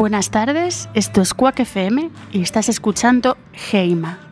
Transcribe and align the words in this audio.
Buenas 0.00 0.30
tardes, 0.30 0.88
esto 0.94 1.20
es 1.20 1.34
Quack 1.34 1.60
FM 1.60 2.10
y 2.32 2.40
estás 2.40 2.70
escuchando 2.70 3.36
Heima. 3.70 4.29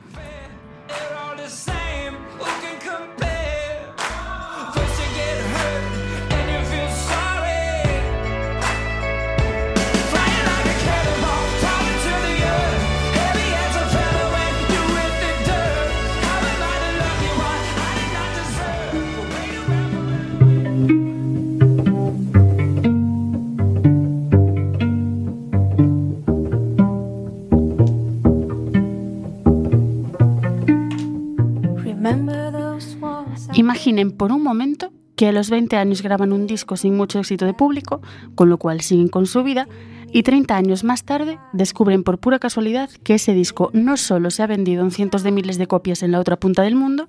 Imaginen 33.99 34.17
por 34.17 34.31
un 34.31 34.45
momento 34.45 34.93
que 35.17 35.27
a 35.27 35.33
los 35.33 35.51
20 35.51 35.77
años 35.77 36.03
graban 36.03 36.33
un 36.33 36.47
disco 36.47 36.77
sin 36.77 36.97
mucho 36.97 37.19
éxito 37.19 37.47
de 37.47 37.53
público, 37.55 38.01
con 38.37 38.49
lo 38.49 38.57
cual 38.57 38.81
siguen 38.81 39.09
con 39.09 39.27
su 39.27 39.43
vida, 39.43 39.67
y 40.13 40.23
30 40.23 40.57
años 40.57 40.85
más 40.85 41.03
tarde 41.03 41.39
descubren 41.53 42.05
por 42.05 42.19
pura 42.19 42.39
casualidad 42.39 42.91
que 43.03 43.15
ese 43.15 43.35
disco 43.35 43.71
no 43.73 43.97
solo 43.97 44.31
se 44.31 44.45
ha 44.45 44.47
vendido 44.47 44.85
en 44.85 44.93
cientos 44.93 45.25
de 45.25 45.33
miles 45.33 45.59
de 45.59 45.67
copias 45.67 46.05
en 46.05 46.13
la 46.13 46.21
otra 46.21 46.37
punta 46.37 46.63
del 46.63 46.77
mundo, 46.77 47.09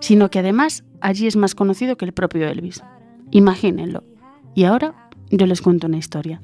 sino 0.00 0.28
que 0.28 0.40
además 0.40 0.84
allí 1.00 1.26
es 1.26 1.36
más 1.36 1.54
conocido 1.54 1.96
que 1.96 2.04
el 2.04 2.12
propio 2.12 2.46
Elvis. 2.46 2.82
Imagínenlo. 3.30 4.04
Y 4.54 4.64
ahora 4.64 5.08
yo 5.30 5.46
les 5.46 5.62
cuento 5.62 5.86
una 5.86 5.96
historia. 5.96 6.42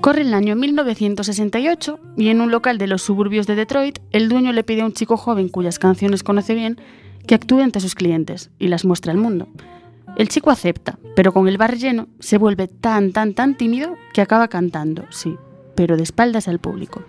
Corre 0.00 0.22
el 0.22 0.32
año 0.32 0.54
1968 0.54 1.98
y 2.16 2.28
en 2.28 2.40
un 2.40 2.52
local 2.52 2.78
de 2.78 2.86
los 2.86 3.02
suburbios 3.02 3.48
de 3.48 3.56
Detroit, 3.56 3.98
el 4.12 4.28
dueño 4.28 4.52
le 4.52 4.62
pide 4.62 4.82
a 4.82 4.86
un 4.86 4.92
chico 4.92 5.16
joven 5.16 5.48
cuyas 5.48 5.80
canciones 5.80 6.22
conoce 6.22 6.54
bien 6.54 6.80
que 7.26 7.34
actúe 7.34 7.60
ante 7.60 7.80
sus 7.80 7.96
clientes 7.96 8.50
y 8.60 8.68
las 8.68 8.84
muestre 8.84 9.10
al 9.10 9.18
mundo. 9.18 9.48
El 10.16 10.28
chico 10.28 10.50
acepta, 10.50 10.98
pero 11.16 11.32
con 11.32 11.48
el 11.48 11.58
bar 11.58 11.76
lleno 11.76 12.06
se 12.20 12.38
vuelve 12.38 12.68
tan, 12.68 13.12
tan, 13.12 13.34
tan 13.34 13.56
tímido 13.56 13.96
que 14.14 14.20
acaba 14.20 14.46
cantando, 14.46 15.04
sí, 15.10 15.36
pero 15.74 15.96
de 15.96 16.04
espaldas 16.04 16.46
al 16.46 16.60
público. 16.60 17.02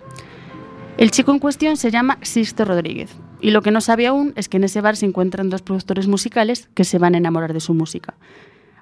El 0.98 1.12
chico 1.12 1.30
en 1.30 1.38
cuestión 1.38 1.76
se 1.76 1.92
llama 1.92 2.18
Sisto 2.22 2.64
Rodríguez 2.64 3.16
y 3.40 3.52
lo 3.52 3.62
que 3.62 3.70
no 3.70 3.80
sabe 3.80 4.08
aún 4.08 4.32
es 4.34 4.48
que 4.48 4.56
en 4.56 4.64
ese 4.64 4.80
bar 4.80 4.96
se 4.96 5.06
encuentran 5.06 5.48
dos 5.48 5.62
productores 5.62 6.08
musicales 6.08 6.68
que 6.74 6.84
se 6.84 6.98
van 6.98 7.14
a 7.14 7.18
enamorar 7.18 7.52
de 7.52 7.60
su 7.60 7.72
música. 7.72 8.14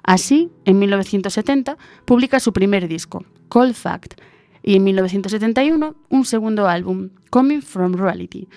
Así, 0.09 0.49
en 0.65 0.79
1970, 0.79 1.77
publica 2.03 2.39
su 2.39 2.51
primer 2.51 2.87
disco, 2.87 3.23
Cold 3.47 3.75
Fact, 3.75 4.19
y 4.63 4.75
en 4.75 4.83
1971 4.83 5.95
un 6.09 6.25
segundo 6.25 6.67
álbum, 6.67 7.09
Coming 7.29 7.61
from 7.61 7.93
Reality, 7.93 8.47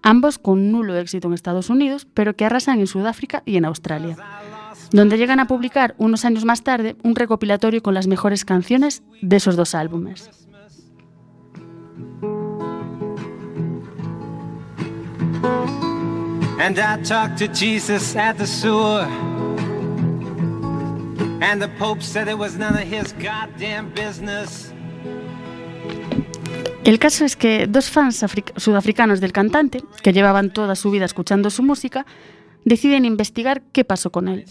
ambos 0.00 0.38
con 0.38 0.72
nulo 0.72 0.96
éxito 0.96 1.28
en 1.28 1.34
Estados 1.34 1.68
Unidos, 1.68 2.06
pero 2.14 2.34
que 2.34 2.46
arrasan 2.46 2.80
en 2.80 2.86
Sudáfrica 2.86 3.42
y 3.44 3.58
en 3.58 3.66
Australia, 3.66 4.16
donde 4.90 5.18
llegan 5.18 5.38
a 5.38 5.46
publicar 5.46 5.94
unos 5.98 6.24
años 6.24 6.46
más 6.46 6.62
tarde 6.62 6.96
un 7.02 7.14
recopilatorio 7.14 7.82
con 7.82 7.92
las 7.92 8.06
mejores 8.06 8.46
canciones 8.46 9.02
de 9.20 9.36
esos 9.36 9.54
dos 9.54 9.74
álbumes. 9.74 10.30
And 21.42 21.60
the 21.60 21.68
Pope 21.76 22.02
said 22.02 22.28
it 22.28 22.38
was 22.38 22.56
none 22.56 22.74
of 22.74 22.84
his 22.84 23.12
goddamn 23.14 23.92
business. 23.94 24.72
El 26.84 27.00
caso 27.00 27.24
es 27.24 27.34
que 27.34 27.66
dos 27.66 27.90
fans 27.90 28.24
sudafricanos 28.56 29.20
del 29.20 29.32
cantante, 29.32 29.82
que 30.02 30.12
llevaban 30.12 30.52
toda 30.52 30.76
su 30.76 30.92
vida 30.92 31.04
escuchando 31.04 31.50
su 31.50 31.64
música, 31.64 32.06
deciden 32.64 33.04
investigar 33.04 33.62
qué 33.72 33.84
pasó 33.84 34.10
con 34.10 34.28
él. 34.28 34.44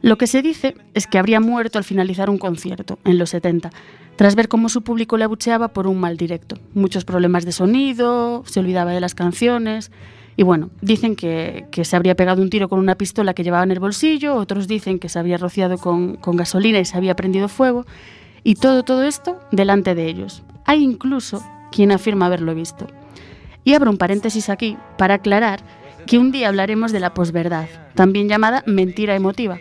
Lo 0.00 0.16
que 0.16 0.26
se 0.26 0.40
dice 0.40 0.74
es 0.94 1.06
que 1.06 1.18
habría 1.18 1.40
muerto 1.40 1.76
al 1.76 1.84
finalizar 1.84 2.30
un 2.30 2.38
concierto, 2.38 2.98
en 3.04 3.18
los 3.18 3.30
70, 3.30 3.70
tras 4.16 4.36
ver 4.36 4.48
cómo 4.48 4.70
su 4.70 4.82
público 4.82 5.18
le 5.18 5.24
abucheaba 5.24 5.68
por 5.68 5.86
un 5.86 6.00
mal 6.00 6.16
directo. 6.16 6.58
Muchos 6.72 7.04
problemas 7.04 7.44
de 7.44 7.52
sonido, 7.52 8.42
se 8.46 8.60
olvidaba 8.60 8.92
de 8.92 9.00
las 9.00 9.14
canciones 9.14 9.90
y 10.36 10.42
bueno, 10.42 10.70
dicen 10.82 11.16
que, 11.16 11.66
se 11.82 11.96
habría 11.96 12.14
pegado 12.14 12.42
un 12.42 12.50
tiro 12.50 12.68
con 12.68 12.78
una 12.78 12.96
pistola 12.96 13.32
que 13.32 13.42
llevaba 13.42 13.64
en 13.64 13.70
el 13.70 13.80
bolsillo, 13.80 14.34
otros 14.34 14.68
dicen 14.68 14.98
que 14.98 15.08
se 15.08 15.18
había 15.18 15.38
rociado 15.38 15.78
con, 15.78 16.18
gasolina 16.22 16.78
y 16.78 16.84
se 16.84 16.96
había 16.96 17.16
prendido 17.16 17.48
fuego, 17.48 17.86
y 18.44 18.56
todo, 18.56 18.82
todo 18.82 19.02
esto 19.04 19.40
delante 19.50 19.94
de 19.94 20.06
ellos. 20.06 20.42
Hay 20.66 20.82
incluso 20.82 21.42
quien 21.72 21.90
afirma 21.90 22.26
haberlo 22.26 22.54
visto. 22.54 22.86
Y 23.64 23.74
abro 23.74 23.90
un 23.90 23.96
paréntesis 23.96 24.48
aquí 24.50 24.76
para 24.98 25.14
aclarar 25.14 25.60
que 26.06 26.18
un 26.18 26.30
día 26.30 26.48
hablaremos 26.48 26.92
de 26.92 27.00
la 27.00 27.14
posverdad, 27.14 27.66
también 27.94 28.28
llamada 28.28 28.62
mentira 28.66 29.16
emotiva, 29.16 29.58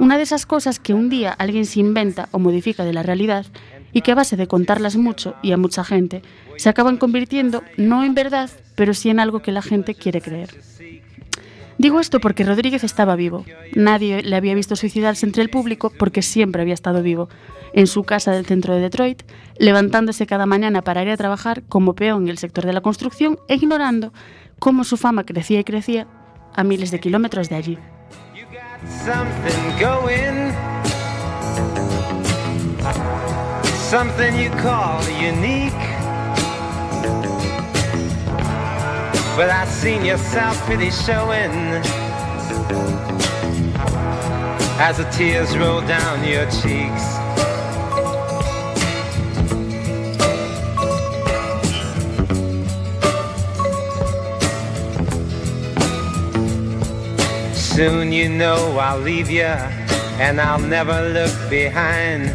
una 0.00 0.16
de 0.16 0.22
esas 0.22 0.46
cosas 0.46 0.78
que 0.80 0.94
un 0.94 1.10
día 1.10 1.32
alguien 1.32 1.66
se 1.66 1.80
inventa 1.80 2.28
o 2.32 2.38
modifica 2.38 2.84
de 2.84 2.92
la 2.92 3.02
realidad 3.02 3.46
y 3.92 4.00
que 4.00 4.12
a 4.12 4.14
base 4.14 4.36
de 4.36 4.46
contarlas 4.46 4.96
mucho 4.96 5.34
y 5.42 5.52
a 5.52 5.56
mucha 5.56 5.84
gente, 5.84 6.22
se 6.58 6.68
acaban 6.68 6.98
convirtiendo 6.98 7.62
no 7.76 8.04
en 8.04 8.14
verdad, 8.14 8.50
pero 8.74 8.92
sí 8.92 9.08
en 9.08 9.20
algo 9.20 9.40
que 9.40 9.52
la 9.52 9.62
gente 9.62 9.94
quiere 9.94 10.20
creer. 10.20 10.50
Digo 11.78 12.00
esto 12.00 12.18
porque 12.18 12.42
Rodríguez 12.42 12.82
estaba 12.82 13.14
vivo. 13.14 13.44
Nadie 13.74 14.22
le 14.24 14.34
había 14.34 14.54
visto 14.54 14.74
suicidarse 14.74 15.24
entre 15.24 15.42
el 15.42 15.50
público 15.50 15.92
porque 15.96 16.22
siempre 16.22 16.60
había 16.60 16.74
estado 16.74 17.02
vivo, 17.02 17.28
en 17.72 17.86
su 17.86 18.02
casa 18.02 18.32
del 18.32 18.46
centro 18.46 18.74
de 18.74 18.80
Detroit, 18.80 19.22
levantándose 19.58 20.26
cada 20.26 20.46
mañana 20.46 20.82
para 20.82 21.02
ir 21.02 21.10
a 21.10 21.16
trabajar 21.16 21.62
como 21.68 21.94
peón 21.94 22.24
en 22.24 22.30
el 22.30 22.38
sector 22.38 22.66
de 22.66 22.72
la 22.72 22.80
construcción 22.80 23.38
e 23.46 23.54
ignorando 23.54 24.12
cómo 24.58 24.82
su 24.82 24.96
fama 24.96 25.24
crecía 25.24 25.60
y 25.60 25.64
crecía 25.64 26.08
a 26.54 26.64
miles 26.64 26.90
de 26.90 26.98
kilómetros 26.98 27.48
de 27.48 27.56
allí. 27.56 27.78
But 39.38 39.50
I 39.50 39.66
seen 39.66 40.04
your 40.04 40.18
self-pity 40.18 40.90
showing 40.90 41.52
as 44.80 44.96
the 44.96 45.08
tears 45.12 45.56
roll 45.56 45.80
down 45.80 46.24
your 46.26 46.44
cheeks. 46.50 47.04
Soon 57.56 58.10
you 58.10 58.28
know 58.28 58.76
I'll 58.76 58.98
leave 58.98 59.30
you 59.30 59.42
and 59.44 60.40
I'll 60.40 60.58
never 60.58 61.10
look 61.10 61.30
behind. 61.48 62.32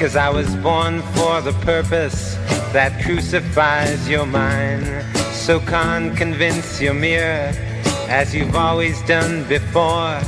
Cause 0.00 0.16
I 0.16 0.30
was 0.30 0.48
born 0.56 1.02
for 1.02 1.42
the 1.42 1.52
purpose 1.66 2.36
that 2.72 3.04
crucifies 3.04 4.08
your 4.08 4.24
mind. 4.24 5.15
So 5.46 5.60
con 5.60 6.12
convince 6.16 6.80
your 6.82 6.92
mirror 6.92 7.52
as 8.08 8.34
you've 8.34 8.56
always 8.56 9.00
done 9.02 9.44
before. 9.44 10.20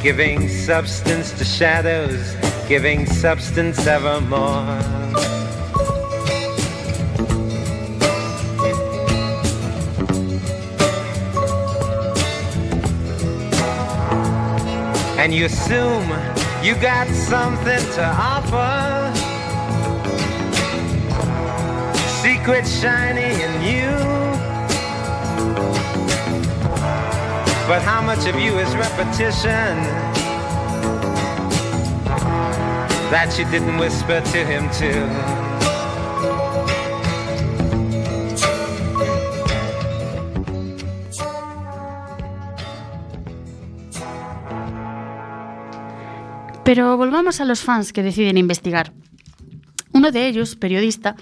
Giving 0.00 0.48
substance 0.48 1.32
to 1.38 1.44
shadows, 1.44 2.36
giving 2.68 3.04
substance 3.04 3.84
evermore. 3.88 4.78
And 15.18 15.34
you 15.34 15.46
assume 15.46 16.08
you 16.62 16.76
got 16.76 17.08
something 17.08 17.84
to 17.96 18.04
offer. 18.04 18.92
secret 22.22 22.64
shining 22.64 23.40
in 23.40 23.62
you. 23.62 24.11
But 27.68 27.82
how 27.82 28.02
much 28.02 28.26
of 28.26 28.34
you 28.38 28.58
is 28.58 28.74
repetition? 28.76 29.76
That 33.10 33.34
you 33.38 33.44
didn't 33.50 33.78
whisper 33.78 34.20
to 34.20 34.38
him 34.44 34.68
too. 34.70 35.06
Pero 46.64 46.96
volvamos 46.96 47.40
a 47.40 47.44
los 47.44 47.60
fans 47.60 47.92
que 47.92 48.02
deciden 48.02 48.38
investigar. 48.38 48.92
Uno 49.92 50.10
de 50.10 50.26
ellos, 50.26 50.56
periodista, 50.56 51.16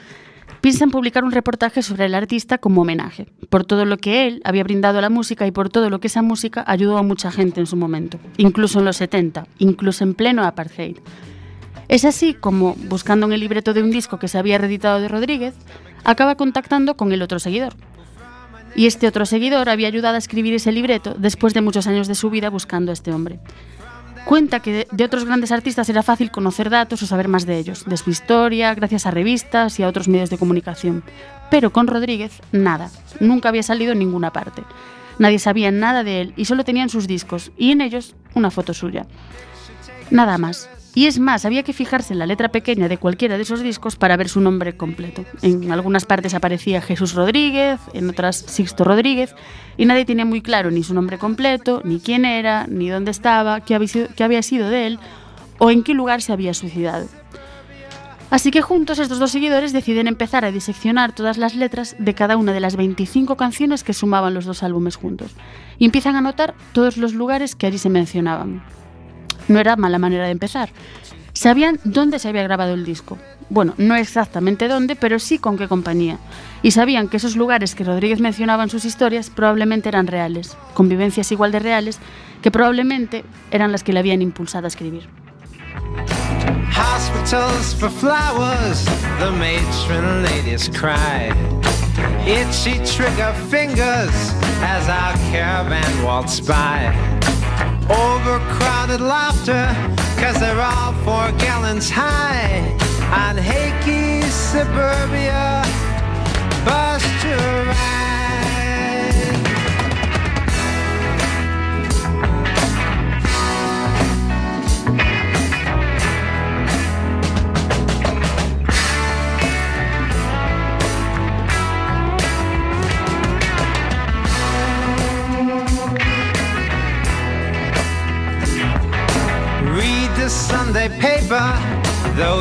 piensa 0.60 0.84
en 0.84 0.90
publicar 0.90 1.24
un 1.24 1.32
reportaje 1.32 1.82
sobre 1.82 2.06
el 2.06 2.14
artista 2.14 2.58
como 2.58 2.82
homenaje, 2.82 3.26
por 3.48 3.64
todo 3.64 3.84
lo 3.84 3.98
que 3.98 4.26
él 4.26 4.40
había 4.44 4.64
brindado 4.64 4.98
a 4.98 5.02
la 5.02 5.10
música 5.10 5.46
y 5.46 5.50
por 5.50 5.68
todo 5.68 5.90
lo 5.90 6.00
que 6.00 6.08
esa 6.08 6.22
música 6.22 6.64
ayudó 6.66 6.98
a 6.98 7.02
mucha 7.02 7.30
gente 7.30 7.60
en 7.60 7.66
su 7.66 7.76
momento, 7.76 8.18
incluso 8.36 8.78
en 8.78 8.84
los 8.84 8.96
70, 8.96 9.46
incluso 9.58 10.04
en 10.04 10.14
pleno 10.14 10.44
apartheid. 10.44 10.98
Es 11.88 12.04
así 12.04 12.34
como, 12.34 12.74
buscando 12.88 13.26
en 13.26 13.32
el 13.32 13.40
libreto 13.40 13.74
de 13.74 13.82
un 13.82 13.90
disco 13.90 14.18
que 14.18 14.28
se 14.28 14.38
había 14.38 14.58
reeditado 14.58 15.00
de 15.00 15.08
Rodríguez, 15.08 15.54
acaba 16.04 16.36
contactando 16.36 16.96
con 16.96 17.12
el 17.12 17.22
otro 17.22 17.38
seguidor. 17.38 17.74
Y 18.76 18.86
este 18.86 19.08
otro 19.08 19.26
seguidor 19.26 19.68
había 19.68 19.88
ayudado 19.88 20.14
a 20.14 20.18
escribir 20.18 20.54
ese 20.54 20.70
libreto 20.70 21.14
después 21.18 21.54
de 21.54 21.62
muchos 21.62 21.86
años 21.88 22.06
de 22.06 22.14
su 22.14 22.30
vida 22.30 22.50
buscando 22.50 22.92
a 22.92 22.94
este 22.94 23.12
hombre. 23.12 23.40
Cuenta 24.24 24.60
que 24.60 24.86
de 24.90 25.04
otros 25.04 25.24
grandes 25.24 25.50
artistas 25.50 25.88
era 25.88 26.02
fácil 26.02 26.30
conocer 26.30 26.70
datos 26.70 27.02
o 27.02 27.06
saber 27.06 27.28
más 27.28 27.46
de 27.46 27.58
ellos, 27.58 27.84
de 27.86 27.96
su 27.96 28.10
historia, 28.10 28.74
gracias 28.74 29.06
a 29.06 29.10
revistas 29.10 29.80
y 29.80 29.82
a 29.82 29.88
otros 29.88 30.08
medios 30.08 30.30
de 30.30 30.38
comunicación. 30.38 31.02
Pero 31.50 31.72
con 31.72 31.86
Rodríguez, 31.86 32.40
nada. 32.52 32.90
Nunca 33.18 33.48
había 33.48 33.62
salido 33.62 33.92
en 33.92 33.98
ninguna 33.98 34.32
parte. 34.32 34.62
Nadie 35.18 35.38
sabía 35.38 35.70
nada 35.70 36.04
de 36.04 36.20
él 36.20 36.34
y 36.36 36.44
solo 36.44 36.64
tenían 36.64 36.88
sus 36.88 37.06
discos, 37.06 37.50
y 37.56 37.72
en 37.72 37.80
ellos 37.80 38.14
una 38.34 38.50
foto 38.50 38.72
suya. 38.72 39.06
Nada 40.10 40.38
más. 40.38 40.68
Y 41.00 41.06
es 41.06 41.18
más, 41.18 41.46
había 41.46 41.62
que 41.62 41.72
fijarse 41.72 42.12
en 42.12 42.18
la 42.18 42.26
letra 42.26 42.50
pequeña 42.50 42.86
de 42.86 42.98
cualquiera 42.98 43.38
de 43.38 43.44
esos 43.44 43.62
discos 43.62 43.96
para 43.96 44.18
ver 44.18 44.28
su 44.28 44.38
nombre 44.38 44.76
completo. 44.76 45.24
En 45.40 45.72
algunas 45.72 46.04
partes 46.04 46.34
aparecía 46.34 46.82
Jesús 46.82 47.14
Rodríguez, 47.14 47.80
en 47.94 48.10
otras 48.10 48.36
Sixto 48.36 48.84
Rodríguez, 48.84 49.34
y 49.78 49.86
nadie 49.86 50.04
tenía 50.04 50.26
muy 50.26 50.42
claro 50.42 50.70
ni 50.70 50.82
su 50.82 50.92
nombre 50.92 51.16
completo, 51.16 51.80
ni 51.86 52.00
quién 52.00 52.26
era, 52.26 52.66
ni 52.66 52.90
dónde 52.90 53.12
estaba, 53.12 53.62
qué 53.62 53.74
había 53.74 54.42
sido, 54.42 54.68
de 54.68 54.88
él 54.88 54.98
o 55.58 55.70
en 55.70 55.84
qué 55.84 55.94
lugar 55.94 56.20
se 56.20 56.34
había 56.34 56.52
suicidado. 56.52 57.06
Así 58.28 58.50
que 58.50 58.60
juntos 58.60 58.98
estos 58.98 59.18
dos 59.18 59.30
seguidores 59.30 59.72
deciden 59.72 60.06
empezar 60.06 60.44
a 60.44 60.52
diseccionar 60.52 61.14
todas 61.14 61.38
las 61.38 61.54
letras 61.54 61.96
de 61.98 62.12
cada 62.12 62.36
una 62.36 62.52
de 62.52 62.60
las 62.60 62.76
25 62.76 63.38
canciones 63.38 63.84
que 63.84 63.94
sumaban 63.94 64.34
los 64.34 64.44
dos 64.44 64.62
álbumes 64.62 64.96
juntos 64.96 65.30
y 65.78 65.86
empiezan 65.86 66.16
a 66.16 66.20
notar 66.20 66.54
todos 66.74 66.98
los 66.98 67.14
lugares 67.14 67.56
que 67.56 67.68
allí 67.68 67.78
se 67.78 67.88
mencionaban. 67.88 68.62
No 69.50 69.58
era 69.58 69.74
mala 69.74 69.98
manera 69.98 70.26
de 70.26 70.30
empezar. 70.30 70.70
Sabían 71.32 71.80
dónde 71.82 72.20
se 72.20 72.28
había 72.28 72.44
grabado 72.44 72.72
el 72.74 72.84
disco. 72.84 73.18
Bueno, 73.48 73.74
no 73.78 73.96
exactamente 73.96 74.68
dónde, 74.68 74.94
pero 74.94 75.18
sí 75.18 75.40
con 75.40 75.58
qué 75.58 75.66
compañía. 75.66 76.18
Y 76.62 76.70
sabían 76.70 77.08
que 77.08 77.16
esos 77.16 77.34
lugares 77.34 77.74
que 77.74 77.82
Rodríguez 77.82 78.20
mencionaba 78.20 78.62
en 78.62 78.70
sus 78.70 78.84
historias 78.84 79.28
probablemente 79.28 79.88
eran 79.88 80.06
reales, 80.06 80.56
convivencias 80.72 81.32
igual 81.32 81.50
de 81.50 81.58
reales, 81.58 81.98
que 82.42 82.52
probablemente 82.52 83.24
eran 83.50 83.72
las 83.72 83.82
que 83.82 83.92
le 83.92 83.98
habían 83.98 84.22
impulsado 84.22 84.66
a 84.66 84.68
escribir. 84.68 85.08
Hospitals 86.72 87.74
for 87.74 87.90
flowers, 87.90 88.84
the 89.18 89.32
matron 89.32 90.22
ladies 90.22 90.68
cried. 90.68 91.34
Itchy 92.24 92.78
trigger 92.84 93.34
fingers 93.50 94.14
as 94.62 94.88
our 94.88 95.12
caravan 95.32 96.04
waltzed 96.04 96.46
by. 96.46 96.94
Overcrowded 97.90 99.00
laughter, 99.00 99.66
cause 100.20 100.38
they're 100.38 100.60
all 100.60 100.92
four 101.04 101.32
gallons 101.38 101.90
high. 101.90 102.60
On 103.10 103.36
Hakey 103.36 104.22
suburbia, 104.22 105.64
bus 106.64 107.02
to 107.22 107.34
ride. 107.66 108.09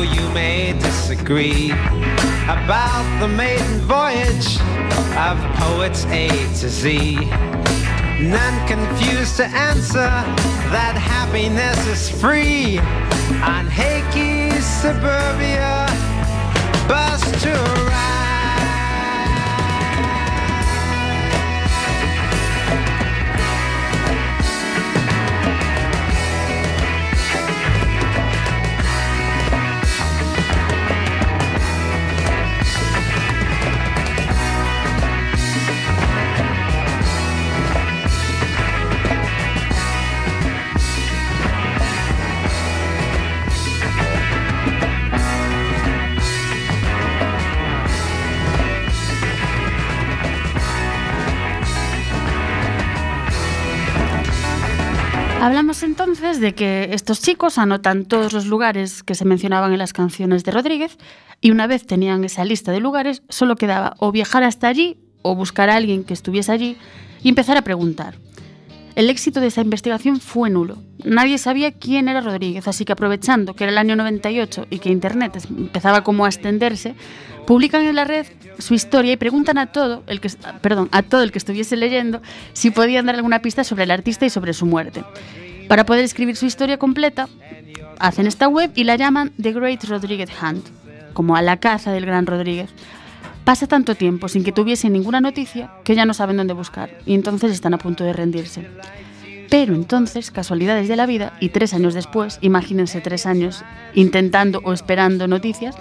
Though 0.00 0.14
you 0.14 0.28
may 0.30 0.72
disagree 0.78 1.70
about 2.48 3.04
the 3.20 3.28
maiden 3.28 3.80
voyage 3.80 4.58
of 5.28 5.36
poets 5.56 6.06
A 6.06 6.28
to 6.60 6.68
Z. 6.70 7.16
None 8.18 8.66
confused 8.66 9.36
to 9.36 9.44
answer 9.44 10.10
that 10.72 10.94
happiness 10.96 11.86
is 11.86 12.08
free 12.18 12.78
on 13.44 13.66
Hakey 13.66 14.58
suburbia 14.62 15.86
bus 16.88 17.20
to 17.42 17.52
ride. 17.90 18.09
De 56.38 56.54
que 56.54 56.90
estos 56.92 57.20
chicos 57.20 57.58
anotan 57.58 58.04
todos 58.04 58.32
los 58.32 58.46
lugares 58.46 59.02
que 59.02 59.16
se 59.16 59.24
mencionaban 59.24 59.72
en 59.72 59.78
las 59.78 59.92
canciones 59.92 60.44
de 60.44 60.52
Rodríguez 60.52 60.96
y 61.40 61.50
una 61.50 61.66
vez 61.66 61.86
tenían 61.86 62.22
esa 62.22 62.44
lista 62.44 62.70
de 62.70 62.78
lugares, 62.78 63.22
solo 63.28 63.56
quedaba 63.56 63.94
o 63.98 64.12
viajar 64.12 64.44
hasta 64.44 64.68
allí 64.68 64.96
o 65.22 65.34
buscar 65.34 65.70
a 65.70 65.74
alguien 65.74 66.04
que 66.04 66.14
estuviese 66.14 66.52
allí 66.52 66.76
y 67.24 67.28
empezar 67.28 67.56
a 67.56 67.62
preguntar. 67.62 68.14
El 68.94 69.10
éxito 69.10 69.40
de 69.40 69.48
esa 69.48 69.60
investigación 69.60 70.20
fue 70.20 70.50
nulo. 70.50 70.78
Nadie 71.04 71.36
sabía 71.36 71.72
quién 71.72 72.08
era 72.08 72.20
Rodríguez, 72.20 72.68
así 72.68 72.84
que 72.84 72.92
aprovechando 72.92 73.54
que 73.54 73.64
era 73.64 73.72
el 73.72 73.78
año 73.78 73.96
98 73.96 74.68
y 74.70 74.78
que 74.78 74.90
Internet 74.90 75.36
empezaba 75.48 76.04
como 76.04 76.24
a 76.24 76.28
extenderse, 76.28 76.94
publican 77.44 77.82
en 77.82 77.96
la 77.96 78.04
red 78.04 78.26
su 78.58 78.74
historia 78.74 79.12
y 79.12 79.16
preguntan 79.16 79.58
a 79.58 79.72
todo 79.72 80.04
el 80.06 80.20
que, 80.20 80.30
perdón, 80.62 80.88
a 80.92 81.02
todo 81.02 81.22
el 81.22 81.32
que 81.32 81.38
estuviese 81.38 81.76
leyendo 81.76 82.22
si 82.52 82.70
podían 82.70 83.06
dar 83.06 83.16
alguna 83.16 83.42
pista 83.42 83.64
sobre 83.64 83.82
el 83.82 83.90
artista 83.90 84.26
y 84.26 84.30
sobre 84.30 84.54
su 84.54 84.64
muerte. 84.64 85.02
Para 85.70 85.86
poder 85.86 86.04
escribir 86.04 86.34
su 86.34 86.46
historia 86.46 86.78
completa, 86.78 87.28
hacen 88.00 88.26
esta 88.26 88.48
web 88.48 88.72
y 88.74 88.82
la 88.82 88.96
llaman 88.96 89.30
The 89.40 89.52
Great 89.52 89.84
Rodríguez 89.84 90.28
Hunt, 90.42 90.66
como 91.12 91.36
a 91.36 91.42
la 91.42 91.58
caza 91.58 91.92
del 91.92 92.06
gran 92.06 92.26
Rodríguez. 92.26 92.70
Pasa 93.44 93.68
tanto 93.68 93.94
tiempo 93.94 94.28
sin 94.28 94.42
que 94.42 94.50
tuviese 94.50 94.90
ninguna 94.90 95.20
noticia 95.20 95.70
que 95.84 95.94
ya 95.94 96.06
no 96.06 96.12
saben 96.12 96.38
dónde 96.38 96.54
buscar 96.54 96.98
y 97.06 97.14
entonces 97.14 97.52
están 97.52 97.72
a 97.72 97.78
punto 97.78 98.02
de 98.02 98.12
rendirse. 98.12 98.66
Pero 99.50 99.74
entonces, 99.74 100.30
casualidades 100.30 100.88
de 100.88 100.94
la 100.94 101.06
vida, 101.06 101.36
y 101.40 101.48
tres 101.48 101.74
años 101.74 101.92
después, 101.92 102.38
imagínense 102.40 103.00
tres 103.00 103.26
años 103.26 103.64
intentando 103.94 104.60
o 104.64 104.72
esperando 104.72 105.26
noticias, 105.26 105.74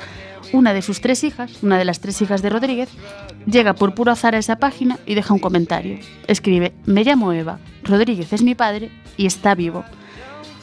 una 0.51 0.73
de 0.73 0.81
sus 0.81 1.01
tres 1.01 1.23
hijas, 1.23 1.61
una 1.61 1.77
de 1.77 1.85
las 1.85 1.99
tres 1.99 2.19
hijas 2.23 2.41
de 2.41 2.49
Rodríguez, 2.49 2.89
llega 3.45 3.75
por 3.75 3.93
puro 3.93 4.11
azar 4.11 4.33
a 4.33 4.39
esa 4.39 4.55
página 4.55 4.97
y 5.05 5.13
deja 5.13 5.35
un 5.35 5.39
comentario. 5.39 5.99
Escribe, 6.27 6.73
me 6.85 7.03
llamo 7.03 7.31
Eva, 7.31 7.59
Rodríguez 7.83 8.33
es 8.33 8.41
mi 8.41 8.55
padre 8.55 8.89
y 9.17 9.27
está 9.27 9.53
vivo. 9.53 9.85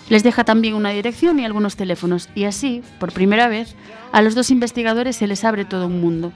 Les 0.08 0.24
deja 0.24 0.42
también 0.42 0.74
una 0.74 0.90
dirección 0.90 1.38
y 1.38 1.44
algunos 1.44 1.76
teléfonos 1.76 2.28
y 2.34 2.44
así, 2.44 2.82
por 2.98 3.12
primera 3.12 3.46
vez, 3.46 3.76
a 4.10 4.20
los 4.20 4.34
dos 4.34 4.50
investigadores 4.50 5.14
se 5.14 5.28
les 5.28 5.44
abre 5.44 5.64
todo 5.64 5.86
un 5.86 6.00
mundo. 6.00 6.32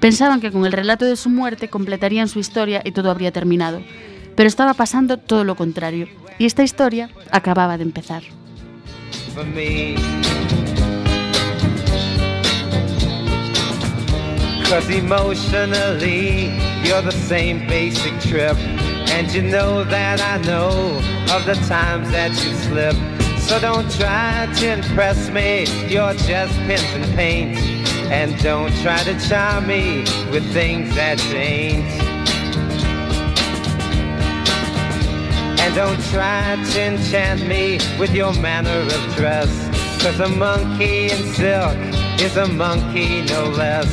Pensaban 0.00 0.40
que 0.40 0.52
con 0.52 0.66
el 0.66 0.72
relato 0.72 1.06
de 1.06 1.16
su 1.16 1.30
muerte 1.30 1.68
completarían 1.68 2.28
su 2.28 2.38
historia 2.38 2.82
y 2.84 2.92
todo 2.92 3.10
habría 3.10 3.32
terminado, 3.32 3.82
pero 4.38 4.46
estaba 4.46 4.72
pasando 4.72 5.16
todo 5.16 5.42
lo 5.42 5.56
contrario, 5.56 6.06
y 6.38 6.46
esta 6.46 6.62
historia 6.62 7.10
acababa 7.32 7.76
de 7.76 7.82
empezar. 7.82 8.22
Cause 14.70 14.90
emotionally, 14.90 16.52
you're 16.84 17.02
the 17.02 17.10
same 17.10 17.66
basic 17.66 18.16
trip. 18.20 18.56
And 19.10 19.28
you 19.32 19.42
know 19.42 19.82
that 19.86 20.20
I 20.20 20.38
know 20.46 21.00
of 21.34 21.44
the 21.44 21.56
times 21.66 22.08
that 22.12 22.30
you 22.30 22.54
slip. 22.68 22.94
So 23.40 23.58
don't 23.58 23.90
try 23.98 24.46
to 24.60 24.72
impress 24.72 25.30
me, 25.30 25.64
you're 25.88 26.14
just 26.14 26.54
pins 26.68 26.86
and 26.94 27.16
paint. 27.16 27.58
And 28.12 28.40
don't 28.40 28.72
try 28.82 29.02
to 29.02 29.18
charm 29.28 29.66
me 29.66 30.04
with 30.30 30.44
things 30.52 30.94
that 30.94 31.20
ain't. 31.34 32.08
And 35.60 35.74
don't 35.74 36.02
try 36.04 36.56
to 36.72 36.80
enchant 36.80 37.46
me 37.46 37.78
with 37.98 38.14
your 38.14 38.32
manner 38.34 38.80
of 38.80 39.16
dress. 39.16 39.50
Cause 40.02 40.20
a 40.20 40.28
monkey 40.28 41.10
in 41.10 41.22
silk 41.34 41.76
is 42.20 42.36
a 42.36 42.46
monkey 42.46 43.22
no 43.22 43.44
less. 43.50 43.90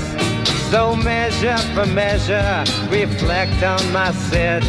So 0.71 0.95
measure 0.95 1.57
for 1.73 1.85
measure, 1.87 2.63
reflect 2.89 3.63
on 3.63 3.91
my 3.91 4.11
set. 4.11 4.63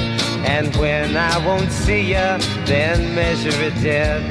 And 0.46 0.74
when 0.76 1.16
I 1.16 1.36
won't 1.46 1.70
see 1.70 2.12
ya, 2.12 2.38
then 2.64 3.14
measure 3.14 3.60
it 3.62 3.74
dead. 3.82 4.22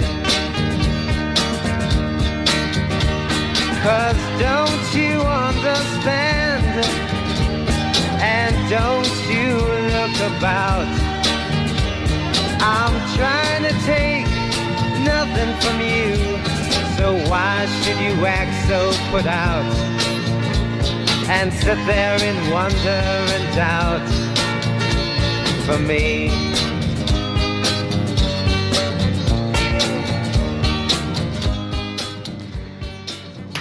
Cause 3.84 4.22
don't 4.40 4.86
you 4.94 5.20
understand? 5.22 6.86
And 8.20 8.70
don't 8.70 9.16
you 9.30 9.58
look 9.94 10.38
about? 10.38 11.15
I'm 12.68 12.96
trying 13.16 13.62
to 13.62 13.74
take 13.86 14.26
nothing 15.06 15.54
from 15.62 15.80
you. 15.80 16.16
So 16.98 17.14
why 17.30 17.68
should 17.84 18.00
you 18.00 18.26
act 18.26 18.54
so 18.68 18.90
put 19.12 19.28
out? 19.28 19.64
And 21.30 21.54
sit 21.54 21.78
there 21.86 22.18
in 22.24 22.36
wonder 22.52 23.04
and 23.36 23.56
doubt 23.56 24.08
for 25.68 25.78
me. 25.78 26.32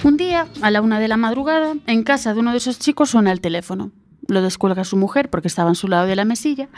Un 0.02 0.16
día, 0.16 0.48
a 0.62 0.70
la 0.70 0.80
una 0.80 0.98
de 0.98 1.08
la 1.08 1.18
madrugada, 1.18 1.74
en 1.86 2.04
casa 2.04 2.32
de 2.32 2.40
uno 2.40 2.52
de 2.52 2.56
esos 2.56 2.78
chicos 2.78 3.10
suena 3.10 3.32
el 3.32 3.42
teléfono. 3.42 3.90
Lo 4.28 4.40
descuelga 4.40 4.84
su 4.84 4.96
mujer 4.96 5.28
porque 5.28 5.48
estaba 5.48 5.68
en 5.68 5.74
su 5.74 5.88
lado 5.88 6.06
de 6.06 6.16
la 6.16 6.24
mesilla. 6.24 6.70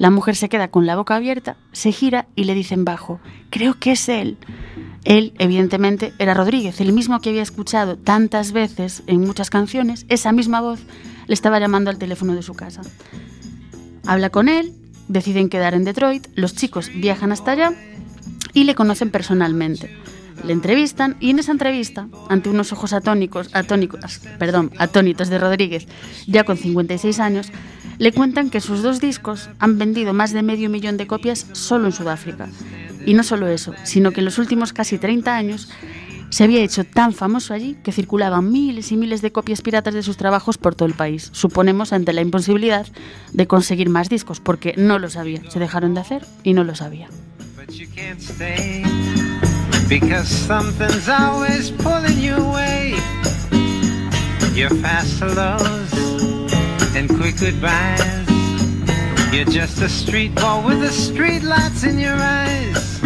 La 0.00 0.08
mujer 0.08 0.34
se 0.34 0.48
queda 0.48 0.68
con 0.68 0.86
la 0.86 0.96
boca 0.96 1.16
abierta, 1.16 1.58
se 1.72 1.92
gira 1.92 2.26
y 2.34 2.44
le 2.44 2.54
dice 2.54 2.72
en 2.72 2.86
bajo, 2.86 3.20
creo 3.50 3.78
que 3.78 3.92
es 3.92 4.08
él. 4.08 4.38
Él, 5.04 5.34
evidentemente, 5.38 6.14
era 6.18 6.32
Rodríguez, 6.32 6.80
el 6.80 6.94
mismo 6.94 7.20
que 7.20 7.28
había 7.28 7.42
escuchado 7.42 7.98
tantas 7.98 8.52
veces 8.52 9.02
en 9.06 9.20
muchas 9.20 9.50
canciones. 9.50 10.06
Esa 10.08 10.32
misma 10.32 10.62
voz 10.62 10.80
le 11.26 11.34
estaba 11.34 11.60
llamando 11.60 11.90
al 11.90 11.98
teléfono 11.98 12.34
de 12.34 12.40
su 12.40 12.54
casa. 12.54 12.80
Habla 14.06 14.30
con 14.30 14.48
él, 14.48 14.72
deciden 15.08 15.50
quedar 15.50 15.74
en 15.74 15.84
Detroit, 15.84 16.28
los 16.34 16.54
chicos 16.54 16.90
viajan 16.94 17.30
hasta 17.30 17.50
allá 17.50 17.74
y 18.54 18.64
le 18.64 18.74
conocen 18.74 19.10
personalmente. 19.10 19.94
Le 20.46 20.54
entrevistan 20.54 21.18
y 21.20 21.28
en 21.28 21.40
esa 21.40 21.52
entrevista, 21.52 22.08
ante 22.30 22.48
unos 22.48 22.72
ojos 22.72 22.94
atónicos, 22.94 23.50
atónicos, 23.52 24.20
perdón, 24.38 24.72
atónitos 24.78 25.28
de 25.28 25.38
Rodríguez, 25.38 25.86
ya 26.26 26.44
con 26.44 26.56
56 26.56 27.20
años, 27.20 27.52
le 28.00 28.12
cuentan 28.12 28.48
que 28.48 28.62
sus 28.62 28.82
dos 28.82 28.98
discos 28.98 29.50
han 29.58 29.76
vendido 29.76 30.14
más 30.14 30.32
de 30.32 30.42
medio 30.42 30.70
millón 30.70 30.96
de 30.96 31.06
copias 31.06 31.46
solo 31.52 31.84
en 31.84 31.92
Sudáfrica. 31.92 32.48
Y 33.04 33.12
no 33.12 33.22
solo 33.22 33.46
eso, 33.46 33.74
sino 33.84 34.10
que 34.10 34.20
en 34.20 34.24
los 34.24 34.38
últimos 34.38 34.72
casi 34.72 34.96
30 34.96 35.36
años 35.36 35.68
se 36.30 36.44
había 36.44 36.62
hecho 36.62 36.84
tan 36.84 37.12
famoso 37.12 37.52
allí 37.52 37.76
que 37.84 37.92
circulaban 37.92 38.50
miles 38.50 38.90
y 38.90 38.96
miles 38.96 39.20
de 39.20 39.32
copias 39.32 39.60
piratas 39.60 39.92
de 39.92 40.02
sus 40.02 40.16
trabajos 40.16 40.56
por 40.56 40.74
todo 40.74 40.88
el 40.88 40.94
país. 40.94 41.28
Suponemos 41.32 41.92
ante 41.92 42.14
la 42.14 42.22
imposibilidad 42.22 42.86
de 43.34 43.46
conseguir 43.46 43.90
más 43.90 44.08
discos, 44.08 44.40
porque 44.40 44.72
no 44.78 44.98
lo 44.98 45.10
sabía. 45.10 45.42
Se 45.50 45.58
dejaron 45.58 45.92
de 45.92 46.00
hacer 46.00 46.24
y 46.42 46.54
no 46.54 46.64
lo 46.64 46.74
sabía. 46.74 47.08
And 56.96 57.08
quick 57.08 57.38
goodbyes. 57.38 58.00
You're 59.32 59.44
just 59.44 59.80
a 59.80 59.88
street 59.88 60.34
boy 60.34 60.62
with 60.66 60.80
the 60.80 60.90
street 60.90 61.42
lights 61.42 61.84
in 61.84 61.98
your 61.98 62.14
eyes. 62.14 63.00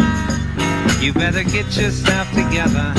You 1.01 1.13
better 1.13 1.43
get 1.43 1.77
yourself 1.77 2.27
together. 2.29 2.93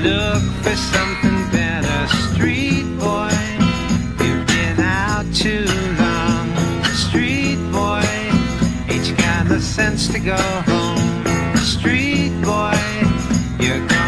Look 0.00 0.42
for 0.62 0.76
something 0.76 1.50
better, 1.52 2.08
street 2.32 2.84
boy. 2.98 3.32
You've 4.22 4.46
been 4.46 4.78
out 4.80 5.26
too 5.34 5.64
long, 5.98 6.84
street 6.94 7.56
boy. 7.72 8.04
Ain't 8.92 9.08
you 9.08 9.16
got 9.16 9.48
the 9.48 9.60
sense 9.60 10.08
to 10.08 10.18
go 10.18 10.36
home, 10.36 11.56
street 11.56 12.32
boy? 12.42 12.76
You're 13.58 13.86
gonna 13.88 14.05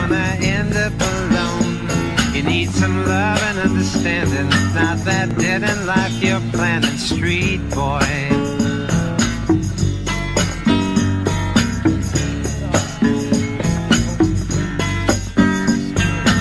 need 2.48 2.70
some 2.70 3.04
love 3.04 3.42
and 3.42 3.58
understanding, 3.58 4.48
not 4.74 4.98
that 5.04 5.28
dead 5.38 5.62
in 5.62 5.86
life 5.86 6.12
you're 6.22 6.40
planning, 6.52 6.96
street 6.96 7.60
boy. 7.70 8.00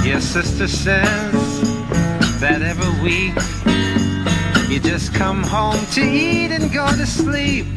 Your 0.07 0.21
sister 0.21 0.67
says 0.67 1.33
that 2.39 2.61
every 2.61 2.93
week 3.03 3.35
you 4.69 4.79
just 4.79 5.13
come 5.13 5.43
home 5.43 5.85
to 5.93 6.01
eat 6.01 6.51
and 6.51 6.71
go 6.71 6.87
to 6.87 7.05
sleep. 7.05 7.67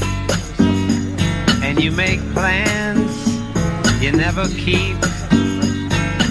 And 1.64 1.82
you 1.82 1.90
make 1.90 2.20
plans 2.32 3.10
you 4.00 4.12
never 4.12 4.46
keep 4.48 4.96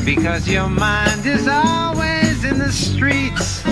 because 0.05 0.47
your 0.47 0.67
mind 0.69 1.25
is 1.25 1.47
always 1.47 2.43
in 2.43 2.57
the 2.59 2.71
streets. 2.71 3.65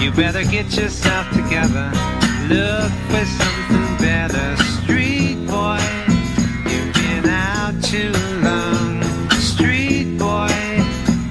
You 0.00 0.10
better 0.12 0.44
get 0.44 0.76
yourself 0.76 1.28
together. 1.30 1.90
Look 2.48 2.92
for 3.10 3.24
something 3.24 3.96
better, 3.98 4.56
street 4.82 5.46
boy. 5.46 5.80
You've 6.68 6.92
been 6.94 7.28
out 7.28 7.74
too 7.82 8.12
long, 8.42 9.02
street 9.30 10.18
boy. 10.18 10.50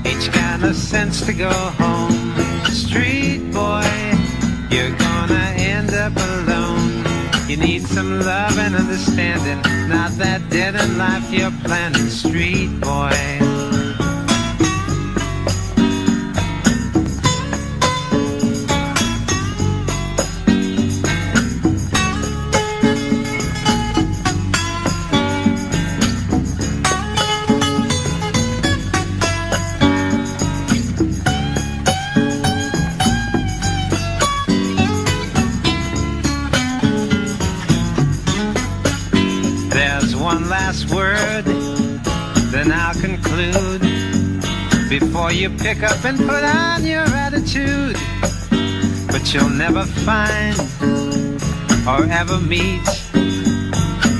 Ain't 0.05 0.25
you 0.25 0.31
got 0.31 0.73
sense 0.75 1.25
to 1.25 1.33
go 1.33 1.51
home, 1.51 2.33
street 2.65 3.51
boy? 3.51 3.87
You're 4.69 4.95
gonna 4.97 5.53
end 5.57 5.93
up 5.93 6.13
alone. 6.15 7.03
You 7.49 7.57
need 7.57 7.83
some 7.83 8.21
love 8.21 8.57
and 8.57 8.75
understanding, 8.75 9.61
not 9.89 10.11
that 10.11 10.41
dead 10.49 10.75
in 10.75 10.97
life 10.97 11.29
you're 11.31 11.51
planning, 11.63 12.09
street 12.09 12.79
boy. 12.79 13.50
You 45.41 45.49
pick 45.57 45.81
up 45.81 46.05
and 46.05 46.19
put 46.19 46.43
on 46.43 46.85
your 46.85 47.01
attitude. 47.01 47.97
But 49.07 49.33
you'll 49.33 49.49
never 49.49 49.83
find 50.05 50.55
or 51.87 52.05
ever 52.11 52.39
meet 52.39 52.87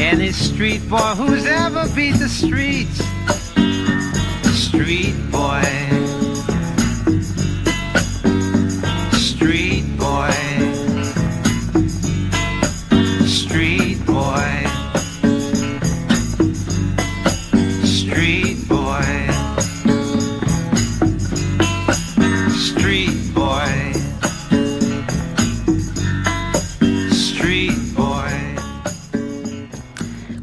any 0.02 0.32
street 0.32 0.90
boy 0.90 1.14
who's 1.16 1.46
ever 1.46 1.88
beat 1.96 2.16
the 2.16 2.28
street. 2.28 2.90
Street 4.52 5.14
boy. 5.32 5.71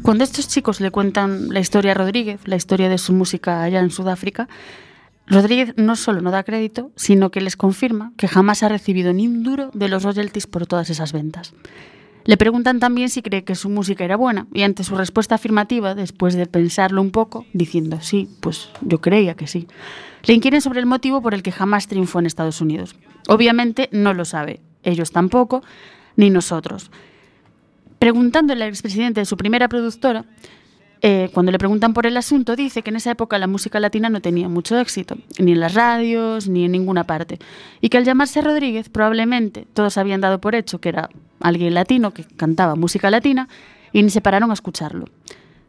Cuando 0.09 0.23
estos 0.23 0.47
chicos 0.47 0.81
le 0.81 0.89
cuentan 0.89 1.49
la 1.49 1.59
historia 1.59 1.91
a 1.91 1.93
Rodríguez, 1.93 2.39
la 2.45 2.55
historia 2.55 2.89
de 2.89 2.97
su 2.97 3.13
música 3.13 3.61
allá 3.61 3.79
en 3.79 3.91
Sudáfrica, 3.91 4.49
Rodríguez 5.27 5.75
no 5.77 5.95
solo 5.95 6.19
no 6.19 6.31
da 6.31 6.41
crédito, 6.41 6.89
sino 6.95 7.29
que 7.29 7.41
les 7.41 7.55
confirma 7.55 8.11
que 8.17 8.27
jamás 8.27 8.63
ha 8.63 8.69
recibido 8.69 9.13
ni 9.13 9.27
un 9.27 9.43
duro 9.43 9.69
de 9.75 9.87
los 9.87 10.01
royalties 10.01 10.47
por 10.47 10.65
todas 10.65 10.89
esas 10.89 11.13
ventas. 11.13 11.53
Le 12.25 12.37
preguntan 12.37 12.79
también 12.79 13.09
si 13.09 13.21
cree 13.21 13.43
que 13.43 13.53
su 13.53 13.69
música 13.69 14.03
era 14.03 14.17
buena 14.17 14.47
y 14.51 14.63
ante 14.63 14.83
su 14.83 14.95
respuesta 14.95 15.35
afirmativa, 15.35 15.93
después 15.93 16.33
de 16.33 16.47
pensarlo 16.47 17.03
un 17.03 17.11
poco, 17.11 17.45
diciendo 17.53 17.99
sí, 18.01 18.27
pues 18.39 18.71
yo 18.81 19.01
creía 19.01 19.35
que 19.35 19.45
sí, 19.45 19.67
le 20.23 20.33
inquieren 20.33 20.61
sobre 20.61 20.79
el 20.79 20.87
motivo 20.87 21.21
por 21.21 21.35
el 21.35 21.43
que 21.43 21.51
jamás 21.51 21.85
triunfó 21.85 22.17
en 22.17 22.25
Estados 22.25 22.61
Unidos. 22.61 22.95
Obviamente 23.27 23.89
no 23.91 24.15
lo 24.15 24.25
sabe, 24.25 24.59
ellos 24.81 25.11
tampoco, 25.11 25.61
ni 26.15 26.31
nosotros. 26.31 26.89
Preguntándole 27.99 28.63
al 28.63 28.69
expresidente 28.69 29.21
de 29.21 29.25
su 29.25 29.37
primera 29.37 29.67
productora, 29.67 30.25
eh, 31.01 31.29
cuando 31.33 31.51
le 31.51 31.57
preguntan 31.57 31.93
por 31.93 32.05
el 32.05 32.17
asunto, 32.17 32.55
dice 32.55 32.81
que 32.81 32.89
en 32.89 32.97
esa 32.97 33.11
época 33.11 33.37
la 33.37 33.47
música 33.47 33.79
latina 33.79 34.09
no 34.09 34.21
tenía 34.21 34.49
mucho 34.49 34.77
éxito, 34.77 35.15
ni 35.37 35.53
en 35.53 35.59
las 35.59 35.73
radios, 35.73 36.49
ni 36.49 36.65
en 36.65 36.73
ninguna 36.73 37.05
parte, 37.05 37.39
y 37.79 37.89
que 37.89 37.97
al 37.97 38.03
llamarse 38.03 38.41
Rodríguez 38.41 38.89
probablemente 38.89 39.65
todos 39.73 39.97
habían 39.97 40.19
dado 40.19 40.41
por 40.41 40.55
hecho 40.55 40.81
que 40.81 40.89
era 40.89 41.09
alguien 41.39 41.73
latino 41.73 42.11
que 42.11 42.23
cantaba 42.23 42.75
música 42.75 43.09
latina 43.09 43.47
y 43.93 44.03
ni 44.03 44.09
se 44.09 44.21
pararon 44.21 44.51
a 44.51 44.53
escucharlo. 44.53 45.05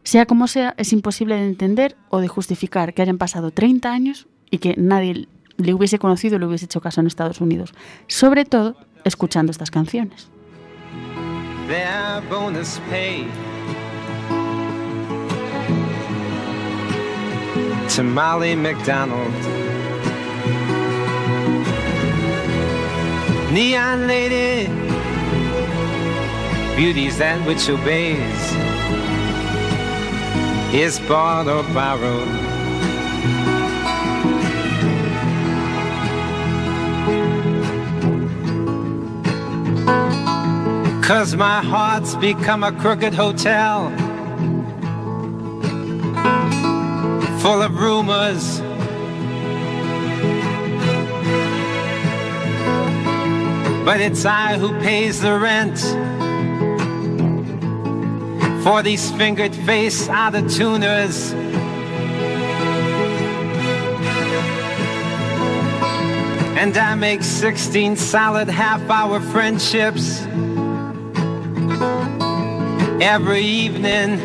Sea 0.02 0.26
como 0.26 0.48
sea, 0.48 0.74
es 0.78 0.92
imposible 0.92 1.36
de 1.36 1.46
entender 1.46 1.96
o 2.08 2.20
de 2.20 2.28
justificar 2.28 2.94
que 2.94 3.02
hayan 3.02 3.18
pasado 3.18 3.50
30 3.52 3.92
años 3.92 4.26
y 4.50 4.58
que 4.58 4.74
nadie 4.76 5.28
le 5.58 5.74
hubiese 5.74 5.98
conocido 5.98 6.36
o 6.36 6.38
le 6.38 6.46
hubiese 6.46 6.64
hecho 6.64 6.80
caso 6.80 7.00
en 7.00 7.06
Estados 7.06 7.40
Unidos, 7.40 7.72
sobre 8.08 8.44
todo 8.44 8.76
escuchando 9.04 9.52
estas 9.52 9.70
canciones. 9.70 10.28
Their 11.70 12.20
bonus 12.22 12.80
pay. 12.90 13.22
To 17.94 18.02
Molly 18.02 18.56
McDonald. 18.56 19.32
Neon 23.52 24.08
lady, 24.08 24.66
beauty's 26.74 27.18
that 27.18 27.40
which 27.46 27.68
obeys, 27.68 28.42
is 30.74 30.98
bought 31.08 31.46
or 31.46 31.62
borrowed. 31.72 32.49
Cause 41.10 41.34
my 41.34 41.60
heart's 41.60 42.14
become 42.14 42.62
a 42.62 42.70
crooked 42.70 43.12
hotel 43.12 43.90
full 47.40 47.60
of 47.62 47.76
rumors. 47.76 48.60
But 53.84 54.00
it's 54.00 54.24
I 54.24 54.56
who 54.56 54.68
pays 54.78 55.20
the 55.20 55.36
rent 55.36 55.80
for 58.62 58.80
these 58.84 59.10
fingered 59.10 59.52
face 59.52 60.08
out 60.08 60.36
of 60.36 60.48
tuners. 60.48 61.32
And 66.56 66.78
I 66.78 66.94
make 66.94 67.24
16 67.24 67.96
solid 67.96 68.48
half 68.48 68.88
hour 68.88 69.18
friendships 69.18 70.24
every 73.00 73.42
evening. 73.42 74.18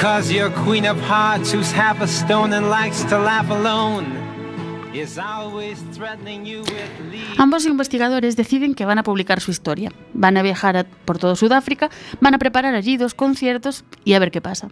Cause 0.00 0.32
your 0.32 0.50
queen 0.64 0.84
of 0.84 1.00
hearts, 1.00 1.52
who's 1.52 1.70
half 1.70 2.00
a 2.00 2.08
stone 2.08 2.52
and 2.52 2.68
likes 2.68 3.04
to 3.04 3.18
laugh 3.18 3.48
alone, 3.50 4.06
is 4.92 5.16
always 5.16 5.78
threatening 5.92 6.44
you 6.44 6.62
with 6.62 7.12
leave. 7.12 7.38
Ambos 7.38 7.66
investigadores 7.66 8.34
deciden 8.36 8.74
que 8.74 8.84
van 8.84 8.98
a 8.98 9.04
publicar 9.04 9.40
su 9.40 9.52
historia. 9.52 9.92
Van 10.12 10.36
a 10.36 10.42
viajar 10.42 10.86
por 11.04 11.18
todo 11.18 11.36
Sudáfrica, 11.36 11.88
van 12.20 12.34
a 12.34 12.38
preparar 12.38 12.74
allí 12.74 12.96
dos 12.96 13.14
conciertos 13.14 13.84
y 14.04 14.14
a 14.14 14.18
ver 14.18 14.32
qué 14.32 14.40
pasa. 14.40 14.70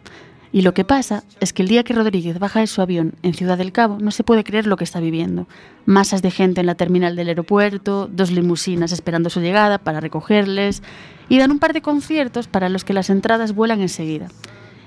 Y 0.52 0.62
lo 0.62 0.74
que 0.74 0.84
pasa 0.84 1.22
es 1.38 1.52
que 1.52 1.62
el 1.62 1.68
día 1.68 1.84
que 1.84 1.94
Rodríguez 1.94 2.38
baja 2.38 2.60
de 2.60 2.66
su 2.66 2.82
avión 2.82 3.14
en 3.22 3.34
Ciudad 3.34 3.56
del 3.56 3.70
Cabo 3.70 3.98
no 4.00 4.10
se 4.10 4.24
puede 4.24 4.42
creer 4.42 4.66
lo 4.66 4.76
que 4.76 4.84
está 4.84 4.98
viviendo. 4.98 5.46
Masas 5.86 6.22
de 6.22 6.32
gente 6.32 6.60
en 6.60 6.66
la 6.66 6.74
terminal 6.74 7.14
del 7.14 7.28
aeropuerto, 7.28 8.08
dos 8.12 8.32
limusinas 8.32 8.90
esperando 8.90 9.30
su 9.30 9.40
llegada 9.40 9.78
para 9.78 10.00
recogerles 10.00 10.82
y 11.28 11.38
dan 11.38 11.52
un 11.52 11.60
par 11.60 11.72
de 11.72 11.82
conciertos 11.82 12.48
para 12.48 12.68
los 12.68 12.84
que 12.84 12.94
las 12.94 13.10
entradas 13.10 13.54
vuelan 13.54 13.80
enseguida. 13.80 14.26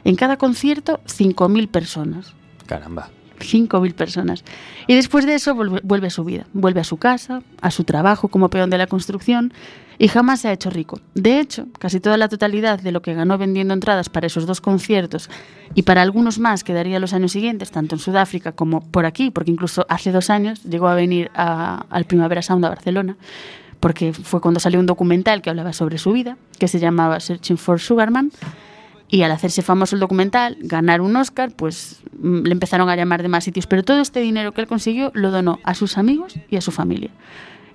En 0.03 0.15
cada 0.15 0.35
concierto, 0.37 0.99
5.000 1.05 1.69
personas. 1.69 2.33
Caramba. 2.65 3.09
5.000 3.39 3.93
personas. 3.93 4.43
Y 4.87 4.95
después 4.95 5.25
de 5.25 5.35
eso 5.35 5.55
vuelve, 5.55 6.07
a 6.07 6.09
su 6.09 6.23
vida, 6.23 6.45
vuelve 6.53 6.81
a 6.81 6.83
su 6.83 6.97
casa, 6.97 7.41
a 7.61 7.71
su 7.71 7.83
trabajo 7.83 8.27
como 8.27 8.49
peón 8.49 8.69
de 8.69 8.77
la 8.77 8.87
construcción 8.87 9.53
y 9.99 10.07
jamás 10.07 10.41
se 10.41 10.47
ha 10.47 10.51
hecho 10.53 10.69
rico. 10.69 10.99
De 11.13 11.39
hecho, 11.39 11.67
casi 11.79 11.99
toda 11.99 12.17
la 12.17 12.29
totalidad 12.29 12.79
de 12.79 12.91
lo 12.91 13.01
que 13.01 13.13
ganó 13.13 13.37
vendiendo 13.37 13.73
entradas 13.73 14.09
para 14.09 14.27
esos 14.27 14.45
dos 14.45 14.61
conciertos 14.61 15.29
y 15.75 15.83
para 15.83 16.01
algunos 16.01 16.39
más 16.39 16.63
que 16.63 16.73
daría 16.73 16.99
los 16.99 17.13
años 17.13 17.31
siguientes, 17.31 17.71
tanto 17.71 17.95
en 17.95 17.99
Sudáfrica 17.99 18.51
como 18.51 18.81
por 18.81 19.05
aquí, 19.05 19.31
porque 19.31 19.51
incluso 19.51 19.85
hace 19.89 20.11
dos 20.11 20.29
años 20.29 20.63
llegó 20.63 20.87
a 20.87 20.95
venir 20.95 21.29
a- 21.35 21.85
al 21.89 22.05
Primavera 22.05 22.41
Sound 22.41 22.65
a 22.65 22.69
Barcelona, 22.69 23.15
porque 23.79 24.13
fue 24.13 24.39
cuando 24.41 24.59
salió 24.59 24.79
un 24.79 24.85
documental 24.85 25.41
que 25.41 25.49
hablaba 25.49 25.73
sobre 25.73 25.97
su 25.97 26.11
vida, 26.13 26.37
que 26.57 26.67
se 26.67 26.79
llamaba 26.79 27.19
Searching 27.19 27.57
for 27.57 27.79
Sugarman. 27.79 28.31
Y 29.09 29.21
al 29.21 29.31
hacerse 29.31 29.61
famoso 29.61 29.95
el 29.95 29.99
documental, 29.99 30.57
ganar 30.61 30.99
un 31.01 31.15
Oscar, 31.17 31.51
pues 31.55 32.01
mm, 32.19 32.43
le 32.45 32.51
empezaron 32.51 32.89
a 32.89 32.95
llamar 32.95 33.21
de 33.21 33.27
más 33.27 33.43
sitios. 33.43 33.67
Pero 33.67 33.83
todo 33.83 33.99
este 33.99 34.21
dinero 34.21 34.53
que 34.53 34.61
él 34.61 34.67
consiguió 34.67 35.11
lo 35.13 35.29
donó 35.29 35.59
a 35.63 35.75
sus 35.75 35.99
amigos 35.99 36.33
y 36.49 36.55
a 36.55 36.61
su 36.61 36.71
familia. 36.71 37.11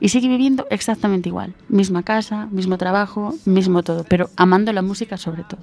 Y 0.01 0.11
sigue 0.11 0.29
viviendo 0.29 0.67
exactamente 0.71 1.29
igual. 1.29 1.55
Misma 1.69 2.03
casa, 2.03 2.47
mismo 2.51 2.79
trabajo, 2.79 3.35
mismo 3.45 3.83
todo. 3.83 4.05
Pero 4.09 4.31
amando 4.37 4.73
la 4.73 4.83
música 4.83 5.17
sobre 5.17 5.45
todo. 5.45 5.61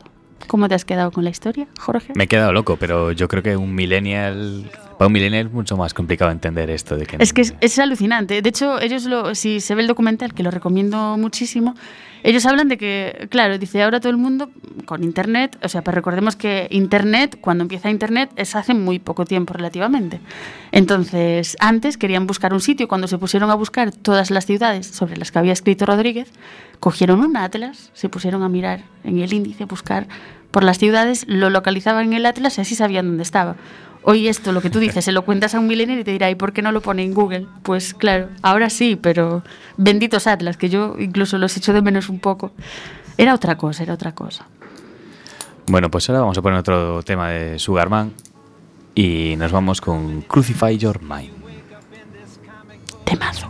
¿Cómo 0.47 0.67
te 0.69 0.75
has 0.75 0.85
quedado 0.85 1.11
con 1.11 1.23
la 1.23 1.29
historia, 1.29 1.67
Jorge? 1.79 2.13
Me 2.15 2.25
he 2.25 2.27
quedado 2.27 2.53
loco, 2.53 2.77
pero 2.77 3.11
yo 3.11 3.27
creo 3.27 3.41
que 3.41 3.57
un 3.57 3.73
millennial, 3.73 4.69
para 4.97 5.07
un 5.07 5.13
millennial 5.13 5.47
es 5.47 5.53
mucho 5.53 5.77
más 5.77 5.93
complicado 5.93 6.31
entender 6.31 6.69
esto 6.69 6.95
de 6.95 7.05
que 7.05 7.17
Es 7.19 7.33
que 7.33 7.41
es, 7.41 7.55
es 7.61 7.79
alucinante. 7.79 8.41
De 8.41 8.49
hecho, 8.49 8.79
ellos 8.79 9.05
lo, 9.05 9.35
si 9.35 9.59
se 9.59 9.75
ve 9.75 9.81
el 9.81 9.87
documental, 9.87 10.33
que 10.33 10.43
lo 10.43 10.51
recomiendo 10.51 11.17
muchísimo, 11.17 11.75
ellos 12.25 12.47
hablan 12.47 12.69
de 12.69 12.79
que, 12.79 13.27
claro, 13.29 13.59
dice 13.59 13.83
ahora 13.83 13.99
todo 13.99 14.09
el 14.09 14.17
mundo 14.17 14.49
con 14.85 15.03
Internet, 15.03 15.59
o 15.61 15.69
sea, 15.69 15.83
pues 15.83 15.93
recordemos 15.93 16.35
que 16.35 16.67
Internet, 16.71 17.37
cuando 17.39 17.61
empieza 17.61 17.91
Internet, 17.91 18.31
es 18.35 18.55
hace 18.55 18.73
muy 18.73 18.97
poco 18.97 19.25
tiempo 19.25 19.53
relativamente. 19.53 20.19
Entonces, 20.71 21.55
antes 21.59 21.97
querían 21.97 22.25
buscar 22.25 22.51
un 22.51 22.61
sitio, 22.61 22.87
cuando 22.87 23.07
se 23.07 23.19
pusieron 23.19 23.51
a 23.51 23.53
buscar 23.53 23.91
todas 23.91 24.31
las 24.31 24.47
ciudades 24.47 24.87
sobre 24.87 25.17
las 25.17 25.31
que 25.31 25.37
había 25.37 25.53
escrito 25.53 25.85
Rodríguez, 25.85 26.31
cogieron 26.79 27.19
un 27.19 27.37
atlas, 27.37 27.91
se 27.93 28.09
pusieron 28.09 28.41
a 28.41 28.49
mirar 28.49 28.85
en 29.03 29.19
el 29.19 29.31
índice, 29.31 29.65
buscar 29.65 30.07
por 30.49 30.63
las 30.63 30.79
ciudades, 30.79 31.25
lo 31.27 31.51
localizaban 31.51 32.07
en 32.07 32.13
el 32.13 32.25
atlas 32.25 32.57
y 32.57 32.61
así 32.61 32.73
sabían 32.73 33.05
dónde 33.05 33.21
estaba. 33.21 33.55
Hoy 34.07 34.27
esto, 34.27 34.51
lo 34.51 34.61
que 34.61 34.69
tú 34.69 34.77
dices, 34.77 35.03
se 35.03 35.11
lo 35.11 35.25
cuentas 35.25 35.55
a 35.55 35.59
un 35.59 35.65
milenio 35.65 35.99
y 35.99 36.03
te 36.03 36.11
dirá, 36.11 36.29
¿y 36.29 36.35
por 36.35 36.53
qué 36.53 36.61
no 36.61 36.71
lo 36.71 36.81
pone 36.81 37.03
en 37.03 37.15
Google? 37.15 37.47
Pues 37.63 37.95
claro, 37.95 38.29
ahora 38.43 38.69
sí, 38.69 38.95
pero 38.95 39.43
benditos 39.77 40.27
Atlas, 40.27 40.57
que 40.57 40.69
yo 40.69 40.95
incluso 40.99 41.39
los 41.39 41.57
echo 41.57 41.73
de 41.73 41.81
menos 41.81 42.07
un 42.07 42.19
poco. 42.19 42.51
Era 43.17 43.33
otra 43.33 43.57
cosa, 43.57 43.81
era 43.81 43.95
otra 43.95 44.13
cosa. 44.13 44.45
Bueno, 45.65 45.89
pues 45.89 46.07
ahora 46.07 46.21
vamos 46.21 46.37
a 46.37 46.43
poner 46.43 46.59
otro 46.59 47.01
tema 47.01 47.29
de 47.29 47.57
Sugarman 47.57 48.13
y 48.93 49.33
nos 49.37 49.51
vamos 49.51 49.81
con 49.81 50.21
Crucify 50.21 50.77
Your 50.77 51.01
Mind. 51.01 51.33
Temazo. 53.05 53.49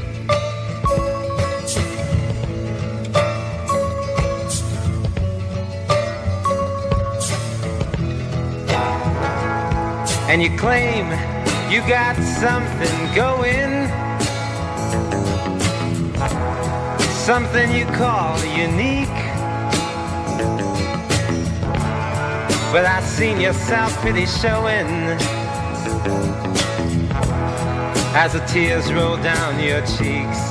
And 10.31 10.41
you 10.41 10.49
claim 10.57 11.07
you 11.69 11.81
got 11.89 12.15
something 12.15 12.97
going, 13.13 13.85
something 17.09 17.69
you 17.75 17.85
call 17.97 18.39
unique. 18.55 19.09
But 22.71 22.85
I 22.85 23.01
seen 23.03 23.41
your 23.41 23.51
self-pity 23.51 24.25
showing 24.25 24.87
as 28.15 28.31
the 28.31 28.39
tears 28.47 28.89
roll 28.93 29.17
down 29.17 29.59
your 29.61 29.81
cheeks. 29.81 30.50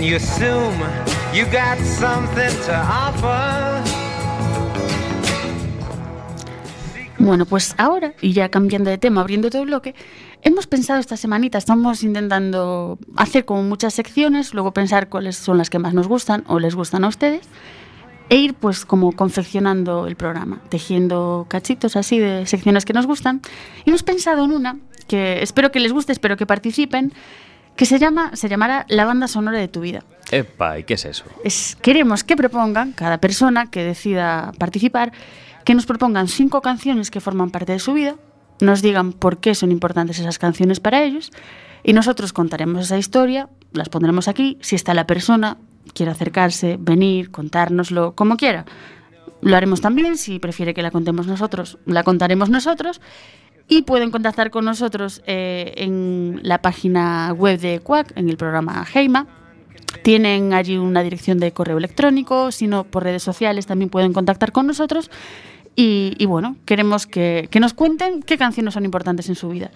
And 0.00 0.08
you 0.08 0.16
assume 0.16 0.78
you 1.34 1.44
got 1.52 1.78
something 1.78 2.50
to 2.64 2.72
offer. 2.72 3.82
Bueno, 7.18 7.44
pues 7.44 7.74
ahora, 7.76 8.14
y 8.22 8.32
ya 8.32 8.48
cambiando 8.48 8.88
de 8.88 8.96
tema, 8.96 9.20
abriendo 9.20 9.48
otro 9.48 9.62
bloque, 9.62 9.94
hemos 10.40 10.66
pensado 10.66 11.00
esta 11.00 11.18
semanita, 11.18 11.58
estamos 11.58 12.02
intentando 12.02 12.98
hacer 13.16 13.44
como 13.44 13.62
muchas 13.62 13.92
secciones, 13.92 14.54
luego 14.54 14.72
pensar 14.72 15.10
cuáles 15.10 15.36
son 15.36 15.58
las 15.58 15.68
que 15.68 15.78
más 15.78 15.92
nos 15.92 16.08
gustan 16.08 16.44
o 16.46 16.58
les 16.58 16.74
gustan 16.74 17.04
a 17.04 17.08
ustedes, 17.08 17.46
e 18.30 18.36
ir 18.36 18.54
pues 18.54 18.86
como 18.86 19.12
confeccionando 19.12 20.06
el 20.06 20.16
programa, 20.16 20.62
tejiendo 20.70 21.44
cachitos 21.50 21.96
así 21.96 22.18
de 22.18 22.46
secciones 22.46 22.86
que 22.86 22.94
nos 22.94 23.06
gustan. 23.06 23.42
Y 23.84 23.90
hemos 23.90 24.02
pensado 24.02 24.46
en 24.46 24.52
una 24.52 24.78
que 25.06 25.42
espero 25.42 25.70
que 25.70 25.80
les 25.80 25.92
guste, 25.92 26.12
espero 26.12 26.38
que 26.38 26.46
participen, 26.46 27.12
que 27.76 27.86
se 27.86 27.98
llama, 27.98 28.36
se 28.36 28.48
llamará 28.48 28.84
La 28.88 29.04
banda 29.04 29.28
sonora 29.28 29.58
de 29.58 29.68
tu 29.68 29.80
vida. 29.80 30.02
Epa, 30.30 30.78
¿y 30.78 30.84
qué 30.84 30.94
es 30.94 31.04
eso? 31.04 31.24
Es, 31.44 31.76
queremos 31.80 32.24
que 32.24 32.36
propongan, 32.36 32.92
cada 32.92 33.18
persona 33.18 33.70
que 33.70 33.82
decida 33.82 34.52
participar, 34.58 35.12
que 35.64 35.74
nos 35.74 35.86
propongan 35.86 36.28
cinco 36.28 36.62
canciones 36.62 37.10
que 37.10 37.20
forman 37.20 37.50
parte 37.50 37.72
de 37.72 37.78
su 37.78 37.92
vida, 37.94 38.16
nos 38.60 38.82
digan 38.82 39.12
por 39.12 39.38
qué 39.38 39.54
son 39.54 39.72
importantes 39.72 40.18
esas 40.18 40.38
canciones 40.38 40.80
para 40.80 41.02
ellos, 41.02 41.30
y 41.82 41.92
nosotros 41.92 42.32
contaremos 42.32 42.84
esa 42.84 42.98
historia, 42.98 43.48
las 43.72 43.88
pondremos 43.88 44.28
aquí, 44.28 44.58
si 44.60 44.76
está 44.76 44.94
la 44.94 45.06
persona, 45.06 45.56
quiere 45.94 46.12
acercarse, 46.12 46.76
venir, 46.78 47.30
contárnoslo, 47.30 48.14
como 48.14 48.36
quiera. 48.36 48.66
Lo 49.42 49.56
haremos 49.56 49.80
también, 49.80 50.18
si 50.18 50.38
prefiere 50.38 50.74
que 50.74 50.82
la 50.82 50.90
contemos 50.90 51.26
nosotros, 51.26 51.78
la 51.86 52.02
contaremos 52.02 52.50
nosotros, 52.50 53.00
y 53.70 53.82
pueden 53.82 54.10
contactar 54.10 54.50
con 54.50 54.64
nosotros 54.64 55.22
eh, 55.26 55.72
en 55.76 56.40
la 56.42 56.60
página 56.60 57.32
web 57.32 57.58
de 57.60 57.78
CUAC, 57.78 58.12
en 58.16 58.28
el 58.28 58.36
programa 58.36 58.84
Heima. 58.92 59.28
Tienen 60.02 60.52
allí 60.52 60.76
una 60.76 61.02
dirección 61.02 61.38
de 61.38 61.52
correo 61.52 61.78
electrónico, 61.78 62.50
sino 62.50 62.82
por 62.82 63.04
redes 63.04 63.22
sociales 63.22 63.66
también 63.66 63.88
pueden 63.88 64.12
contactar 64.12 64.50
con 64.50 64.66
nosotros. 64.66 65.08
Y, 65.76 66.16
y 66.18 66.26
bueno, 66.26 66.56
queremos 66.64 67.06
que, 67.06 67.46
que 67.48 67.60
nos 67.60 67.72
cuenten 67.72 68.22
qué 68.24 68.36
canciones 68.36 68.74
son 68.74 68.84
importantes 68.84 69.28
en 69.28 69.36
su 69.36 69.48
vida. 69.48 69.70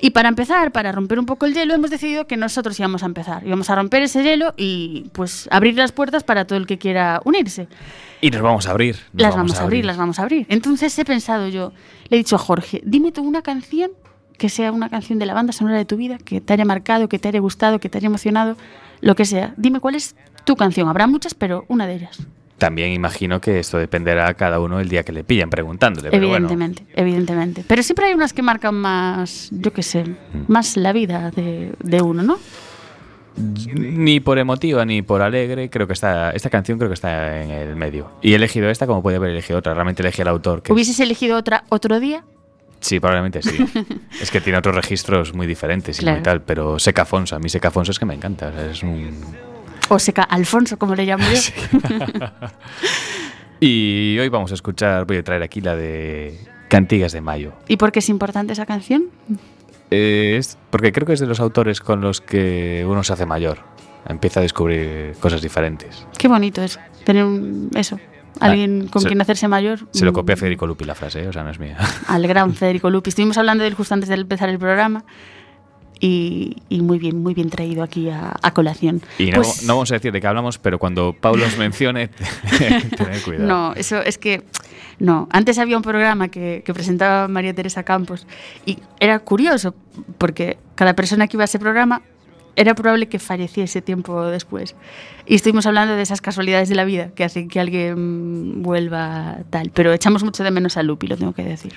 Y 0.00 0.10
para 0.10 0.28
empezar, 0.28 0.72
para 0.72 0.92
romper 0.92 1.18
un 1.18 1.26
poco 1.26 1.46
el 1.46 1.54
hielo, 1.54 1.74
hemos 1.74 1.90
decidido 1.90 2.26
que 2.26 2.36
nosotros 2.36 2.78
íbamos 2.78 3.02
a 3.02 3.06
empezar. 3.06 3.46
Íbamos 3.46 3.70
a 3.70 3.74
romper 3.74 4.02
ese 4.02 4.22
hielo 4.22 4.54
y 4.56 5.10
pues 5.12 5.48
abrir 5.50 5.76
las 5.76 5.92
puertas 5.92 6.22
para 6.22 6.46
todo 6.46 6.58
el 6.58 6.66
que 6.66 6.78
quiera 6.78 7.20
unirse. 7.24 7.68
Y 8.20 8.30
nos 8.30 8.42
vamos 8.42 8.66
a 8.66 8.72
abrir. 8.72 8.96
Las 9.14 9.34
vamos 9.34 9.58
a 9.58 9.62
abrir, 9.62 9.84
las 9.84 9.96
vamos 9.96 10.18
a 10.18 10.22
abrir. 10.22 10.46
Entonces 10.48 10.98
he 10.98 11.04
pensado 11.04 11.48
yo, 11.48 11.72
le 12.08 12.16
he 12.16 12.18
dicho 12.18 12.36
a 12.36 12.38
Jorge, 12.38 12.82
dime 12.84 13.12
tú 13.12 13.22
una 13.22 13.42
canción 13.42 13.90
que 14.36 14.48
sea 14.48 14.70
una 14.72 14.90
canción 14.90 15.18
de 15.18 15.26
la 15.26 15.34
banda 15.34 15.52
sonora 15.52 15.78
de 15.78 15.86
tu 15.86 15.96
vida, 15.96 16.18
que 16.18 16.40
te 16.40 16.52
haya 16.52 16.64
marcado, 16.64 17.08
que 17.08 17.18
te 17.18 17.28
haya 17.28 17.40
gustado, 17.40 17.78
que 17.78 17.88
te 17.88 17.98
haya 17.98 18.06
emocionado, 18.06 18.56
lo 19.00 19.14
que 19.14 19.24
sea. 19.24 19.54
Dime 19.56 19.80
cuál 19.80 19.94
es 19.94 20.14
tu 20.44 20.56
canción. 20.56 20.88
Habrá 20.88 21.06
muchas, 21.06 21.34
pero 21.34 21.64
una 21.68 21.86
de 21.86 21.94
ellas. 21.94 22.18
También 22.58 22.92
imagino 22.92 23.40
que 23.40 23.58
esto 23.58 23.76
dependerá 23.76 24.28
a 24.28 24.34
cada 24.34 24.60
uno 24.60 24.80
el 24.80 24.88
día 24.88 25.02
que 25.02 25.12
le 25.12 25.24
pillen 25.24 25.50
preguntándole. 25.50 26.10
Pero 26.10 26.28
bueno, 26.28 26.46
evidentemente, 26.48 26.84
evidentemente. 26.94 27.64
Pero 27.68 27.82
siempre 27.82 28.06
hay 28.06 28.14
unas 28.14 28.32
que 28.32 28.40
marcan 28.42 28.74
más, 28.74 29.48
yo 29.52 29.72
qué 29.74 29.82
sé, 29.82 30.04
Mm. 30.04 30.16
más 30.48 30.76
la 30.78 30.92
vida 30.94 31.30
de, 31.32 31.72
de 31.82 32.00
uno, 32.02 32.22
¿no? 32.22 32.38
ni 33.74 34.18
por 34.20 34.38
emotiva 34.38 34.84
ni 34.86 35.02
por 35.02 35.20
alegre, 35.20 35.68
creo 35.68 35.86
que 35.86 35.92
está 35.92 36.30
esta 36.30 36.48
canción 36.48 36.78
creo 36.78 36.88
que 36.88 36.94
está 36.94 37.42
en 37.42 37.50
el 37.50 37.76
medio. 37.76 38.10
Y 38.22 38.32
he 38.32 38.36
elegido 38.36 38.70
esta 38.70 38.86
como 38.86 39.02
podía 39.02 39.18
haber 39.18 39.30
elegido 39.30 39.58
otra. 39.58 39.74
Realmente 39.74 40.00
elegí 40.02 40.22
el 40.22 40.28
autor. 40.28 40.62
Que 40.62 40.72
¿Hubieses 40.72 40.98
elegido 41.00 41.36
otra 41.36 41.64
otro 41.68 42.00
día? 42.00 42.24
Sí, 42.80 42.98
probablemente 42.98 43.42
sí. 43.42 43.58
es 44.22 44.30
que 44.30 44.40
tiene 44.40 44.58
otros 44.58 44.74
registros 44.74 45.34
muy 45.34 45.46
diferentes 45.46 45.98
y 45.98 46.00
Claro. 46.00 46.16
muy 46.16 46.22
tal. 46.22 46.40
Pero 46.42 46.78
Seca 46.78 47.02
Afonso, 47.02 47.36
a 47.36 47.38
mí 47.38 47.50
Seca 47.50 47.68
Afonso 47.68 47.92
es 47.92 47.98
que 47.98 48.06
me 48.06 48.14
encanta. 48.14 48.48
o 48.48 48.52
sea, 48.52 48.70
es 48.70 48.82
un... 48.82 49.10
O 49.88 49.98
seca 49.98 50.22
Alfonso, 50.22 50.78
como 50.78 50.94
le 50.94 51.04
llamo 51.06 51.24
yo. 51.30 51.40
Y 53.58 54.18
hoy 54.18 54.28
vamos 54.28 54.50
a 54.50 54.54
escuchar, 54.54 55.06
voy 55.06 55.16
a 55.16 55.24
traer 55.24 55.42
aquí 55.42 55.62
la 55.62 55.74
de 55.74 56.38
Cantigas 56.68 57.12
de 57.12 57.22
Mayo. 57.22 57.52
¿Y 57.68 57.78
por 57.78 57.90
qué 57.90 58.00
es 58.00 58.08
importante 58.10 58.52
esa 58.52 58.66
canción? 58.66 59.04
Eh, 59.90 60.36
es 60.38 60.58
porque 60.70 60.92
creo 60.92 61.06
que 61.06 61.14
es 61.14 61.20
de 61.20 61.26
los 61.26 61.40
autores 61.40 61.80
con 61.80 62.02
los 62.02 62.20
que 62.20 62.84
uno 62.86 63.02
se 63.02 63.14
hace 63.14 63.24
mayor. 63.24 63.58
Empieza 64.06 64.40
a 64.40 64.42
descubrir 64.42 65.14
cosas 65.20 65.40
diferentes. 65.40 66.06
Qué 66.18 66.28
bonito 66.28 66.62
es 66.62 66.78
tener 67.04 67.24
un, 67.24 67.70
eso, 67.74 67.98
alguien 68.40 68.88
con 68.88 69.00
se- 69.02 69.08
quien 69.08 69.22
hacerse 69.22 69.48
mayor. 69.48 69.80
Se 69.90 70.04
lo 70.04 70.10
Mm, 70.12 70.14
copia 70.14 70.34
a 70.34 70.36
Federico 70.36 70.66
Lupi 70.66 70.84
la 70.84 70.94
frase, 70.94 71.22
¿eh? 71.24 71.28
o 71.28 71.32
sea, 71.32 71.42
no 71.42 71.50
es 71.50 71.58
mía. 71.58 71.78
Al 72.08 72.26
gran 72.28 72.52
Federico 72.54 72.90
Lupi. 72.90 73.08
Estuvimos 73.08 73.38
hablando 73.38 73.62
de 73.62 73.68
él 73.68 73.74
justo 73.74 73.94
antes 73.94 74.10
de 74.10 74.16
empezar 74.16 74.50
el 74.50 74.58
programa. 74.58 75.04
Y, 75.98 76.56
y 76.68 76.82
muy 76.82 76.98
bien, 76.98 77.22
muy 77.22 77.32
bien 77.32 77.48
traído 77.48 77.82
aquí 77.82 78.10
a, 78.10 78.34
a 78.42 78.50
colación. 78.52 79.00
Y 79.18 79.30
no, 79.30 79.36
Pues- 79.42 79.62
no 79.64 79.74
vamos 79.74 79.90
a 79.90 79.94
decir 79.94 80.12
de 80.12 80.20
qué 80.20 80.26
hablamos, 80.26 80.58
pero 80.58 80.78
cuando 80.78 81.14
Pablo 81.18 81.46
os 81.46 81.56
mencione, 81.56 82.08
tened 82.58 83.22
cuidado. 83.24 83.46
No, 83.46 83.72
eso 83.74 84.00
es 84.02 84.18
que. 84.18 84.42
No, 84.98 85.28
antes 85.30 85.58
había 85.58 85.76
un 85.76 85.82
programa 85.82 86.28
que, 86.28 86.62
que 86.64 86.72
presentaba 86.72 87.28
María 87.28 87.52
Teresa 87.54 87.82
Campos 87.82 88.26
y 88.64 88.78
era 88.98 89.18
curioso 89.18 89.74
porque 90.16 90.56
cada 90.74 90.94
persona 90.94 91.28
que 91.28 91.36
iba 91.36 91.44
a 91.44 91.46
ese 91.46 91.58
programa 91.58 92.00
era 92.56 92.74
probable 92.74 93.06
que 93.06 93.18
falleciese 93.18 93.82
tiempo 93.82 94.24
después. 94.24 94.74
Y 95.26 95.34
estuvimos 95.34 95.66
hablando 95.66 95.94
de 95.96 96.00
esas 96.02 96.22
casualidades 96.22 96.70
de 96.70 96.74
la 96.76 96.86
vida 96.86 97.10
que 97.14 97.24
hacen 97.24 97.48
que 97.48 97.60
alguien 97.60 98.62
vuelva 98.62 99.36
tal. 99.50 99.70
Pero 99.74 99.92
echamos 99.92 100.24
mucho 100.24 100.42
de 100.42 100.50
menos 100.50 100.78
a 100.78 100.82
Lupi, 100.82 101.06
lo 101.06 101.18
tengo 101.18 101.34
que 101.34 101.44
decir. 101.44 101.74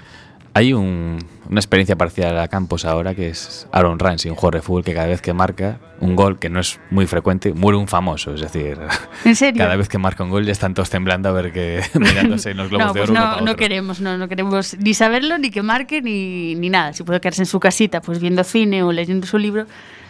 Hay 0.53 0.73
un- 0.73 1.19
una 1.49 1.59
experiencia 1.59 1.95
parcial 1.95 2.37
a 2.39 2.47
Campos 2.47 2.85
ahora 2.85 3.15
que 3.15 3.29
es 3.29 3.67
Aaron 3.71 3.97
Ramsey, 3.99 4.29
un 4.29 4.35
jugador 4.35 4.55
de 4.55 4.61
fútbol 4.61 4.83
que 4.83 4.93
cada 4.93 5.07
vez 5.07 5.21
que 5.21 5.33
marca 5.33 5.79
un 5.99 6.15
gol, 6.15 6.37
que 6.39 6.49
no 6.49 6.59
es 6.59 6.79
muy 6.91 7.07
frecuente, 7.07 7.53
muere 7.53 7.77
un 7.77 7.87
famoso. 7.87 8.33
Es 8.33 8.41
decir, 8.41 8.77
¿En 9.25 9.35
serio? 9.35 9.63
cada 9.63 9.75
vez 9.75 9.87
que 9.89 9.97
marca 9.97 10.23
un 10.23 10.29
gol 10.29 10.45
ya 10.45 10.51
están 10.51 10.73
todos 10.73 10.89
temblando 10.89 11.29
a 11.29 11.31
ver 11.31 11.51
que 11.53 11.81
mirándose 11.99 12.51
en 12.51 12.57
los 12.57 12.69
globos 12.69 12.87
no, 12.87 12.93
de 12.93 12.99
pues 12.99 13.09
oro. 13.09 13.19
uno 13.19 13.19
no, 13.21 13.31
para 13.31 13.37
no 13.45 13.51
otro. 13.51 13.55
queremos, 13.57 14.01
no, 14.01 14.17
no 14.17 14.27
queremos 14.27 14.77
ni 14.79 14.93
saberlo, 14.93 15.37
ni 15.37 15.49
que 15.51 15.61
marque, 15.61 16.01
ni, 16.01 16.55
ni 16.55 16.69
nada. 16.69 16.93
Si 16.93 17.03
puede 17.03 17.19
quedarse 17.21 17.41
en 17.43 17.47
su 17.47 17.59
casita, 17.59 18.01
pues 18.01 18.19
viendo 18.19 18.43
cine 18.43 18.83
o 18.83 18.91
leyendo 18.91 19.25
su 19.27 19.37
libro, 19.37 19.65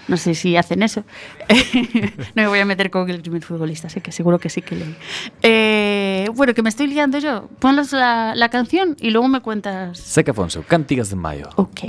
no 0.09 0.17
sé 0.17 0.35
si 0.35 0.57
hacen 0.57 0.83
eso. 0.83 1.03
no 2.35 2.41
me 2.41 2.47
voy 2.47 2.59
a 2.59 2.65
meter 2.65 2.89
con 2.89 3.09
el 3.09 3.21
primer 3.21 3.43
futbolista, 3.43 3.89
sé 3.89 4.01
que 4.01 4.11
seguro 4.11 4.39
que 4.39 4.49
sí 4.49 4.61
que 4.61 4.75
lee. 4.75 4.95
Eh, 5.41 6.27
bueno, 6.35 6.53
que 6.53 6.61
me 6.61 6.69
estoy 6.69 6.87
liando 6.87 7.19
yo. 7.19 7.47
Ponlos 7.59 7.91
la, 7.93 8.35
la 8.35 8.49
canción 8.49 8.97
y 8.99 9.11
luego 9.11 9.27
me 9.27 9.41
cuentas. 9.41 9.99
Seca 9.99 10.31
Afonso, 10.31 10.63
Cantigas 10.63 11.09
de 11.09 11.15
Mayo. 11.15 11.49
Ok. 11.55 11.81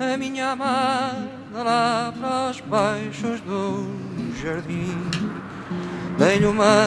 A 0.00 0.16
minha 0.16 0.50
amada 0.50 1.28
lá 1.52 2.14
para 2.20 2.50
os 2.50 2.60
baixos 2.60 3.40
do 3.40 3.84
jardim 4.40 4.96
Dei-lhe 6.16 6.46
uma 6.46 6.86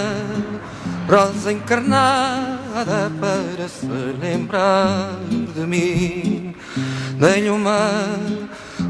rosa 1.09 1.51
encarnada 1.51 3.11
para 3.19 3.67
se 3.67 3.85
lembrar 3.85 5.17
de 5.27 5.67
mim 5.67 6.55
Dei-lhe 7.19 7.49
uma 7.49 8.17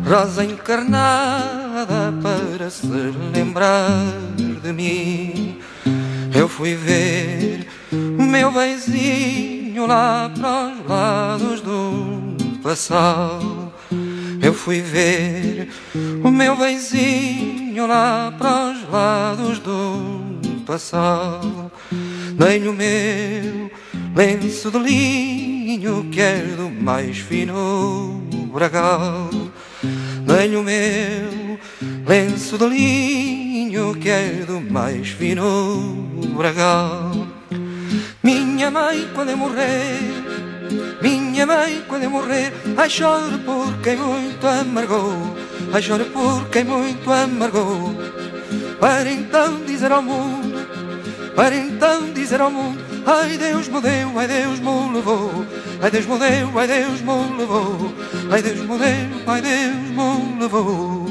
rosa 0.05 0.43
encarnada 0.43 2.13
para 2.21 2.69
se 2.69 2.87
lembrar 3.33 3.89
de 4.61 4.73
mim 4.73 5.59
Eu 6.33 6.47
fui 6.47 6.75
ver 6.75 7.67
o 7.91 8.23
meu 8.23 8.51
beizinho 8.51 9.85
lá 9.85 10.31
para 10.35 10.73
os 10.73 10.89
lados 10.89 11.61
do 11.61 12.35
passado 12.61 13.71
eu 14.41 14.55
fui 14.55 14.81
ver 14.81 15.69
o 16.23 16.31
meu 16.31 16.57
beizinho 16.57 17.85
lá 17.85 18.33
para 18.35 18.71
os 18.71 18.89
lados 18.89 19.59
do 19.59 20.61
passado. 20.65 21.71
Dei-lhe 22.33 22.67
o 22.67 22.73
meu 22.73 23.69
lenço 24.15 24.71
de 24.71 24.79
linho 24.79 26.09
que 26.11 26.19
é 26.19 26.39
do 26.57 26.71
mais 26.71 27.19
fino 27.19 28.19
bragal. 28.51 29.29
Dei-lhe 30.35 30.55
o 30.55 30.63
meu 30.63 31.59
lenço 32.07 32.57
de 32.57 32.65
linho 32.65 33.93
que 33.95 34.09
é 34.09 34.43
do 34.47 34.61
mais 34.61 35.09
fino 35.09 36.07
bragal. 36.37 37.11
Minha 38.23 38.71
mãe, 38.71 39.09
quando 39.13 39.31
eu 39.31 39.37
morrer, 39.37 39.99
minha 41.01 41.45
mãe, 41.45 41.83
quando 41.87 42.03
eu 42.03 42.09
morrer, 42.09 42.53
ai 42.77 42.89
choro 42.89 43.39
por 43.39 43.77
quem 43.81 43.97
muito 43.97 44.47
amargou. 44.47 45.35
Ai, 45.73 45.81
chore 45.81 46.03
por 46.05 46.49
quem 46.49 46.65
muito 46.65 47.09
amargou 47.09 47.95
Para 48.77 49.09
então 49.09 49.63
dizer 49.65 49.89
ao 49.89 50.01
mundo 50.01 50.67
Para 51.33 51.55
então 51.55 52.11
dizer 52.11 52.41
ao 52.41 52.51
mundo 52.51 52.77
Ai, 53.05 53.37
Deus 53.37 53.69
me 53.69 53.79
deu, 53.79 54.19
ai, 54.19 54.27
Deus 54.27 54.59
me 54.59 54.93
levou 54.93 55.45
Ai, 55.81 55.89
Deus 55.89 56.05
me 56.05 56.17
deu, 56.19 56.59
ai, 56.59 56.67
Deus 56.67 57.01
me 57.01 57.37
levou 57.37 57.91
Ai, 58.31 58.41
Deus 58.41 58.59
me 58.59 58.77
deu, 58.77 59.23
ai, 59.25 59.41
Deus 59.41 59.75
me 59.75 60.39
levou 60.39 61.07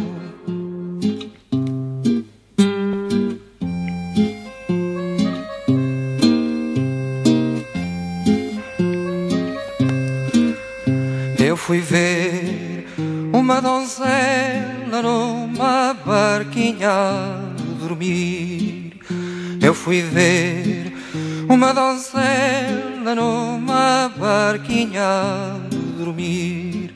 Eu 11.37 11.57
fui 11.57 11.81
ver 11.81 12.87
uma 13.33 13.61
donzela 13.61 15.03
numa 15.03 15.95
barquinha 15.95 16.91
dormir. 17.81 18.93
Eu 19.61 19.75
fui 19.75 20.01
ver 20.01 20.93
uma 21.49 21.73
donzela 21.73 22.90
numa 23.01 24.09
barquinha 24.17 25.03
a 25.03 25.59
dormir. 25.99 26.95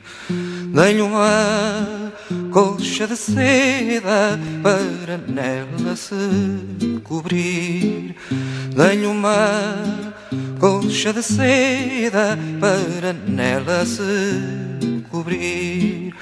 Dei-lhe 0.75 1.03
uma 1.03 2.13
colcha 2.51 3.07
de 3.07 3.17
seda 3.17 4.39
para 4.63 5.19
nela 5.19 5.97
se 5.97 7.01
cobrir. 7.03 8.15
Dei-lhe 8.75 9.07
uma 9.07 9.85
colcha 10.59 11.13
de 11.13 11.23
seda 11.23 12.39
para 12.61 13.13
nela 13.13 13.87
se 13.87 15.03
cobrir. 15.11 16.15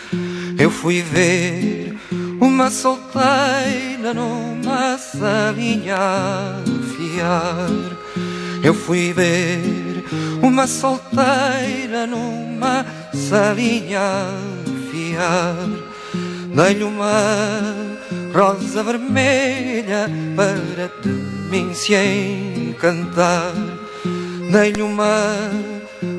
Eu 0.59 0.71
fui 0.71 1.03
ver 1.03 1.99
uma 2.40 2.71
solteira 2.71 4.12
numa 4.14 4.99
salinha 4.99 5.97
fiar. 6.95 8.02
Eu 8.62 8.75
fui 8.75 9.12
ver 9.12 10.05
uma 10.42 10.66
solteira 10.66 12.07
numa 12.07 12.87
salinha 13.12 14.01
fiar. 14.90 15.57
Dei-lhe 16.55 16.85
uma 16.85 17.62
rosa 18.33 18.83
vermelha 18.83 20.09
para 20.37 20.92
de 21.03 21.09
mim 21.51 21.75
se 21.75 21.94
encantar. 21.94 23.53
Dei-lhe 24.51 24.83
uma 24.83 25.51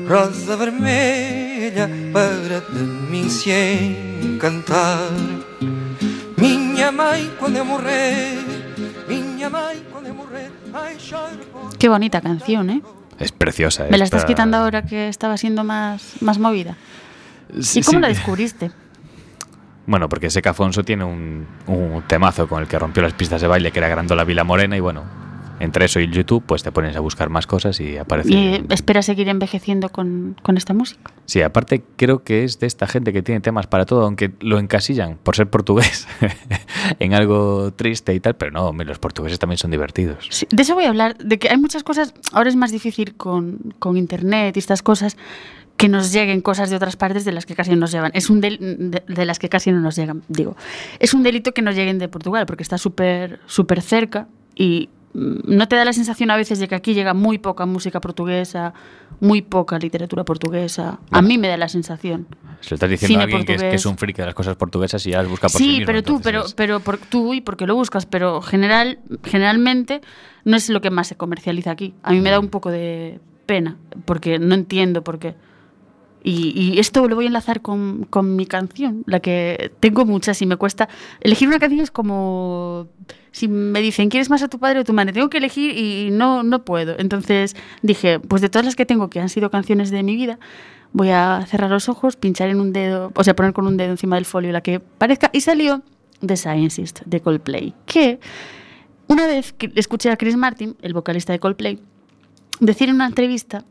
rosa 0.08 0.56
vermelha 0.56 1.90
para 2.12 2.60
de 2.60 2.84
mim 3.10 3.28
se 3.28 3.50
encantar. 4.22 5.10
Minha 6.36 6.92
mãe, 6.92 7.30
quando 7.38 7.56
eu 7.56 7.64
morrer, 7.64 8.63
Qué 11.78 11.88
bonita 11.88 12.20
canción, 12.20 12.70
¿eh? 12.70 12.82
Es 13.18 13.32
preciosa. 13.32 13.86
Me 13.90 13.98
la 13.98 14.04
estás 14.04 14.24
quitando 14.24 14.56
ahora 14.56 14.82
que 14.82 15.08
estaba 15.08 15.36
siendo 15.36 15.64
más, 15.64 16.14
más 16.20 16.38
movida. 16.38 16.76
Sí, 17.60 17.80
¿Y 17.80 17.82
cómo 17.82 17.98
sí. 17.98 18.02
la 18.02 18.08
descubriste? 18.08 18.70
Bueno, 19.86 20.08
porque 20.08 20.30
Seca 20.30 20.50
Afonso 20.50 20.82
tiene 20.82 21.04
un, 21.04 21.46
un 21.66 22.02
temazo 22.06 22.48
con 22.48 22.62
el 22.62 22.68
que 22.68 22.78
rompió 22.78 23.02
las 23.02 23.12
pistas 23.12 23.40
de 23.40 23.46
baile, 23.46 23.70
que 23.70 23.78
era 23.78 23.88
Grandola 23.88 24.24
Vila 24.24 24.42
Morena, 24.42 24.76
y 24.76 24.80
bueno, 24.80 25.04
entre 25.60 25.86
eso 25.86 26.00
y 26.00 26.04
el 26.04 26.12
YouTube, 26.12 26.42
pues 26.46 26.62
te 26.62 26.72
pones 26.72 26.96
a 26.96 27.00
buscar 27.00 27.30
más 27.30 27.46
cosas 27.46 27.80
y 27.80 27.96
aparece. 27.96 28.30
¿Y 28.30 28.64
esperas 28.70 29.06
seguir 29.06 29.28
envejeciendo 29.28 29.88
con, 29.88 30.36
con 30.42 30.56
esta 30.56 30.74
música? 30.74 31.12
Sí, 31.26 31.42
aparte 31.42 31.84
creo 31.96 32.22
que 32.22 32.44
es 32.44 32.60
de 32.60 32.66
esta 32.66 32.86
gente 32.86 33.12
que 33.12 33.22
tiene 33.22 33.40
temas 33.40 33.66
para 33.66 33.86
todo, 33.86 34.02
aunque 34.02 34.32
lo 34.40 34.58
encasillan 34.58 35.18
por 35.22 35.36
ser 35.36 35.48
portugués 35.48 36.06
en 36.98 37.14
algo 37.14 37.72
triste 37.72 38.14
y 38.14 38.20
tal, 38.20 38.36
pero 38.36 38.50
no, 38.50 38.72
los 38.84 38.98
portugueses 38.98 39.38
también 39.38 39.58
son 39.58 39.70
divertidos. 39.70 40.26
Sí, 40.30 40.46
de 40.50 40.62
eso 40.62 40.74
voy 40.74 40.84
a 40.84 40.88
hablar, 40.88 41.16
de 41.18 41.38
que 41.38 41.48
hay 41.48 41.58
muchas 41.58 41.82
cosas, 41.82 42.14
ahora 42.32 42.50
es 42.50 42.56
más 42.56 42.72
difícil 42.72 43.14
con, 43.14 43.74
con 43.78 43.96
internet 43.96 44.56
y 44.56 44.58
estas 44.58 44.82
cosas, 44.82 45.16
que 45.76 45.88
nos 45.88 46.12
lleguen 46.12 46.40
cosas 46.40 46.70
de 46.70 46.76
otras 46.76 46.96
partes 46.96 47.24
de 47.24 47.32
las 47.32 47.46
que 47.46 47.54
casi 47.54 47.70
no 47.70 47.76
nos 47.78 47.92
llegan. 47.92 48.12
Es 48.14 48.30
un 48.30 48.40
de, 48.40 49.02
de 49.06 49.24
las 49.24 49.38
que 49.40 49.48
casi 49.48 49.72
no 49.72 49.80
nos 49.80 49.96
llegan, 49.96 50.22
digo. 50.28 50.56
Es 51.00 51.14
un 51.14 51.24
delito 51.24 51.52
que 51.52 51.62
nos 51.62 51.74
lleguen 51.74 51.98
de 51.98 52.08
Portugal, 52.08 52.46
porque 52.46 52.62
está 52.62 52.78
súper 52.78 53.40
súper 53.46 53.82
cerca 53.82 54.28
y 54.54 54.88
no 55.14 55.68
te 55.68 55.76
da 55.76 55.84
la 55.84 55.92
sensación 55.92 56.30
a 56.30 56.36
veces 56.36 56.58
de 56.58 56.68
que 56.68 56.74
aquí 56.74 56.92
llega 56.92 57.14
muy 57.14 57.38
poca 57.38 57.64
música 57.66 58.00
portuguesa, 58.00 58.74
muy 59.20 59.42
poca 59.42 59.78
literatura 59.78 60.24
portuguesa. 60.24 60.98
A 61.10 61.22
mí 61.22 61.38
me 61.38 61.48
da 61.48 61.56
la 61.56 61.68
sensación. 61.68 62.26
Se 62.60 62.70
lo 62.70 62.74
estás 62.74 62.90
diciendo 62.90 63.12
Cine 63.12 63.20
a 63.20 63.24
alguien 63.24 63.44
que 63.44 63.54
es, 63.54 63.60
que 63.62 63.66
es 63.68 63.72
portugués. 63.82 63.86
un 63.86 63.98
friki 63.98 64.20
de 64.22 64.26
las 64.26 64.34
cosas 64.34 64.56
portuguesas 64.56 65.06
y 65.06 65.10
ya 65.10 65.18
las 65.18 65.28
busca 65.30 65.48
por 65.48 65.58
sí, 65.58 65.64
Sí, 65.64 65.70
mismo, 65.70 65.86
pero 65.86 66.02
tú, 66.02 66.20
pero, 66.22 66.44
es- 66.46 66.54
pero 66.54 66.80
por, 66.80 66.98
tú 66.98 67.32
y 67.34 67.40
porque 67.40 67.66
lo 67.66 67.74
buscas, 67.76 68.06
pero 68.06 68.42
general, 68.42 68.98
generalmente 69.22 70.00
no 70.44 70.56
es 70.56 70.68
lo 70.70 70.80
que 70.80 70.90
más 70.90 71.06
se 71.08 71.16
comercializa 71.16 71.70
aquí. 71.70 71.94
A 72.02 72.12
mí 72.12 72.20
me 72.20 72.30
da 72.30 72.40
un 72.40 72.48
poco 72.48 72.70
de 72.70 73.20
pena, 73.46 73.76
porque 74.04 74.38
no 74.38 74.54
entiendo 74.54 75.04
por 75.04 75.18
qué. 75.18 75.34
Y, 76.26 76.78
esto 76.78 77.06
lo 77.06 77.16
voy 77.16 77.26
a 77.26 77.28
enlazar 77.28 77.60
con, 77.60 78.06
con 78.08 78.34
mi 78.34 78.46
canción, 78.46 79.04
la 79.06 79.20
que 79.20 79.72
tengo 79.80 80.06
muchas 80.06 80.40
y 80.40 80.46
me 80.46 80.56
cuesta. 80.56 80.88
Elegir 81.20 81.48
una 81.48 81.58
canción 81.58 81.82
es 81.82 81.90
como 81.90 82.88
si 83.30 83.46
me 83.46 83.82
dicen, 83.82 84.08
¿quieres 84.08 84.30
más 84.30 84.42
a 84.42 84.48
tu 84.48 84.58
padre 84.58 84.78
o 84.78 84.82
a 84.82 84.84
tu 84.84 84.94
madre? 84.94 85.12
Tengo 85.12 85.28
que 85.28 85.38
elegir 85.38 85.76
y 85.76 86.10
no, 86.10 86.42
no 86.42 86.64
puedo. 86.64 86.94
Entonces 86.98 87.56
dije, 87.82 88.20
pues 88.20 88.40
de 88.40 88.48
todas 88.48 88.64
las 88.64 88.74
que 88.74 88.86
tengo 88.86 89.10
que 89.10 89.20
han 89.20 89.28
sido 89.28 89.50
canciones 89.50 89.90
de 89.90 90.02
mi 90.02 90.16
vida, 90.16 90.38
voy 90.92 91.10
a 91.10 91.44
cerrar 91.46 91.68
los 91.68 91.88
ojos, 91.88 92.16
pinchar 92.16 92.48
en 92.48 92.60
un 92.60 92.72
dedo, 92.72 93.12
o 93.14 93.24
sea, 93.24 93.36
poner 93.36 93.52
con 93.52 93.66
un 93.66 93.76
dedo 93.76 93.90
encima 93.90 94.16
del 94.16 94.24
folio 94.24 94.52
la 94.52 94.62
que 94.62 94.80
parezca. 94.80 95.28
Y 95.32 95.42
salió 95.42 95.82
The 96.24 96.36
Scientist 96.36 97.00
de 97.04 97.20
Coldplay, 97.20 97.74
que 97.84 98.20
una 99.08 99.26
vez 99.26 99.54
escuché 99.74 100.10
a 100.10 100.16
Chris 100.16 100.36
Martin, 100.36 100.76
el 100.80 100.94
vocalista 100.94 101.32
de 101.32 101.40
Coldplay, 101.40 101.80
decir 102.60 102.88
en 102.88 102.94
una 102.94 103.06
entrevista 103.06 103.64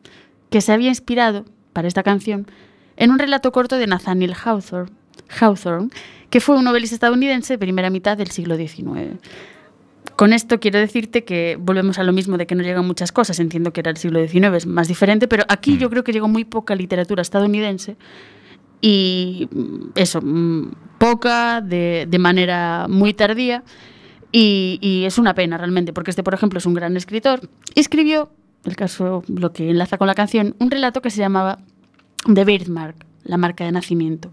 que 0.49 0.61
se 0.61 0.73
había 0.73 0.89
inspirado 0.89 1.45
para 1.73 1.87
esta 1.87 2.03
canción 2.03 2.47
en 2.95 3.11
un 3.11 3.19
relato 3.19 3.51
corto 3.51 3.77
de 3.77 3.87
Nathaniel 3.87 4.35
Hawthorne, 4.43 4.91
Hawthorne, 5.39 5.89
que 6.29 6.39
fue 6.39 6.55
un 6.55 6.63
novelista 6.63 6.95
estadounidense 6.95 7.53
de 7.53 7.57
primera 7.57 7.89
mitad 7.89 8.17
del 8.17 8.29
siglo 8.29 8.55
XIX. 8.55 9.19
Con 10.15 10.31
esto 10.31 10.59
quiero 10.59 10.79
decirte 10.79 11.23
que 11.23 11.57
volvemos 11.59 11.97
a 11.97 12.03
lo 12.03 12.13
mismo 12.13 12.37
de 12.37 12.45
que 12.45 12.55
no 12.55 12.61
llegan 12.61 12.85
muchas 12.85 13.11
cosas. 13.11 13.39
Entiendo 13.39 13.73
que 13.73 13.79
era 13.79 13.89
el 13.89 13.97
siglo 13.97 14.19
XIX, 14.19 14.55
es 14.55 14.65
más 14.67 14.87
diferente, 14.87 15.27
pero 15.27 15.43
aquí 15.47 15.77
yo 15.77 15.89
creo 15.89 16.03
que 16.03 16.11
llegó 16.11 16.27
muy 16.27 16.45
poca 16.45 16.75
literatura 16.75 17.21
estadounidense 17.21 17.97
y 18.81 19.47
mm, 19.51 19.91
eso, 19.95 20.21
mm, 20.21 20.71
poca, 20.99 21.61
de, 21.61 22.05
de 22.07 22.19
manera 22.19 22.87
muy 22.89 23.13
tardía. 23.13 23.63
Y, 24.31 24.79
y 24.81 25.05
es 25.05 25.17
una 25.17 25.35
pena 25.35 25.57
realmente, 25.57 25.93
porque 25.93 26.09
este, 26.09 26.23
por 26.23 26.33
ejemplo, 26.33 26.57
es 26.57 26.65
un 26.65 26.73
gran 26.73 26.97
escritor. 26.97 27.41
Y 27.75 27.79
escribió, 27.79 28.31
el 28.65 28.75
caso, 28.75 29.23
lo 29.27 29.51
que 29.51 29.69
enlaza 29.69 29.97
con 29.97 30.07
la 30.07 30.15
canción, 30.15 30.55
un 30.59 30.71
relato 30.71 31.01
que 31.01 31.09
se 31.09 31.19
llamaba 31.19 31.59
The 32.31 32.45
Birthmark, 32.45 32.95
la 33.23 33.37
marca 33.37 33.65
de 33.65 33.71
nacimiento. 33.71 34.29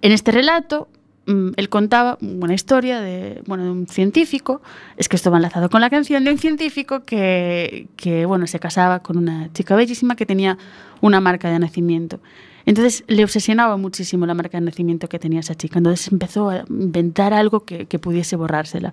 En 0.00 0.12
este 0.12 0.32
relato, 0.32 0.88
mm, 1.26 1.50
él 1.56 1.68
contaba 1.68 2.18
una 2.20 2.54
historia 2.54 3.00
de, 3.00 3.42
bueno, 3.46 3.64
de 3.64 3.70
un 3.70 3.86
científico, 3.86 4.62
es 4.96 5.08
que 5.08 5.16
esto 5.16 5.30
va 5.30 5.36
enlazado 5.36 5.68
con 5.70 5.80
la 5.80 5.90
canción, 5.90 6.24
de 6.24 6.30
un 6.30 6.38
científico 6.38 7.04
que, 7.04 7.88
que 7.96 8.26
bueno, 8.26 8.46
se 8.46 8.58
casaba 8.58 9.00
con 9.00 9.18
una 9.18 9.52
chica 9.52 9.76
bellísima 9.76 10.16
que 10.16 10.26
tenía 10.26 10.56
una 11.00 11.20
marca 11.20 11.50
de 11.50 11.58
nacimiento. 11.58 12.20
Entonces 12.68 13.02
le 13.06 13.24
obsesionaba 13.24 13.78
muchísimo 13.78 14.26
la 14.26 14.34
marca 14.34 14.58
de 14.58 14.66
nacimiento 14.66 15.08
que 15.08 15.18
tenía 15.18 15.40
esa 15.40 15.54
chica. 15.54 15.78
Entonces 15.78 16.12
empezó 16.12 16.50
a 16.50 16.64
inventar 16.68 17.32
algo 17.32 17.60
que, 17.60 17.86
que 17.86 17.98
pudiese 17.98 18.36
borrársela. 18.36 18.92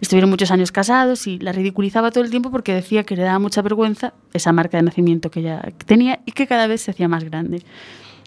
Estuvieron 0.00 0.28
muchos 0.28 0.50
años 0.50 0.72
casados 0.72 1.28
y 1.28 1.38
la 1.38 1.52
ridiculizaba 1.52 2.10
todo 2.10 2.24
el 2.24 2.30
tiempo 2.30 2.50
porque 2.50 2.74
decía 2.74 3.04
que 3.04 3.14
le 3.14 3.22
daba 3.22 3.38
mucha 3.38 3.62
vergüenza 3.62 4.12
esa 4.32 4.50
marca 4.50 4.76
de 4.76 4.82
nacimiento 4.82 5.30
que 5.30 5.38
ella 5.38 5.62
tenía 5.86 6.18
y 6.26 6.32
que 6.32 6.48
cada 6.48 6.66
vez 6.66 6.80
se 6.80 6.90
hacía 6.90 7.06
más 7.06 7.22
grande. 7.22 7.62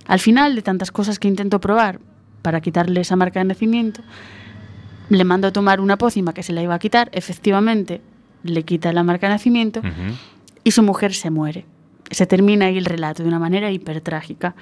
Al 0.08 0.22
final 0.22 0.56
de 0.56 0.62
tantas 0.62 0.92
cosas 0.92 1.20
que 1.20 1.28
intentó 1.28 1.60
probar 1.60 2.00
para 2.42 2.62
quitarle 2.62 3.02
esa 3.02 3.18
marca 3.18 3.42
de 3.42 3.46
nacimiento, 3.48 4.00
le 5.10 5.26
mandó 5.26 5.50
a 5.50 5.52
tomar 5.52 5.82
una 5.82 5.98
pócima 5.98 6.34
que 6.34 6.42
se 6.42 6.54
la 6.54 6.62
iba 6.62 6.74
a 6.74 6.80
quitar. 6.80 7.10
Efectivamente, 7.12 8.00
le 8.44 8.64
quita 8.64 8.94
la 8.94 9.04
marca 9.04 9.28
de 9.28 9.34
nacimiento 9.34 9.82
y 10.64 10.72
su 10.72 10.84
mujer 10.84 11.14
se 11.14 11.32
muere. 11.32 11.66
Se 12.12 12.26
termina 12.26 12.68
ahí 12.68 12.78
el 12.78 12.86
relato 12.86 13.24
de 13.24 13.30
una 13.30 13.40
manera 13.40 13.72
hipertrágica. 13.72 14.56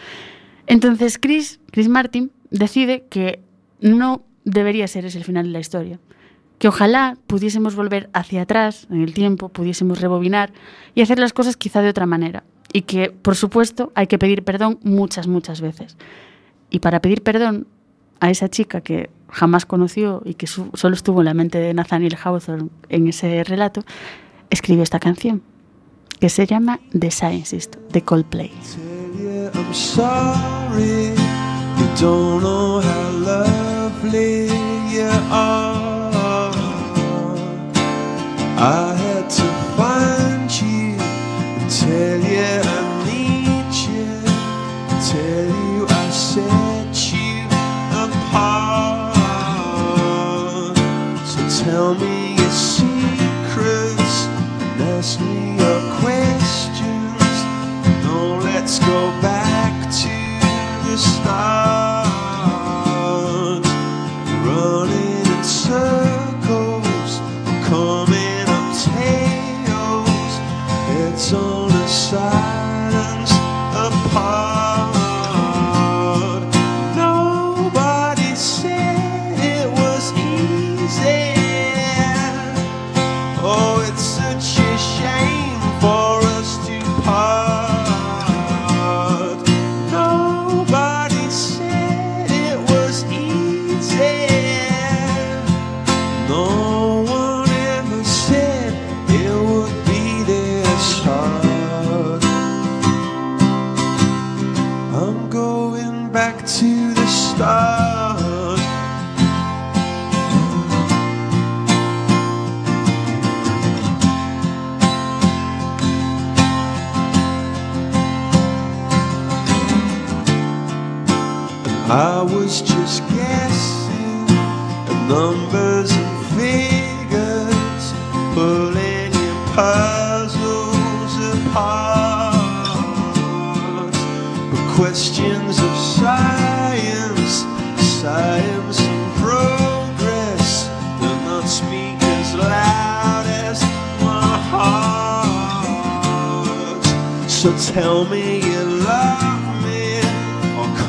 Entonces 0.67 1.17
Chris, 1.19 1.60
Chris 1.71 1.89
Martin 1.89 2.32
decide 2.49 3.06
que 3.10 3.41
no 3.82 4.23
debería 4.45 4.88
ser 4.88 5.06
ese 5.06 5.17
el 5.17 5.23
final 5.23 5.45
de 5.45 5.51
la 5.51 5.60
historia. 5.60 5.99
Que 6.60 6.67
ojalá 6.67 7.17
pudiésemos 7.27 7.75
volver 7.75 8.10
hacia 8.13 8.43
atrás 8.43 8.88
en 8.89 9.01
el 9.01 9.13
tiempo, 9.13 9.49
pudiésemos 9.49 9.99
rebobinar 9.99 10.53
y 10.95 11.01
hacer 11.01 11.19
las 11.19 11.34
cosas 11.34 11.58
quizá 11.58 11.82
de 11.82 11.89
otra 11.89 12.06
manera. 12.06 12.43
Y 12.71 12.84
que, 12.84 13.12
por 13.12 13.36
supuesto, 13.36 13.91
hay 13.95 14.08
que 14.08 14.17
pedir 14.17 14.43
perdón 14.43 14.79
muchas, 14.84 15.27
muchas 15.27 15.62
veces. 15.62 15.97
Y 16.69 16.79
para 16.79 17.01
pedir 17.01 17.21
perdón 17.21 17.67
a 18.19 18.29
esa 18.29 18.49
chica 18.49 18.82
que 18.82 19.10
jamás 19.29 19.65
conoció 19.65 20.21
y 20.25 20.36
que 20.36 20.47
solo 20.47 20.95
estuvo 20.95 21.19
en 21.21 21.25
la 21.25 21.34
mente 21.34 21.58
de 21.58 21.73
Nathaniel 21.73 22.17
Hawthorne 22.23 22.69
en 22.89 23.08
ese 23.08 23.43
relato, 23.43 23.84
escribió 24.49 24.84
esta 24.84 24.99
canción 24.99 25.41
que 26.23 26.29
se 26.29 26.47
llama 26.47 26.79
The 26.97 27.12
Scientist 27.12 27.75
de 27.91 28.01
Coldplay. 28.01 28.49
I 38.57 38.95
had 38.95 39.29
to 39.29 39.43
find 39.75 40.49
you 40.62 40.95
and 41.59 41.69
tell 41.69 42.21
you 42.21 42.72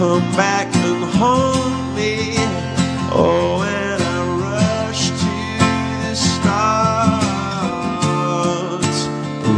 come 0.05 0.29
back 0.37 0.69
and 0.77 1.03
haunt 1.17 1.97
me. 1.97 2.35
Oh, 3.11 3.63
and 3.63 4.03
I 4.03 4.19
rush 4.45 5.05
to 5.21 5.35
the 6.03 6.15
start, 6.15 7.25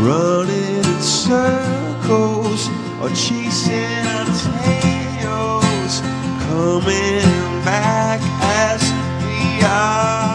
running 0.06 0.84
in 0.84 1.00
circles 1.02 2.62
or 3.02 3.10
chasing 3.24 4.06
our 4.16 4.28
tails, 4.46 5.94
coming 6.46 7.26
back 7.64 8.20
as 8.68 8.82
we 9.24 9.38
are. 9.64 10.25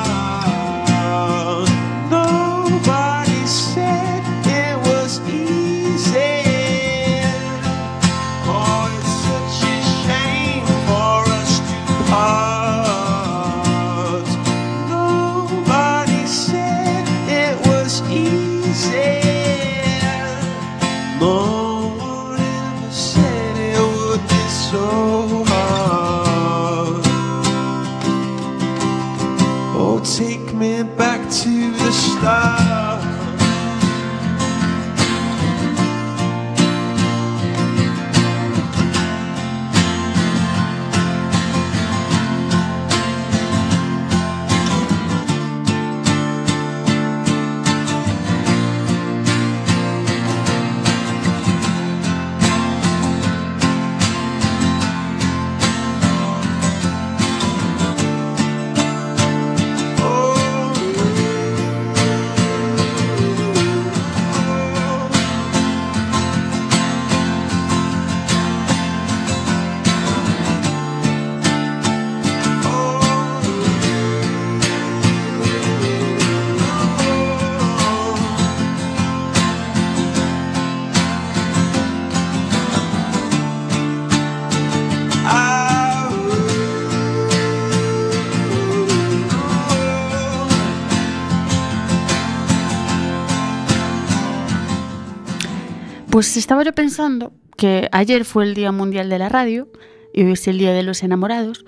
Pues 96.12 96.36
estaba 96.36 96.62
yo 96.64 96.74
pensando 96.74 97.32
que 97.56 97.88
ayer 97.94 98.26
fue 98.26 98.44
el 98.44 98.54
Día 98.54 98.74
Mundial 98.74 99.08
de 99.08 99.18
la 99.18 99.30
Radio 99.30 99.72
y 100.14 100.24
hoy 100.24 100.34
es 100.34 100.46
el 100.50 100.58
Día 100.58 100.74
de 100.74 100.84
los 100.84 101.04
Enamorados. 101.04 101.64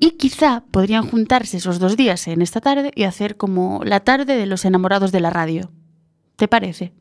Y 0.00 0.12
quizá 0.12 0.64
podrían 0.72 1.06
juntarse 1.06 1.58
esos 1.58 1.78
dos 1.78 1.96
días 1.96 2.26
en 2.26 2.42
esta 2.42 2.60
tarde 2.60 2.90
y 2.96 3.04
hacer 3.04 3.36
como 3.36 3.80
la 3.84 4.00
tarde 4.00 4.36
de 4.36 4.46
los 4.46 4.64
enamorados 4.64 5.12
de 5.12 5.20
la 5.20 5.30
radio. 5.30 5.70
¿Te 6.34 6.48
parece? 6.48 6.92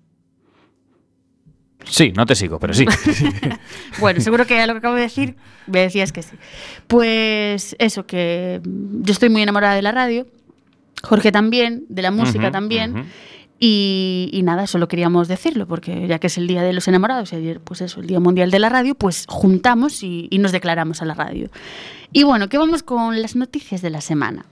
Sí, 1.86 2.14
no 2.16 2.28
te 2.28 2.36
sigo, 2.36 2.60
pero 2.60 2.76
sí. 2.76 2.86
Bueno, 4.00 4.22
seguro 4.22 4.46
que 4.46 4.60
a 4.62 4.68
lo 4.68 4.74
que 4.74 4.78
acabo 4.78 4.94
de 4.94 5.02
decir 5.02 5.36
me 5.66 5.80
decías 5.80 6.12
que 6.12 6.22
sí. 6.22 6.36
Pues 6.86 7.76
eso, 7.80 8.06
que 8.06 8.62
yo 8.64 9.12
estoy 9.12 9.30
muy 9.30 9.42
enamorada 9.42 9.74
de 9.74 9.82
la 9.82 9.92
radio, 9.92 10.28
Jorge 11.02 11.32
también, 11.32 11.86
de 11.90 12.04
la 12.04 12.12
música 12.12 12.52
también. 12.52 13.08
Y, 13.60 14.30
y 14.34 14.44
nada, 14.44 14.68
solo 14.68 14.88
queríamos 14.90 15.28
decirlo, 15.30 15.68
porque 15.68 16.08
ya 16.08 16.20
que 16.20 16.28
es 16.28 16.38
el 16.38 16.48
Día 16.48 16.64
de 16.64 16.74
los 16.74 16.88
Enamorados 16.88 17.32
y 17.32 17.38
ayer, 17.38 17.62
pues 17.62 17.80
eso, 17.82 18.02
el 18.02 18.08
Día 18.08 18.20
Mundial 18.20 18.52
de 18.52 18.60
la 18.60 18.68
Radio, 18.70 18.94
pues 18.96 19.26
juntamos 19.30 20.04
y, 20.04 20.28
y 20.32 20.40
nos 20.40 20.52
declaramos 20.52 21.02
a 21.02 21.06
la 21.06 21.14
radio. 21.14 21.50
Y 22.12 22.24
bueno, 22.24 22.50
que 22.50 22.58
vamos 22.58 22.84
con 22.84 23.22
las 23.22 23.36
noticias 23.36 23.82
de 23.82 23.90
la 23.90 24.02
semana. 24.02 24.46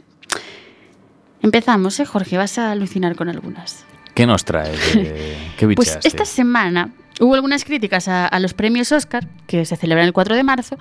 Empezamos, 1.42 2.00
¿eh, 2.00 2.06
Jorge? 2.06 2.38
Vas 2.38 2.58
a 2.58 2.72
alucinar 2.72 3.16
con 3.16 3.28
algunas. 3.30 3.86
¿Qué 4.14 4.26
nos 4.26 4.46
traes? 4.46 4.94
de- 4.94 5.36
¿Qué 5.58 5.68
Pues 5.76 5.98
esta 6.04 6.26
semana 6.26 6.94
hubo 7.20 7.36
algunas 7.36 7.66
críticas 7.66 8.08
a, 8.08 8.28
a 8.28 8.40
los 8.40 8.54
premios 8.54 8.92
Oscar, 8.92 9.28
que 9.48 9.66
se 9.66 9.76
celebran 9.76 10.06
el 10.06 10.14
4 10.14 10.36
de 10.36 10.44
marzo, 10.44 10.78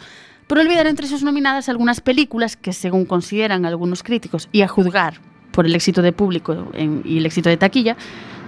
por 0.46 0.58
olvidar 0.58 0.86
entre 0.86 1.06
sus 1.06 1.22
nominadas 1.22 1.68
algunas 1.68 2.00
películas 2.00 2.56
que, 2.56 2.72
según 2.72 3.06
consideran 3.06 3.64
algunos 3.64 4.02
críticos, 4.02 4.48
y 4.52 4.62
a 4.62 4.68
juzgar 4.68 5.20
por 5.50 5.66
el 5.66 5.74
éxito 5.74 6.02
de 6.02 6.12
público 6.12 6.70
y 7.04 7.18
el 7.18 7.26
éxito 7.26 7.48
de 7.48 7.56
taquilla, 7.56 7.96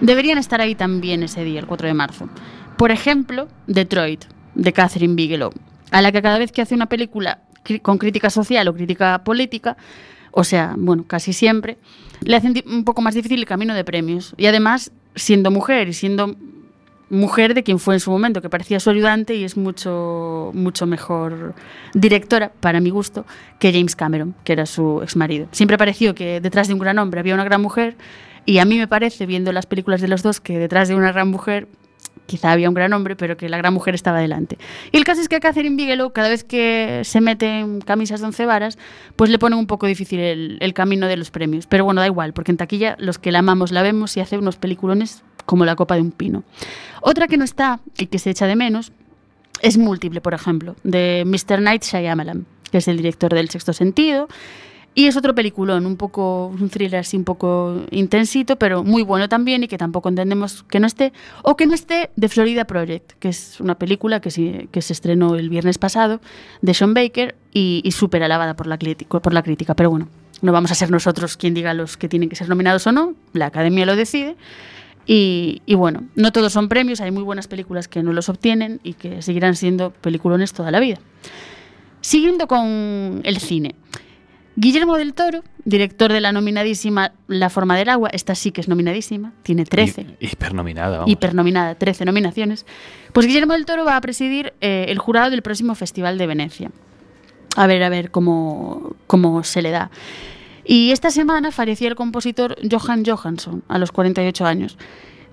deberían 0.01 0.37
estar 0.37 0.61
ahí 0.61 0.75
también 0.75 1.23
ese 1.23 1.43
día, 1.43 1.59
el 1.59 1.67
4 1.67 1.87
de 1.87 1.93
marzo. 1.93 2.29
Por 2.77 2.91
ejemplo, 2.91 3.47
Detroit, 3.67 4.25
de 4.55 4.73
Catherine 4.73 5.15
Bigelow, 5.15 5.51
a 5.91 6.01
la 6.01 6.11
que 6.11 6.21
cada 6.21 6.37
vez 6.37 6.51
que 6.51 6.61
hace 6.61 6.75
una 6.75 6.87
película 6.87 7.39
con 7.81 7.97
crítica 7.97 8.29
social 8.29 8.67
o 8.67 8.73
crítica 8.73 9.23
política, 9.23 9.77
o 10.31 10.43
sea, 10.43 10.73
bueno, 10.77 11.05
casi 11.07 11.33
siempre, 11.33 11.77
le 12.21 12.35
hacen 12.35 12.53
un 12.65 12.83
poco 12.83 13.01
más 13.01 13.15
difícil 13.15 13.39
el 13.39 13.45
camino 13.45 13.73
de 13.73 13.83
premios. 13.83 14.33
Y 14.37 14.47
además, 14.47 14.91
siendo 15.15 15.51
mujer 15.51 15.87
y 15.87 15.93
siendo 15.93 16.35
mujer 17.09 17.53
de 17.53 17.63
quien 17.63 17.79
fue 17.79 17.95
en 17.95 17.99
su 17.99 18.11
momento, 18.11 18.41
que 18.41 18.49
parecía 18.49 18.79
su 18.79 18.89
ayudante 18.89 19.35
y 19.35 19.43
es 19.43 19.57
mucho, 19.57 20.51
mucho 20.53 20.85
mejor 20.85 21.53
directora, 21.93 22.51
para 22.59 22.79
mi 22.79 22.89
gusto, 22.89 23.25
que 23.59 23.71
James 23.71 23.95
Cameron, 23.95 24.35
que 24.43 24.53
era 24.53 24.65
su 24.65 25.01
exmarido. 25.01 25.47
Siempre 25.51 25.77
pareció 25.77 26.15
que 26.15 26.41
detrás 26.41 26.67
de 26.67 26.73
un 26.73 26.79
gran 26.79 26.97
hombre 26.99 27.19
había 27.19 27.33
una 27.33 27.43
gran 27.43 27.61
mujer 27.61 27.95
y 28.45 28.57
a 28.57 28.65
mí 28.65 28.77
me 28.77 28.87
parece, 28.87 29.25
viendo 29.25 29.51
las 29.51 29.65
películas 29.65 30.01
de 30.01 30.07
los 30.07 30.23
dos, 30.23 30.41
que 30.41 30.57
detrás 30.57 30.87
de 30.87 30.95
una 30.95 31.11
gran 31.11 31.29
mujer 31.29 31.67
quizá 32.25 32.51
había 32.51 32.69
un 32.69 32.73
gran 32.73 32.93
hombre, 32.93 33.15
pero 33.15 33.37
que 33.37 33.49
la 33.49 33.57
gran 33.57 33.73
mujer 33.73 33.95
estaba 33.95 34.19
delante. 34.19 34.57
Y 34.91 34.97
el 34.97 35.03
caso 35.03 35.21
es 35.21 35.27
que 35.27 35.35
a 35.35 35.39
Catherine 35.39 35.75
Bigelow, 35.75 36.13
cada 36.13 36.29
vez 36.29 36.43
que 36.43 37.01
se 37.03 37.21
mete 37.21 37.59
en 37.59 37.81
camisas 37.81 38.21
de 38.21 38.27
once 38.27 38.45
varas, 38.45 38.77
pues 39.15 39.29
le 39.29 39.39
ponen 39.39 39.59
un 39.59 39.67
poco 39.67 39.87
difícil 39.87 40.19
el, 40.19 40.57
el 40.61 40.73
camino 40.73 41.07
de 41.07 41.17
los 41.17 41.31
premios. 41.31 41.67
Pero 41.67 41.85
bueno, 41.85 42.01
da 42.01 42.07
igual, 42.07 42.33
porque 42.33 42.51
en 42.51 42.57
taquilla 42.57 42.95
los 42.99 43.19
que 43.19 43.31
la 43.31 43.39
amamos 43.39 43.71
la 43.71 43.81
vemos 43.81 44.15
y 44.17 44.21
hace 44.21 44.37
unos 44.37 44.55
peliculones 44.57 45.23
como 45.45 45.65
la 45.65 45.75
copa 45.75 45.95
de 45.95 46.01
un 46.01 46.11
pino. 46.11 46.43
Otra 47.01 47.27
que 47.27 47.37
no 47.37 47.43
está 47.43 47.79
y 47.97 48.07
que 48.07 48.19
se 48.19 48.29
echa 48.29 48.47
de 48.47 48.55
menos 48.55 48.91
es 49.61 49.77
Múltiple, 49.77 50.21
por 50.21 50.33
ejemplo, 50.33 50.75
de 50.83 51.23
Mr. 51.25 51.61
Night 51.61 51.83
Shyamalan, 51.83 52.45
que 52.71 52.79
es 52.79 52.87
el 52.87 52.97
director 52.97 53.33
del 53.33 53.49
Sexto 53.49 53.73
Sentido. 53.73 54.27
Y 54.95 55.07
es 55.07 55.17
otro 55.17 55.33
peliculón, 55.33 55.87
un 55.87 55.97
poco 55.97 56.47
un 56.47 56.69
thriller 56.69 56.99
así 56.99 57.17
un 57.17 57.23
poco 57.23 57.81
intensito, 57.89 58.57
pero 58.57 58.83
muy 58.83 59.01
bueno 59.01 59.27
también 59.27 59.63
y 59.63 59.67
que 59.67 59.79
tampoco 59.79 60.07
entendemos 60.07 60.61
que 60.69 60.79
no 60.79 60.85
esté. 60.85 61.13
O 61.41 61.55
que 61.57 61.65
no 61.65 61.73
esté 61.73 62.11
de 62.15 62.29
Florida 62.29 62.65
Project, 62.65 63.13
que 63.19 63.29
es 63.29 63.59
una 63.59 63.73
película 63.73 64.19
que, 64.19 64.29
sí- 64.29 64.69
que 64.71 64.83
se 64.83 64.93
estrenó 64.93 65.33
el 65.35 65.49
viernes 65.49 65.79
pasado 65.79 66.21
de 66.61 66.75
Sean 66.75 66.93
Baker 66.93 67.33
y, 67.51 67.81
y 67.83 67.91
súper 67.93 68.21
alabada 68.21 68.53
por 68.55 68.67
la, 68.67 68.77
por 68.77 69.33
la 69.33 69.41
crítica. 69.41 69.73
Pero 69.73 69.89
bueno, 69.89 70.09
no 70.43 70.51
vamos 70.51 70.69
a 70.71 70.75
ser 70.75 70.91
nosotros 70.91 71.37
quien 71.37 71.55
diga 71.55 71.73
los 71.73 71.97
que 71.97 72.07
tienen 72.07 72.29
que 72.29 72.35
ser 72.35 72.47
nominados 72.47 72.85
o 72.85 72.91
no, 72.91 73.15
la 73.33 73.47
academia 73.47 73.87
lo 73.87 73.95
decide. 73.95 74.35
Y, 75.05 75.61
y 75.65 75.75
bueno, 75.75 76.03
no 76.15 76.31
todos 76.31 76.53
son 76.53 76.69
premios, 76.69 77.01
hay 77.01 77.11
muy 77.11 77.23
buenas 77.23 77.47
películas 77.47 77.87
que 77.87 78.01
no 78.03 78.13
los 78.13 78.29
obtienen 78.29 78.79
y 78.83 78.93
que 78.93 79.21
seguirán 79.21 79.55
siendo 79.55 79.91
peliculones 79.91 80.53
toda 80.53 80.71
la 80.71 80.79
vida. 80.79 80.97
Siguiendo 82.01 82.47
con 82.47 83.21
el 83.23 83.37
cine. 83.39 83.75
Guillermo 84.55 84.97
del 84.97 85.13
Toro, 85.15 85.43
director 85.65 86.11
de 86.13 86.21
la 86.21 86.31
nominadísima 86.31 87.13
La 87.27 87.49
forma 87.49 87.75
del 87.75 87.89
agua, 87.89 88.09
esta 88.13 88.35
sí 88.35 88.51
que 88.51 88.61
es 88.61 88.67
nominadísima, 88.67 89.33
tiene 89.41 89.65
13 89.65 90.01
Hi- 90.19 90.27
Hipernominada, 90.27 90.97
vamos. 90.99 91.11
hipernominada, 91.11 91.73
13 91.75 92.05
nominaciones. 92.05 92.65
Pues 93.13 93.25
Guillermo 93.25 93.53
del 93.53 93.65
Toro 93.65 93.83
va 93.83 93.97
a 93.97 94.01
presidir 94.01 94.53
eh, 94.61 94.85
el 94.89 94.99
jurado 94.99 95.31
del 95.31 95.41
próximo 95.41 95.73
Festival 95.73 96.17
de 96.19 96.27
Venecia. 96.27 96.71
A 97.55 97.65
ver, 97.67 97.81
a 97.83 97.89
ver 97.89 98.11
cómo, 98.11 98.95
cómo 99.07 99.43
se 99.43 99.61
le 99.63 99.71
da. 99.71 99.89
Y 100.65 100.91
esta 100.91 101.11
semana 101.11 101.51
fallecía 101.51 101.89
el 101.89 101.95
compositor 101.95 102.55
Johan 102.69 103.03
Johansson, 103.05 103.63
a 103.67 103.77
los 103.77 103.91
48 103.91 104.45
años. 104.45 104.77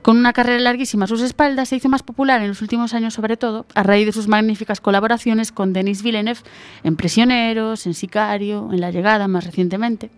Con 0.02 0.16
una 0.16 0.32
carrera 0.32 0.60
larguísima 0.60 1.04
a 1.04 1.08
sus 1.08 1.20
espaldas, 1.20 1.68
se 1.68 1.76
hizo 1.76 1.90
más 1.90 2.02
popular 2.02 2.40
en 2.40 2.48
los 2.48 2.62
últimos 2.62 2.94
años, 2.94 3.12
sobre 3.12 3.36
todo, 3.36 3.66
a 3.74 3.82
raíz 3.82 4.06
de 4.06 4.12
sus 4.12 4.28
magníficas 4.28 4.80
colaboraciones 4.80 5.52
con 5.52 5.74
Denis 5.74 6.02
Villeneuve 6.02 6.40
en 6.84 6.96
Prisioneros, 6.96 7.86
en 7.86 7.92
Sicario, 7.92 8.70
en 8.72 8.80
La 8.80 8.90
Llegada, 8.90 9.28
más 9.28 9.44
recientemente. 9.44 10.10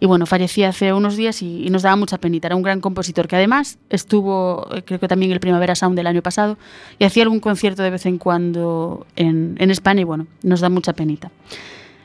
Y 0.00 0.06
bueno, 0.06 0.24
fallecía 0.24 0.70
hace 0.70 0.92
unos 0.92 1.16
días 1.16 1.42
y, 1.42 1.68
nos 1.70 1.82
daba 1.82 1.96
mucha 1.96 2.18
penita. 2.18 2.48
Era 2.48 2.56
un 2.56 2.62
gran 2.62 2.80
compositor 2.80 3.28
que 3.28 3.36
además 3.36 3.78
estuvo, 3.90 4.66
eh, 4.74 4.82
creo 4.82 5.00
que 5.00 5.08
también 5.08 5.32
el 5.32 5.40
Primavera 5.40 5.74
Sound 5.74 5.96
del 5.96 6.06
año 6.06 6.22
pasado, 6.22 6.56
y 6.98 7.04
hacía 7.04 7.22
algún 7.22 7.40
concierto 7.40 7.82
de 7.82 7.90
vez 7.90 8.06
en 8.06 8.16
cuando 8.16 9.06
en 9.16 9.70
España 9.70 10.00
y 10.00 10.04
bueno, 10.04 10.26
nos 10.42 10.60
da 10.60 10.70
mucha 10.70 10.94
penita. 10.94 11.30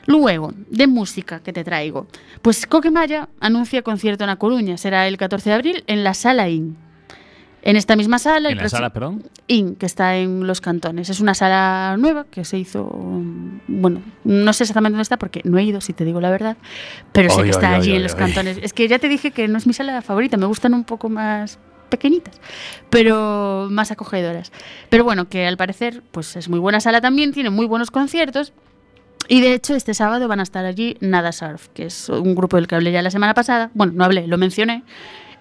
Luego, 0.06 0.52
de 0.68 0.86
música 0.86 1.40
que 1.40 1.52
te 1.52 1.64
traigo. 1.64 2.06
Pues 2.42 2.66
Coquemaya 2.66 3.28
anuncia 3.40 3.82
concierto 3.82 4.24
en 4.24 4.30
A 4.30 4.36
Coruña. 4.36 4.76
Será 4.76 5.06
el 5.06 5.16
14 5.16 5.50
de 5.50 5.54
abril 5.54 5.84
en 5.86 6.04
la 6.04 6.14
Sala 6.14 6.48
IN. 6.48 6.76
En 7.64 7.76
esta 7.76 7.94
misma 7.94 8.18
sala... 8.18 8.50
En 8.50 8.58
la 8.58 8.68
sala, 8.68 8.90
perdón. 8.90 9.22
IN, 9.46 9.76
que 9.76 9.86
está 9.86 10.16
en 10.16 10.46
Los 10.48 10.60
Cantones. 10.60 11.08
Es 11.10 11.20
una 11.20 11.32
sala 11.32 11.96
nueva 11.96 12.24
que 12.24 12.44
se 12.44 12.58
hizo, 12.58 12.90
bueno, 13.68 14.02
no 14.24 14.52
sé 14.52 14.64
exactamente 14.64 14.94
dónde 14.94 15.02
está 15.02 15.16
porque 15.16 15.42
no 15.44 15.58
he 15.58 15.62
ido, 15.62 15.80
si 15.80 15.92
te 15.92 16.04
digo 16.04 16.20
la 16.20 16.30
verdad, 16.30 16.56
pero 17.12 17.30
sé 17.30 17.42
que 17.44 17.50
está 17.50 17.70
oy, 17.70 17.74
allí 17.76 17.90
oy, 17.90 17.96
en 17.98 18.02
Los. 18.02 18.16
Cantones. 18.16 18.58
Es 18.62 18.72
que 18.72 18.88
ya 18.88 18.98
te 18.98 19.08
dije 19.08 19.30
que 19.30 19.46
no 19.46 19.58
es 19.58 19.68
mi 19.68 19.72
sala 19.74 20.02
favorita, 20.02 20.36
me 20.36 20.46
gustan 20.46 20.74
un 20.74 20.82
poco 20.82 21.08
más 21.08 21.60
pequeñitas, 21.88 22.40
pero 22.90 23.68
más 23.70 23.92
acogedoras. 23.92 24.50
Pero 24.88 25.04
bueno, 25.04 25.28
que 25.28 25.46
al 25.46 25.56
parecer 25.56 26.02
pues 26.10 26.34
es 26.34 26.48
muy 26.48 26.58
buena 26.58 26.80
sala 26.80 27.00
también, 27.00 27.32
tiene 27.32 27.50
muy 27.50 27.66
buenos 27.66 27.92
conciertos. 27.92 28.52
Y 29.28 29.40
de 29.40 29.54
hecho, 29.54 29.74
este 29.74 29.94
sábado 29.94 30.28
van 30.28 30.40
a 30.40 30.42
estar 30.42 30.64
allí 30.64 30.96
Nada 31.00 31.32
Surf, 31.32 31.68
que 31.68 31.86
es 31.86 32.08
un 32.08 32.34
grupo 32.34 32.56
del 32.56 32.66
que 32.66 32.74
hablé 32.74 32.92
ya 32.92 33.02
la 33.02 33.10
semana 33.10 33.34
pasada. 33.34 33.70
Bueno, 33.74 33.92
no 33.94 34.04
hablé, 34.04 34.26
lo 34.26 34.38
mencioné. 34.38 34.82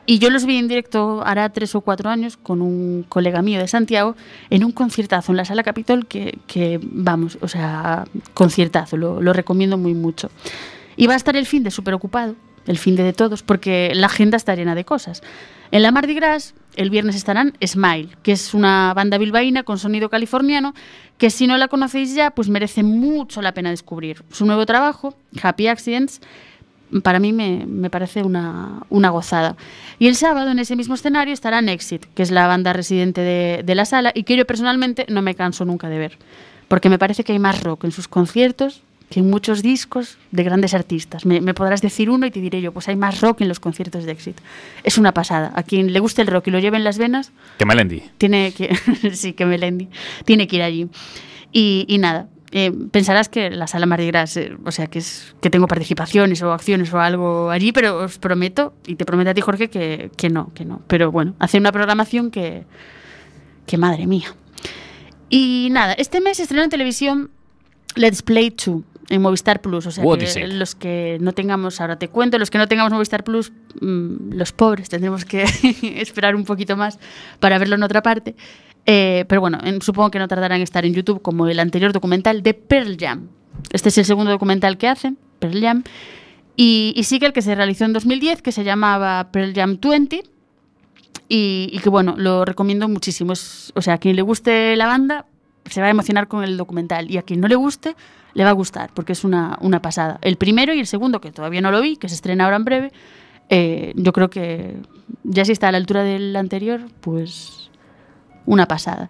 Y 0.05 0.19
yo 0.19 0.29
los 0.29 0.45
vi 0.45 0.57
en 0.57 0.67
directo 0.67 1.21
hará 1.25 1.49
tres 1.49 1.75
o 1.75 1.81
cuatro 1.81 2.09
años 2.09 2.35
con 2.35 2.61
un 2.61 3.05
colega 3.07 3.41
mío 3.41 3.59
de 3.59 3.67
Santiago 3.67 4.15
en 4.49 4.63
un 4.63 4.71
conciertazo 4.71 5.31
en 5.31 5.37
la 5.37 5.45
Sala 5.45 5.63
Capitol 5.63 6.07
que, 6.07 6.79
vamos, 6.81 7.37
o 7.41 7.47
sea, 7.47 8.05
conciertazo, 8.33 8.97
lo, 8.97 9.21
lo 9.21 9.31
recomiendo 9.33 9.77
muy 9.77 9.93
mucho. 9.93 10.31
Y 10.97 11.07
va 11.07 11.13
a 11.13 11.17
estar 11.17 11.35
el 11.35 11.45
fin 11.45 11.63
de 11.63 11.71
súper 11.71 11.93
ocupado, 11.93 12.35
el 12.65 12.77
fin 12.77 12.95
de 12.95 13.03
de 13.03 13.13
todos, 13.13 13.43
porque 13.43 13.91
la 13.95 14.07
agenda 14.07 14.37
está 14.37 14.55
llena 14.55 14.75
de 14.75 14.85
cosas. 14.85 15.21
En 15.71 15.83
la 15.83 15.91
Mardi 15.91 16.13
Gras, 16.13 16.53
el 16.75 16.89
viernes 16.89 17.15
estarán 17.15 17.53
Smile, 17.65 18.09
que 18.23 18.33
es 18.33 18.53
una 18.53 18.93
banda 18.93 19.17
bilbaína 19.17 19.63
con 19.63 19.77
sonido 19.77 20.09
californiano, 20.09 20.73
que 21.17 21.29
si 21.29 21.47
no 21.47 21.57
la 21.57 21.69
conocéis 21.69 22.13
ya, 22.13 22.31
pues 22.31 22.49
merece 22.49 22.83
mucho 22.83 23.41
la 23.41 23.53
pena 23.53 23.69
descubrir. 23.69 24.23
Su 24.31 24.45
nuevo 24.45 24.65
trabajo, 24.65 25.15
Happy 25.41 25.67
Accidents, 25.67 26.19
para 27.03 27.19
mí 27.19 27.31
me, 27.31 27.89
parece 27.89 28.23
una, 28.23 28.81
una 28.89 29.11
gozada. 29.11 29.55
Y 29.97 30.07
el 30.07 30.15
sábado 30.17 30.51
en 30.51 30.59
ese 30.59 30.75
mismo 30.75 30.95
escenario 30.95 31.33
estará 31.33 31.61
Nexit, 31.61 32.05
que 32.15 32.23
es 32.23 32.31
la 32.31 32.47
banda 32.47 32.73
residente 32.73 33.21
de, 33.21 33.63
de 33.63 33.75
la 33.75 33.85
sala 33.85 34.11
y 34.13 34.23
que 34.23 34.35
yo 34.35 34.45
personalmente 34.45 35.05
no 35.07 35.21
me 35.21 35.35
canso 35.35 35.63
nunca 35.63 35.87
de 35.87 35.99
ver, 35.99 36.17
porque 36.67 36.89
me 36.89 36.99
parece 36.99 37.23
que 37.23 37.31
hay 37.31 37.39
más 37.39 37.63
rock 37.63 37.85
en 37.85 37.93
sus 37.93 38.09
conciertos 38.09 38.83
que 39.11 39.21
muchos 39.21 39.61
discos 39.61 40.17
de 40.31 40.43
grandes 40.43 40.73
artistas. 40.73 41.25
Me, 41.25 41.41
me 41.41 41.53
podrás 41.53 41.81
decir 41.81 42.09
uno 42.09 42.25
y 42.25 42.31
te 42.31 42.39
diré 42.39 42.61
yo, 42.61 42.71
pues 42.71 42.87
hay 42.87 42.95
más 42.95 43.19
rock 43.19 43.41
en 43.41 43.49
los 43.49 43.59
conciertos 43.59 44.05
de 44.05 44.13
Exit. 44.13 44.39
Es 44.83 44.97
una 44.97 45.13
pasada. 45.13 45.51
A 45.53 45.63
quien 45.63 45.91
le 45.91 45.99
guste 45.99 46.21
el 46.21 46.29
rock 46.29 46.47
y 46.47 46.51
lo 46.51 46.59
lleve 46.59 46.77
en 46.77 46.85
las 46.85 46.97
venas, 46.97 47.33
Que 47.59 47.65
Melendi. 47.65 48.03
tiene 48.17 48.53
que, 48.53 48.73
sí, 49.13 49.33
que 49.33 49.45
Melendi, 49.45 49.89
tiene 50.23 50.47
que 50.47 50.55
ir 50.55 50.61
allí. 50.63 50.87
Y, 51.51 51.85
y 51.89 51.97
nada, 51.97 52.29
eh, 52.53 52.71
pensarás 52.91 53.27
que 53.27 53.49
la 53.49 53.67
sala 53.67 53.85
Mardi 53.85 54.07
Gras, 54.07 54.37
eh, 54.37 54.55
o 54.63 54.71
sea, 54.71 54.87
que, 54.87 54.99
es, 54.99 55.35
que 55.41 55.49
tengo 55.49 55.67
participaciones 55.67 56.41
o 56.41 56.53
acciones 56.53 56.93
o 56.93 56.99
algo 57.01 57.49
allí, 57.51 57.73
pero 57.73 57.97
os 57.97 58.17
prometo, 58.17 58.73
y 58.87 58.95
te 58.95 59.03
prometo 59.03 59.31
a 59.31 59.33
ti, 59.33 59.41
Jorge, 59.41 59.69
que, 59.69 60.09
que 60.15 60.29
no, 60.29 60.53
que 60.53 60.63
no. 60.63 60.81
Pero 60.87 61.11
bueno, 61.11 61.35
hacer 61.39 61.59
una 61.59 61.73
programación 61.73 62.31
que, 62.31 62.63
que 63.65 63.77
madre 63.77 64.07
mía. 64.07 64.33
Y 65.29 65.67
nada, 65.71 65.91
este 65.93 66.21
mes 66.21 66.39
estrenó 66.39 66.63
en 66.63 66.69
televisión 66.69 67.29
Let's 67.95 68.21
Play 68.21 68.55
2 68.55 68.83
en 69.11 69.21
Movistar 69.21 69.61
Plus. 69.61 69.85
O 69.85 69.91
sea, 69.91 70.03
que 70.33 70.47
los 70.57 70.73
que 70.75 71.17
no 71.21 71.33
tengamos, 71.33 71.79
ahora 71.81 71.97
te 71.99 72.07
cuento, 72.07 72.37
los 72.39 72.49
que 72.49 72.57
no 72.57 72.67
tengamos 72.67 72.91
Movistar 72.91 73.23
Plus, 73.23 73.51
mm, 73.79 74.33
los 74.33 74.51
pobres, 74.51 74.89
tendremos 74.89 75.25
que 75.25 75.43
esperar 76.01 76.35
un 76.35 76.45
poquito 76.45 76.75
más 76.77 76.97
para 77.39 77.57
verlo 77.59 77.75
en 77.75 77.83
otra 77.83 78.01
parte. 78.01 78.35
Eh, 78.85 79.25
pero 79.27 79.41
bueno, 79.41 79.59
en- 79.63 79.81
supongo 79.81 80.09
que 80.09 80.17
no 80.19 80.27
tardarán 80.27 80.57
en 80.57 80.63
estar 80.63 80.85
en 80.85 80.93
YouTube 80.93 81.21
como 81.21 81.47
el 81.47 81.59
anterior 81.59 81.93
documental 81.93 82.41
de 82.41 82.53
Pearl 82.55 82.97
Jam. 82.99 83.27
Este 83.71 83.89
es 83.89 83.97
el 83.99 84.05
segundo 84.05 84.31
documental 84.31 84.77
que 84.77 84.87
hacen, 84.87 85.17
Pearl 85.39 85.61
Jam. 85.61 85.83
Y, 86.55 86.93
y 86.95 87.03
sigue 87.03 87.25
el 87.27 87.33
que 87.33 87.41
se 87.41 87.53
realizó 87.55 87.85
en 87.85 87.93
2010, 87.93 88.41
que 88.41 88.51
se 88.51 88.63
llamaba 88.63 89.29
Pearl 89.31 89.53
Jam 89.53 89.77
20. 89.81 90.23
Y, 91.29 91.69
y 91.71 91.79
que 91.79 91.89
bueno, 91.89 92.15
lo 92.17 92.43
recomiendo 92.45 92.87
muchísimo. 92.89 93.33
Es- 93.33 93.71
o 93.75 93.81
sea, 93.81 93.95
a 93.95 93.97
quien 93.97 94.15
le 94.15 94.21
guste 94.21 94.75
la 94.75 94.87
banda 94.87 95.25
se 95.69 95.79
va 95.79 95.87
a 95.87 95.89
emocionar 95.91 96.27
con 96.27 96.43
el 96.43 96.57
documental. 96.57 97.09
Y 97.09 97.17
a 97.17 97.21
quien 97.21 97.39
no 97.39 97.47
le 97.47 97.55
guste, 97.55 97.95
le 98.33 98.43
va 98.43 98.51
a 98.51 98.53
gustar, 98.53 98.91
porque 98.93 99.13
es 99.13 99.23
una, 99.23 99.57
una 99.61 99.81
pasada. 99.81 100.19
El 100.21 100.37
primero 100.37 100.73
y 100.73 100.79
el 100.79 100.87
segundo, 100.87 101.21
que 101.21 101.31
todavía 101.31 101.61
no 101.61 101.71
lo 101.71 101.81
vi, 101.81 101.97
que 101.97 102.09
se 102.09 102.15
estrena 102.15 102.45
ahora 102.45 102.57
en 102.57 102.65
breve, 102.65 102.91
eh, 103.49 103.93
yo 103.95 104.13
creo 104.13 104.29
que 104.29 104.77
ya 105.23 105.45
si 105.45 105.51
está 105.51 105.67
a 105.67 105.71
la 105.71 105.77
altura 105.77 106.03
del 106.03 106.35
anterior, 106.35 106.81
pues 107.01 107.69
una 108.45 108.67
pasada. 108.67 109.09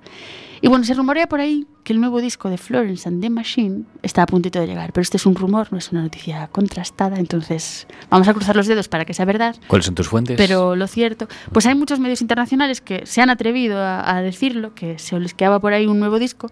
Y 0.64 0.68
bueno, 0.68 0.84
se 0.84 0.94
rumorea 0.94 1.28
por 1.28 1.40
ahí 1.40 1.66
que 1.84 1.94
el 1.94 2.00
nuevo 2.00 2.22
disco 2.22 2.48
de 2.48 2.60
Florence 2.60 3.10
and 3.10 3.20
the 3.22 3.32
Machine 3.32 3.86
está 4.04 4.22
a 4.22 4.26
puntito 4.28 4.60
de 4.60 4.68
llegar, 4.68 4.94
pero 4.94 5.02
este 5.02 5.18
es 5.18 5.26
un 5.26 5.34
rumor, 5.34 5.68
no 5.72 5.80
es 5.80 5.92
una 5.92 6.04
noticia 6.04 6.48
contrastada, 6.52 7.18
entonces 7.18 7.88
vamos 8.12 8.28
a 8.28 8.34
cruzar 8.36 8.56
los 8.56 8.68
dedos 8.68 8.88
para 8.88 9.04
que 9.04 9.16
sea 9.16 9.26
verdad. 9.26 9.56
¿Cuáles 9.66 9.88
son 9.88 9.96
tus 9.96 10.08
fuentes? 10.08 10.38
Pero 10.38 10.76
lo 10.76 10.86
cierto, 10.86 11.28
pues 11.52 11.66
hay 11.66 11.74
muchos 11.74 12.00
medios 12.00 12.22
internacionales 12.22 12.80
que 12.80 13.08
se 13.08 13.22
han 13.22 13.32
atrevido 13.32 13.80
a, 13.80 14.16
a 14.16 14.22
decirlo, 14.22 14.76
que 14.76 15.00
se 15.00 15.20
les 15.20 15.34
quedaba 15.34 15.60
por 15.60 15.74
ahí 15.74 15.88
un 15.88 16.00
nuevo 16.00 16.20
disco, 16.20 16.48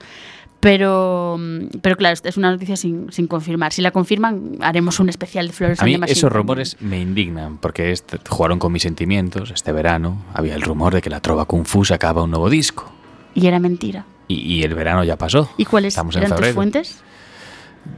pero, 0.60 1.38
mm, 1.40 1.80
pero 1.82 1.96
claro, 1.96 2.16
es 2.24 2.38
una 2.38 2.52
noticia 2.52 2.76
sin, 2.76 3.12
sin 3.12 3.28
confirmar. 3.28 3.72
Si 3.74 3.82
la 3.82 3.92
confirman, 3.92 4.58
haremos 4.62 5.00
un 5.00 5.10
especial 5.10 5.48
de 5.48 5.54
Flores 5.54 5.80
A 5.82 5.86
mí 5.86 5.98
esos 6.08 6.32
rumores 6.32 6.78
me 6.80 7.00
indignan 7.00 7.58
porque 7.58 7.92
este- 7.92 8.20
jugaron 8.28 8.60
con 8.60 8.72
mis 8.72 8.84
sentimientos. 8.84 9.52
Este 9.52 9.72
verano 9.72 10.24
había 10.34 10.56
el 10.56 10.62
rumor 10.62 10.94
de 10.94 11.02
que 11.02 11.10
la 11.10 11.22
Trova 11.22 11.46
Kung 11.46 11.66
Fu 11.66 11.86
sacaba 11.86 12.24
un 12.24 12.32
nuevo 12.32 12.50
disco. 12.50 12.92
Y 13.36 13.48
era 13.48 13.60
mentira. 13.60 14.06
Y, 14.28 14.36
y 14.36 14.64
el 14.64 14.76
verano 14.76 15.04
ya 15.04 15.18
pasó. 15.18 15.50
¿Y 15.58 15.66
cuáles 15.66 15.94
Estamos 15.94 16.16
en 16.16 16.24
eran 16.24 16.32
tus 16.32 16.38
febrero. 16.38 16.56
fuentes? 16.56 17.02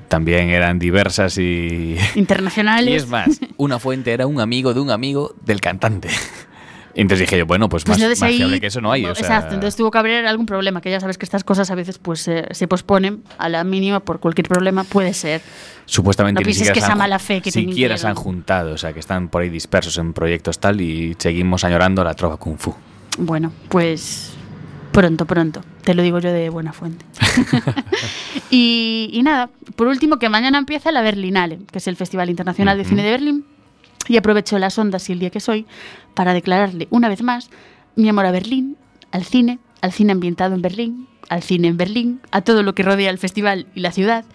también 0.07 0.49
eran 0.49 0.77
diversas 0.79 1.37
y... 1.37 1.97
internacionales. 2.15 2.93
Y 2.93 2.95
es 2.95 3.07
más, 3.07 3.39
una 3.57 3.79
fuente 3.79 4.11
era 4.11 4.27
un 4.27 4.39
amigo 4.39 4.73
de 4.73 4.79
un 4.79 4.91
amigo 4.91 5.33
del 5.43 5.59
cantante. 5.61 6.09
Entonces 6.95 7.19
dije 7.27 7.37
yo, 7.37 7.45
bueno, 7.45 7.69
pues, 7.69 7.83
Pues 7.83 7.99
más, 7.99 8.09
más 8.09 8.21
ahí- 8.23 8.37
fiable 8.37 8.59
que 8.59 8.67
eso 8.67 8.81
no 8.81 8.91
hay. 8.91 9.05
o 9.05 9.15
sea, 9.15 9.21
Exacto, 9.25 9.53
entonces 9.55 9.75
tuvo 9.77 9.91
que 9.91 9.97
haber 9.97 10.25
algún 10.25 10.45
problema, 10.45 10.81
que 10.81 10.91
ya 10.91 10.99
sabes 10.99 11.17
que 11.17 11.25
estas 11.25 11.43
cosas 11.43 11.69
a 11.71 11.75
veces 11.75 11.97
pues 11.97 12.27
eh, 12.27 12.45
se 12.51 12.67
posponen 12.67 13.23
a 13.37 13.49
la 13.49 13.63
mínima 13.63 13.99
por 14.01 14.19
cualquier 14.19 14.47
problema, 14.47 14.83
puede 14.83 15.13
ser. 15.13 15.41
Supuestamente 15.85 16.41
No 16.41 16.47
ni 16.47 16.53
siquiera 16.53 16.73
que 16.73 16.79
se 16.79 16.85
esa 16.85 16.93
han- 16.93 16.97
mala 16.99 17.19
fe 17.19 17.41
que 17.41 17.51
siquiera 17.51 17.97
se 17.97 18.07
han 18.07 18.15
juntado, 18.15 18.73
o 18.73 18.77
sea, 18.77 18.93
que 18.93 18.99
están 18.99 19.29
por 19.29 19.41
ahí 19.41 19.49
dispersos 19.49 19.97
en 19.97 20.13
proyectos 20.13 20.59
tal 20.59 20.81
y 20.81 21.15
seguimos 21.17 21.63
añorando 21.63 22.03
la 22.03 22.13
trova 22.13 22.37
kung 22.37 22.57
fu. 22.57 22.73
Bueno, 23.17 23.51
pues 23.69 24.33
pronto, 24.91 25.25
pronto. 25.25 25.61
Te 25.83 25.93
lo 25.95 26.01
digo 26.03 26.19
yo 26.19 26.31
de 26.31 26.49
buena 26.49 26.73
fuente. 26.73 27.05
y, 28.49 29.09
y 29.13 29.23
nada, 29.23 29.49
por 29.75 29.87
último, 29.87 30.17
que 30.19 30.29
mañana 30.29 30.57
empieza 30.57 30.91
la 30.91 31.01
Berlinale, 31.01 31.59
que 31.71 31.77
es 31.79 31.87
el 31.87 31.95
Festival 31.95 32.29
Internacional 32.29 32.77
de. 32.77 32.85
Cine 32.85 33.03
de 33.03 33.11
Berlín. 33.11 33.45
Y 34.07 34.17
aprovecho 34.17 34.59
las 34.59 34.77
ondas 34.77 35.09
y 35.09 35.13
el 35.13 35.19
día 35.19 35.29
que 35.29 35.39
soy 35.39 35.65
para 36.13 36.33
declararle 36.33 36.87
una 36.91 37.09
vez 37.09 37.21
más 37.21 37.49
mi 37.95 38.09
amor 38.09 38.25
a 38.25 38.31
Berlín, 38.31 38.77
al 39.11 39.23
cine, 39.23 39.59
al 39.81 39.91
cine 39.91 40.11
ambientado 40.11 40.55
en 40.55 40.61
Berlín, 40.61 41.07
al 41.29 41.43
cine 41.43 41.69
en 41.69 41.77
Berlín, 41.77 42.21
a 42.31 42.41
todo 42.41 42.63
lo 42.63 42.75
que 42.75 42.83
rodea 42.83 43.09
el 43.09 43.17
festival 43.17 43.67
y 43.75 43.79
la 43.79 43.91
ciudad. 43.91 44.25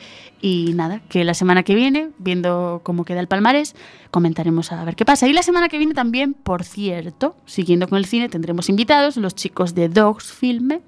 Y 0.40 0.72
nada, 0.74 1.00
que 1.08 1.24
la 1.24 1.34
semana 1.34 1.62
que 1.62 1.74
viene, 1.74 2.10
viendo 2.18 2.80
cómo 2.82 3.04
queda 3.04 3.20
el 3.20 3.26
palmarés, 3.26 3.74
comentaremos 4.10 4.72
a 4.72 4.84
ver 4.84 4.96
qué 4.96 5.04
pasa. 5.04 5.26
Y 5.26 5.32
la 5.32 5.42
semana 5.42 5.68
que 5.68 5.78
viene 5.78 5.94
también, 5.94 6.34
por 6.34 6.64
cierto, 6.64 7.36
siguiendo 7.46 7.88
con 7.88 7.98
el 7.98 8.04
cine, 8.04 8.28
tendremos 8.28 8.68
invitados, 8.68 9.16
los 9.16 9.34
chicos 9.34 9.74
de 9.74 9.88
Dogs 9.88 10.32
Filme, 10.32 10.80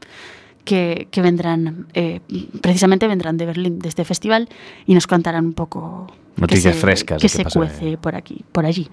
que, 0.65 1.09
que 1.11 1.23
vendrán, 1.23 1.89
eh, 1.95 2.21
precisamente 2.61 3.09
vendrán 3.09 3.39
de 3.39 3.47
Berlín, 3.47 3.79
de 3.79 3.89
este 3.89 4.05
festival, 4.05 4.49
y 4.87 4.95
nos 4.95 5.07
contarán 5.07 5.47
un 5.47 5.55
poco... 5.55 6.07
Noticias 6.41 6.75
se- 6.75 6.81
frescas 6.81 7.21
Que 7.23 7.29
se 7.29 7.45
pasa. 7.45 7.59
cuece 7.59 7.99
por 7.99 8.15
aquí, 8.17 8.45
por 8.53 8.67
allí. 8.67 8.89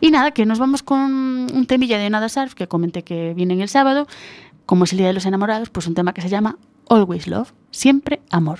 Y 0.00 0.10
nada, 0.10 0.30
que 0.32 0.44
nos 0.46 0.58
vamos 0.58 0.82
con 0.82 1.00
un 1.00 1.66
temilla 1.66 1.98
de 1.98 2.10
Nada 2.10 2.28
Surf, 2.28 2.54
que 2.54 2.66
comenté 2.68 3.02
que 3.04 3.34
viene 3.34 3.60
el 3.62 3.68
sábado. 3.68 4.06
Como 4.66 4.84
es 4.84 4.92
el 4.92 4.98
Día 4.98 5.06
de 5.08 5.14
los 5.14 5.24
Enamorados, 5.26 5.70
pues 5.70 5.86
un 5.86 5.94
tema 5.94 6.12
que 6.12 6.20
se 6.20 6.28
llama 6.28 6.56
Always 6.90 7.26
Love, 7.26 7.52
siempre 7.70 8.20
amor. 8.30 8.58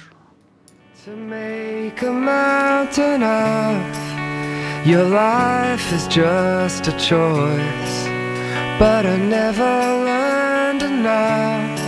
To 1.05 1.11
make 1.17 2.03
a 2.07 2.11
mountain 2.13 3.23
of 3.23 4.87
your 4.87 5.05
life 5.09 5.95
is 5.95 6.07
just 6.09 6.87
a 6.89 6.93
choice. 6.99 8.09
But 8.79 9.05
I 9.07 9.17
never 9.19 10.05
learned 10.05 10.83
enough 10.83 11.81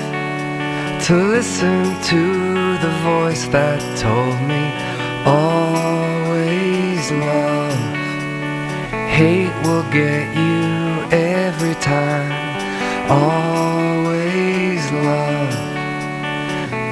to 1.07 1.14
listen 1.14 1.84
to 2.09 2.78
the 2.80 2.90
voice 3.05 3.46
that 3.53 3.80
told 4.01 4.34
me 4.48 4.72
love. 7.11 7.79
Hate 9.19 9.53
will 9.65 9.83
get 9.91 10.35
you 10.37 11.03
every 11.11 11.75
time. 11.75 12.33
Always 13.11 14.83
love. 14.93 15.55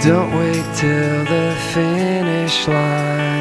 Don't 0.02 0.30
wait 0.36 0.64
till 0.74 1.24
the 1.24 1.56
finish 1.72 2.68
line. 2.68 3.37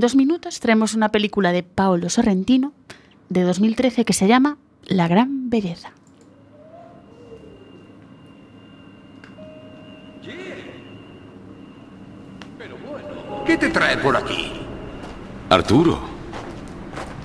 En 0.00 0.02
dos 0.02 0.16
minutos 0.16 0.60
traemos 0.60 0.94
una 0.94 1.10
película 1.10 1.52
de 1.52 1.62
Paolo 1.62 2.08
Sorrentino 2.08 2.72
de 3.28 3.42
2013 3.42 4.06
que 4.06 4.14
se 4.14 4.28
llama 4.28 4.56
La 4.86 5.08
Gran 5.08 5.50
Belleza. 5.50 5.92
¿Qué 13.44 13.58
te 13.58 13.68
trae 13.68 13.98
por 13.98 14.16
aquí? 14.16 14.52
Arturo, 15.50 16.00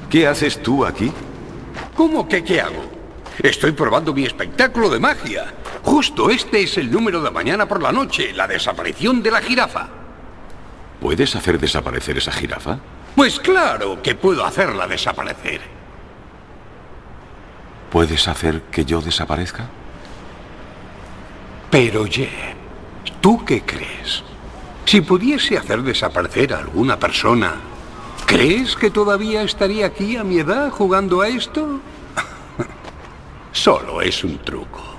¿qué 0.09 0.27
haces 0.27 0.61
tú 0.61 0.85
aquí? 0.85 1.13
¿Cómo 1.95 2.27
que 2.27 2.43
qué 2.43 2.59
hago? 2.59 2.83
Estoy 3.41 3.71
probando 3.71 4.13
mi 4.13 4.25
espectáculo 4.25 4.89
de 4.89 4.99
magia. 4.99 5.45
Justo 5.81 6.29
este 6.29 6.63
es 6.63 6.77
el 6.77 6.91
número 6.91 7.21
de 7.21 7.31
mañana 7.31 7.69
por 7.69 7.81
la 7.81 7.93
noche, 7.93 8.33
la 8.33 8.49
desaparición 8.49 9.23
de 9.23 9.31
la 9.31 9.39
jirafa. 9.39 10.04
¿Puedes 11.05 11.35
hacer 11.35 11.59
desaparecer 11.59 12.17
esa 12.17 12.31
jirafa? 12.31 12.79
Pues 13.15 13.39
claro 13.39 14.01
que 14.01 14.15
puedo 14.15 14.43
hacerla 14.43 14.87
desaparecer. 14.87 15.61
¿Puedes 17.91 18.27
hacer 18.27 18.63
que 18.71 18.85
yo 18.85 19.01
desaparezca? 19.01 19.67
Pero 21.69 22.07
Jeb, 22.07 22.55
¿tú 23.21 23.45
qué 23.45 23.61
crees? 23.61 24.23
Si 24.85 25.01
pudiese 25.01 25.59
hacer 25.59 25.83
desaparecer 25.83 26.55
a 26.55 26.57
alguna 26.57 26.97
persona, 26.97 27.53
¿crees 28.25 28.75
que 28.75 28.89
todavía 28.89 29.43
estaría 29.43 29.85
aquí 29.85 30.17
a 30.17 30.23
mi 30.23 30.39
edad 30.39 30.71
jugando 30.71 31.21
a 31.21 31.27
esto? 31.27 31.81
Solo 33.51 34.01
es 34.01 34.23
un 34.23 34.39
truco. 34.39 34.94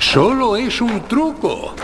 Solo 0.00 0.56
es 0.56 0.80
un 0.80 1.06
truco. 1.06 1.74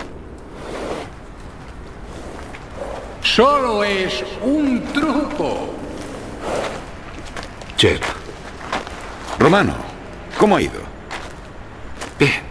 Solo 3.21 3.83
es 3.83 4.23
un 4.41 4.83
truco. 4.91 5.69
Jeb. 7.77 8.01
Romano, 9.39 9.75
¿cómo 10.37 10.57
ha 10.57 10.61
ido? 10.61 10.81
Bien, 12.19 12.41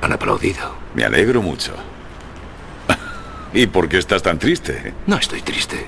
han 0.00 0.12
aplaudido. 0.12 0.74
Me 0.94 1.04
alegro 1.04 1.42
mucho. 1.42 1.74
¿Y 3.52 3.66
por 3.66 3.88
qué 3.88 3.98
estás 3.98 4.22
tan 4.22 4.38
triste? 4.38 4.94
No 5.06 5.16
estoy 5.18 5.42
triste. 5.42 5.86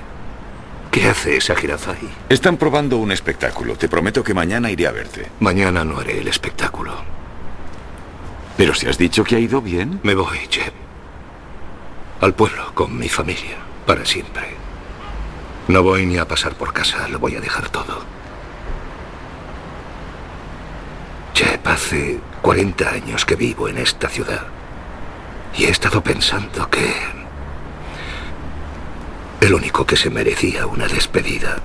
¿Qué 0.91 1.09
hace 1.09 1.35
esa 1.35 1.55
jirafa 1.55 1.91
ahí? 1.91 2.09
Están 2.29 2.57
probando 2.57 2.97
un 2.97 3.11
espectáculo. 3.11 3.75
Te 3.75 3.89
prometo 3.89 4.23
que 4.23 4.35
mañana 4.35 4.69
iré 4.69 4.87
a 4.87 4.91
verte. 4.91 5.25
Mañana 5.39 5.83
no 5.83 5.99
haré 5.99 6.19
el 6.19 6.27
espectáculo. 6.27 7.18
Pero 8.59 8.75
si 8.75 8.87
has 8.87 8.97
dicho 8.97 9.23
que 9.23 9.37
ha 9.37 9.39
ido 9.39 9.61
bien. 9.61 10.01
Me 10.03 10.13
voy, 10.15 10.37
Jeb. 10.49 10.73
Al 12.19 12.33
pueblo 12.33 12.73
con 12.73 12.97
mi 12.97 13.07
familia, 13.07 13.55
para 13.85 14.05
siempre. 14.05 14.49
No 15.69 15.81
voy 15.81 16.05
ni 16.05 16.17
a 16.17 16.27
pasar 16.27 16.55
por 16.55 16.73
casa, 16.73 17.07
lo 17.07 17.19
voy 17.19 17.37
a 17.37 17.39
dejar 17.39 17.69
todo. 17.69 18.03
Jep, 21.33 21.65
hace 21.65 22.19
40 22.41 22.89
años 22.89 23.23
que 23.23 23.37
vivo 23.37 23.69
en 23.69 23.77
esta 23.77 24.09
ciudad. 24.09 24.45
Y 25.57 25.63
he 25.63 25.69
estado 25.69 26.03
pensando 26.03 26.69
que... 26.69 26.93
El 29.39 29.53
único 29.53 29.85
que 29.85 29.95
se 29.95 30.09
merecía 30.09 30.67
una 30.67 30.85
despedida 30.85 31.59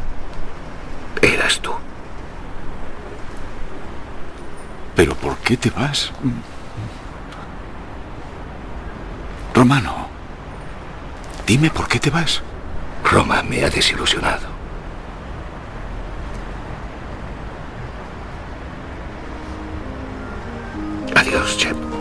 eras 1.20 1.58
tú. 1.58 1.72
¿Pero 4.94 5.16
por 5.16 5.36
qué 5.38 5.56
te 5.56 5.70
vas? 5.70 6.12
Romano, 9.54 10.08
dime 11.46 11.70
por 11.70 11.86
qué 11.86 12.00
te 12.00 12.10
vas. 12.10 12.42
Roma 13.04 13.42
me 13.44 13.64
ha 13.64 13.70
desilusionado. 13.70 14.48
Adiós, 21.14 21.56
Jep. 21.56 21.93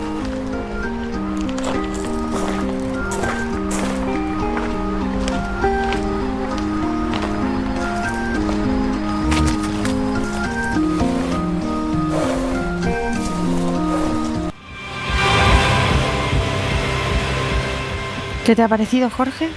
¿Qué 18.46 18.56
te 18.56 18.62
ha 18.62 18.68
parecido, 18.68 19.10
Jorge? 19.10 19.50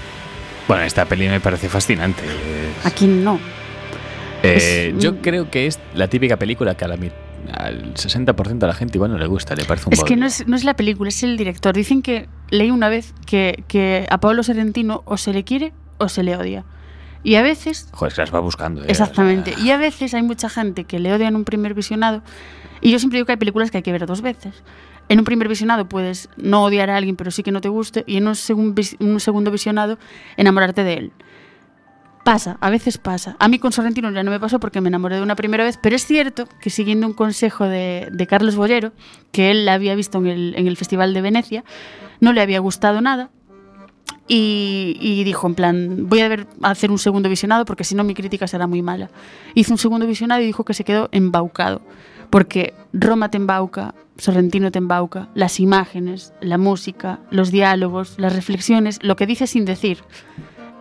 Bueno, 0.69 0.83
esta 0.85 1.05
peli 1.05 1.29
me 1.29 1.41
parece 1.41 1.69
fascinante. 1.69 2.23
Es- 2.81 2.87
Aquí 2.87 3.07
no. 3.07 3.39
Eh, 4.43 4.93
es- 4.95 5.03
yo 5.03 5.21
creo 5.21 5.51
que 5.51 5.67
es 5.67 5.79
la 5.95 6.09
típica 6.09 6.37
película 6.37 6.77
que 6.77 6.85
a 6.85 6.89
la 6.89 6.97
al 7.53 7.95
60% 7.95 8.59
de 8.59 8.67
la 8.67 8.75
gente 8.75 8.99
igual 8.99 9.13
no 9.13 9.19
le 9.19 9.27
gusta, 9.27 9.55
le 9.55 9.65
parece 9.65 9.89
un 9.89 9.93
Es 9.93 10.03
que 10.03 10.17
no 10.17 10.27
es, 10.27 10.47
no 10.49 10.57
es 10.57 10.65
la 10.65 10.75
película, 10.75 11.09
es 11.09 11.23
el 11.23 11.37
director. 11.37 11.75
Dicen 11.75 12.03
que 12.03 12.29
leí 12.51 12.71
una 12.71 12.89
vez 12.89 13.15
que, 13.25 13.63
que 13.69 14.07
a 14.11 14.19
Pablo 14.19 14.43
Sorrentino 14.43 15.03
o 15.05 15.17
se 15.17 15.33
le 15.33 15.45
quiere 15.45 15.73
o 15.99 16.09
se 16.09 16.23
le 16.25 16.37
odia. 16.37 16.65
Y 17.23 17.37
a 17.37 17.43
veces, 17.43 17.89
Joder, 17.93 18.15
que 18.15 18.21
las 18.21 18.35
va 18.35 18.41
buscando. 18.41 18.83
eh, 18.83 18.87
exactamente, 18.89 19.55
y 19.61 19.71
a 19.71 19.77
veces 19.79 20.15
hay 20.15 20.23
mucha 20.23 20.49
gente 20.49 20.85
que 20.85 20.99
le 20.99 21.13
odia 21.13 21.29
en 21.29 21.37
un 21.37 21.45
primer 21.45 21.75
visionado. 21.75 22.23
Y 22.81 22.91
yo 22.93 22.99
siempre 22.99 23.19
digo 23.19 23.27
que 23.27 23.33
hay 23.33 23.39
películas 23.39 23.71
que 23.71 23.79
hay 23.79 23.83
que 23.83 23.93
ver 23.93 24.07
dos 24.07 24.23
veces. 24.23 24.55
En 25.09 25.19
un 25.21 25.25
primer 25.25 25.49
visionado 25.49 25.89
puedes 25.89 26.29
no 26.37 26.65
odiar 26.65 26.91
a 26.91 26.97
alguien, 26.97 27.17
pero 27.17 27.31
sí 27.31 27.43
que 27.43 27.53
no 27.53 27.61
te 27.61 27.69
guste. 27.69 28.03
Y 28.07 28.17
en 28.17 28.27
un, 28.27 28.35
segun- 28.35 28.75
un 29.01 29.21
segundo 29.21 29.51
visionado 29.51 29.99
enamorarte 30.37 30.83
de 30.85 30.95
él. 30.95 31.13
Pasa, 32.25 32.59
a 32.61 32.71
veces 32.71 32.99
pasa. 32.99 33.37
A 33.39 33.47
mí 33.47 33.61
con 33.61 33.71
Sorrentino 33.71 34.11
ya 34.11 34.25
no 34.25 34.33
me 34.33 34.41
pasó 34.41 34.59
porque 34.59 34.81
me 34.81 34.89
enamoré 34.89 35.15
de 35.17 35.23
una 35.23 35.37
primera 35.37 35.63
vez, 35.63 35.79
pero 35.81 35.95
es 35.95 36.05
cierto 36.05 36.49
que 36.61 36.71
siguiendo 36.71 37.07
un 37.07 37.13
consejo 37.13 37.69
de, 37.69 38.09
de 38.11 38.27
Carlos 38.27 38.57
Bollero, 38.57 38.93
que 39.31 39.53
él 39.53 39.65
la 39.65 39.75
había 39.75 39.95
visto 39.95 40.19
en 40.19 40.27
el, 40.27 40.55
en 40.57 40.67
el 40.67 40.77
Festival 40.77 41.15
de 41.15 41.21
Venecia, 41.21 41.65
no 42.21 42.33
le 42.33 42.41
había 42.41 42.59
gustado 42.59 43.01
nada 43.01 43.31
y, 44.27 44.97
y 45.01 45.23
dijo 45.23 45.47
en 45.47 45.55
plan, 45.55 46.09
voy 46.09 46.19
a, 46.19 46.29
ver, 46.29 46.49
a 46.63 46.71
hacer 46.71 46.91
un 46.91 46.99
segundo 46.99 47.29
visionado 47.29 47.65
porque 47.65 47.85
si 47.85 47.95
no 47.95 48.03
mi 48.03 48.15
crítica 48.15 48.49
será 48.49 48.67
muy 48.67 48.83
mala. 48.83 49.09
Hizo 49.55 49.73
un 49.73 49.79
segundo 49.79 50.05
visionado 50.05 50.43
y 50.43 50.47
dijo 50.47 50.65
que 50.65 50.75
se 50.75 50.83
quedó 50.83 51.09
embaucado, 51.13 51.81
porque 52.31 52.75
Roma 52.93 53.31
te 53.31 53.37
embauca, 53.37 53.95
Sorrentino 54.19 54.71
te 54.71 54.79
embauca, 54.79 55.29
las 55.35 55.61
imágenes, 55.61 56.33
la 56.41 56.59
música, 56.59 57.21
los 57.31 57.51
diálogos, 57.51 58.15
las 58.19 58.35
reflexiones, 58.35 58.99
lo 59.03 59.17
que 59.17 59.27
dice 59.27 59.47
sin 59.47 59.65
decir. 59.65 59.99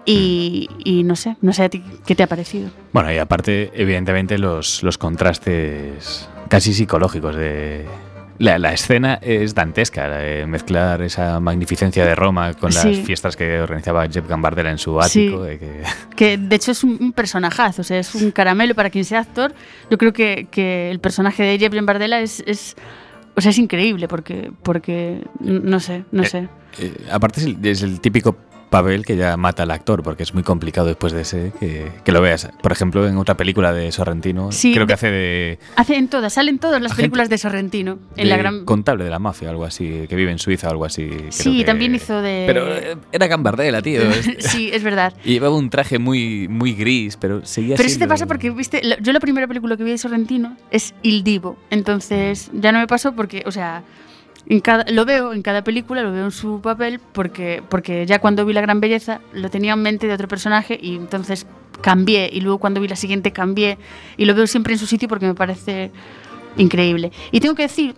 Y, 0.07 0.69
no 1.05 1.15
sé, 1.15 1.35
no 1.41 1.51
sé 1.51 1.63
a 1.63 1.69
ti 1.69 1.83
qué 2.05 2.13
te 2.13 2.21
ha 2.21 2.27
parecido. 2.27 2.69
Bueno, 2.93 3.11
y 3.11 3.17
aparte, 3.17 3.71
evidentemente, 3.73 4.37
los 4.37 4.97
contrastes 4.99 6.29
casi 6.47 6.73
psicológicos 6.73 7.35
de... 7.35 7.85
La, 8.37 8.59
la 8.59 8.73
escena 8.73 9.15
es 9.21 9.55
dantesca, 9.55 10.07
eh, 10.21 10.45
mezclar 10.45 11.01
esa 11.01 11.39
magnificencia 11.39 12.05
de 12.05 12.15
Roma 12.15 12.53
con 12.53 12.71
las 12.73 12.83
Sí. 12.83 13.03
fiestas 13.05 13.37
que 13.37 13.61
organizaba 13.61 14.07
Jeff 14.09 14.27
Gambardella 14.27 14.71
en 14.71 14.77
su 14.77 14.99
Sí. 15.03 15.27
ático. 15.27 15.45
eh, 15.45 15.57
que- 15.57 15.83
Que 16.15 16.37
de 16.37 16.55
hecho 16.55 16.71
es 16.71 16.83
un, 16.83 16.97
un 16.99 17.13
personajazo, 17.13 17.81
o 17.81 17.85
sea, 17.85 17.97
es 17.99 18.13
un 18.15 18.31
caramelo 18.31 18.75
para 18.75 18.89
quien 18.89 19.05
sea 19.05 19.19
actor. 19.21 19.53
Yo 19.89 19.97
creo 19.97 20.11
que, 20.11 20.47
que 20.51 20.91
el 20.91 20.99
personaje 20.99 21.43
de 21.43 21.57
Jeff 21.59 21.73
Bardella 21.83 22.19
es, 22.19 22.43
es, 22.45 22.75
o 23.35 23.41
sea, 23.41 23.51
es 23.51 23.57
increíble 23.57 24.07
porque, 24.09 24.51
porque 24.63 25.21
no 25.39 25.79
sé, 25.79 26.03
no 26.11 26.23
Eh, 26.23 26.27
sé. 26.27 26.49
Eh, 26.79 26.93
aparte 27.11 27.39
es 27.39 27.45
el, 27.45 27.65
es 27.65 27.81
el 27.83 28.01
típico 28.01 28.35
papel 28.83 29.05
que 29.05 29.15
ya 29.15 29.37
mata 29.37 29.63
al 29.63 29.71
actor, 29.71 30.03
porque 30.03 30.23
es 30.23 30.33
muy 30.33 30.43
complicado 30.43 30.87
después 30.87 31.13
de 31.13 31.21
ese 31.21 31.51
que, 31.59 31.91
que 32.03 32.11
lo 32.11 32.21
veas. 32.21 32.49
Por 32.61 32.71
ejemplo, 32.71 33.07
en 33.07 33.17
otra 33.17 33.35
película 33.37 33.71
de 33.73 33.91
Sorrentino, 33.91 34.51
Sí, 34.51 34.73
creo 34.73 34.85
que 34.87 34.93
hace 34.93 35.11
de, 35.11 35.59
Hace 35.75 35.95
en 35.95 36.07
todas, 36.07 36.33
salen 36.33 36.59
todas 36.59 36.81
las 36.81 36.93
películas 36.93 37.29
de 37.29 37.37
Sorrentino. 37.37 37.99
En 38.17 38.23
de 38.25 38.29
la 38.29 38.37
gran... 38.37 38.65
contable 38.65 39.03
de 39.03 39.09
la 39.09 39.19
mafia, 39.19 39.49
algo 39.49 39.65
así, 39.65 40.05
que 40.09 40.15
vive 40.15 40.31
en 40.31 40.39
Suiza, 40.39 40.69
algo 40.69 40.85
así. 40.85 41.07
creo 41.07 41.31
Sí, 41.31 41.57
que- 41.59 41.63
también 41.65 41.95
hizo 41.95 42.21
de... 42.21 42.43
Pero 42.47 42.67
eh, 42.75 42.97
era 43.11 43.27
Gambardella, 43.27 43.81
tío. 43.81 44.01
sí, 44.39 44.69
es 44.73 44.83
verdad. 44.83 45.13
Y 45.23 45.33
llevaba 45.33 45.55
un 45.55 45.69
traje 45.69 45.99
muy, 45.99 46.47
muy 46.47 46.73
gris, 46.73 47.17
pero 47.17 47.45
seguía 47.45 47.75
Pero 47.75 47.87
eso 47.87 47.99
te 47.99 48.07
pasa 48.07 48.25
porque, 48.25 48.49
viste, 48.51 48.81
yo 49.01 49.13
la 49.13 49.19
primera 49.19 49.47
película 49.47 49.77
que 49.77 49.83
vi 49.83 49.91
de 49.91 49.97
Sorrentino 49.97 50.57
es 50.71 50.93
Il 51.01 51.23
Divo. 51.23 51.57
Entonces, 51.69 52.49
ya 52.53 52.71
no 52.71 52.79
me 52.79 52.87
pasó 52.87 53.13
porque, 53.15 53.43
o 53.45 53.51
sea, 53.51 53.83
en 54.47 54.59
cada, 54.59 54.85
lo 54.91 55.05
veo 55.05 55.33
en 55.33 55.41
cada 55.41 55.63
película, 55.63 56.03
lo 56.03 56.11
veo 56.11 56.25
en 56.25 56.31
su 56.31 56.61
papel, 56.61 56.99
porque, 57.13 57.63
porque 57.67 58.05
ya 58.05 58.19
cuando 58.19 58.45
vi 58.45 58.53
La 58.53 58.61
Gran 58.61 58.79
Belleza 58.79 59.21
lo 59.33 59.49
tenía 59.49 59.73
en 59.73 59.81
mente 59.81 60.07
de 60.07 60.13
otro 60.13 60.27
personaje 60.27 60.77
y 60.79 60.95
entonces 60.95 61.47
cambié. 61.81 62.29
Y 62.31 62.41
luego 62.41 62.59
cuando 62.59 62.81
vi 62.81 62.87
la 62.87 62.95
siguiente 62.95 63.31
cambié. 63.31 63.77
Y 64.17 64.25
lo 64.25 64.35
veo 64.35 64.47
siempre 64.47 64.73
en 64.73 64.79
su 64.79 64.87
sitio 64.87 65.07
porque 65.07 65.25
me 65.25 65.35
parece 65.35 65.91
increíble. 66.57 67.11
Y 67.31 67.39
tengo 67.39 67.55
que 67.55 67.63
decir 67.63 67.95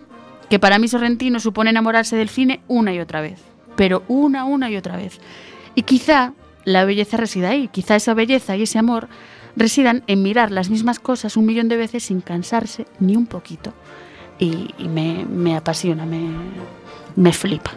que 0.48 0.58
para 0.58 0.78
mí 0.78 0.88
Sorrentino 0.88 1.40
supone 1.40 1.70
enamorarse 1.70 2.16
del 2.16 2.28
cine 2.28 2.60
una 2.68 2.94
y 2.94 3.00
otra 3.00 3.20
vez. 3.20 3.40
Pero 3.76 4.02
una, 4.08 4.44
una 4.44 4.70
y 4.70 4.76
otra 4.76 4.96
vez. 4.96 5.20
Y 5.74 5.82
quizá 5.82 6.32
la 6.64 6.84
belleza 6.84 7.16
resida 7.16 7.50
ahí. 7.50 7.68
Quizá 7.68 7.96
esa 7.96 8.14
belleza 8.14 8.56
y 8.56 8.62
ese 8.62 8.78
amor 8.78 9.08
residan 9.56 10.02
en 10.06 10.22
mirar 10.22 10.50
las 10.50 10.70
mismas 10.70 10.98
cosas 10.98 11.36
un 11.36 11.44
millón 11.44 11.68
de 11.68 11.76
veces 11.76 12.04
sin 12.04 12.20
cansarse 12.20 12.86
ni 13.00 13.16
un 13.16 13.26
poquito. 13.26 13.74
Y, 14.38 14.72
me, 14.78 15.24
me 15.28 15.56
apasiona, 15.56 16.06
me, 16.06 16.30
me 17.16 17.32
flipa. 17.32 17.72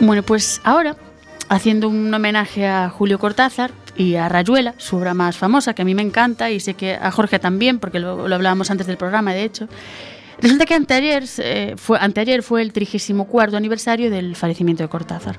Bueno, 0.00 0.22
pues 0.22 0.60
ahora, 0.64 0.96
haciendo 1.48 1.88
un 1.88 2.12
homenaje 2.12 2.66
a 2.66 2.88
Julio 2.88 3.18
Cortázar 3.18 3.70
y 3.96 4.16
a 4.16 4.28
Rayuela, 4.28 4.74
su 4.78 4.96
obra 4.96 5.14
más 5.14 5.36
famosa, 5.36 5.74
que 5.74 5.82
a 5.82 5.84
mí 5.84 5.94
me 5.94 6.02
encanta 6.02 6.50
y 6.50 6.60
sé 6.60 6.74
que 6.74 6.94
a 6.94 7.10
Jorge 7.10 7.38
también, 7.38 7.78
porque 7.78 7.98
lo, 7.98 8.28
lo 8.28 8.34
hablábamos 8.34 8.70
antes 8.70 8.86
del 8.86 8.96
programa, 8.96 9.32
de 9.32 9.44
hecho. 9.44 9.68
Resulta 10.40 10.64
que 10.64 10.74
anteayer, 10.74 11.24
eh, 11.38 11.74
fue, 11.76 11.98
anteayer 12.00 12.42
fue 12.42 12.62
el 12.62 12.72
34 12.72 13.56
aniversario 13.56 14.10
del 14.10 14.36
fallecimiento 14.36 14.82
de 14.82 14.88
Cortázar. 14.88 15.38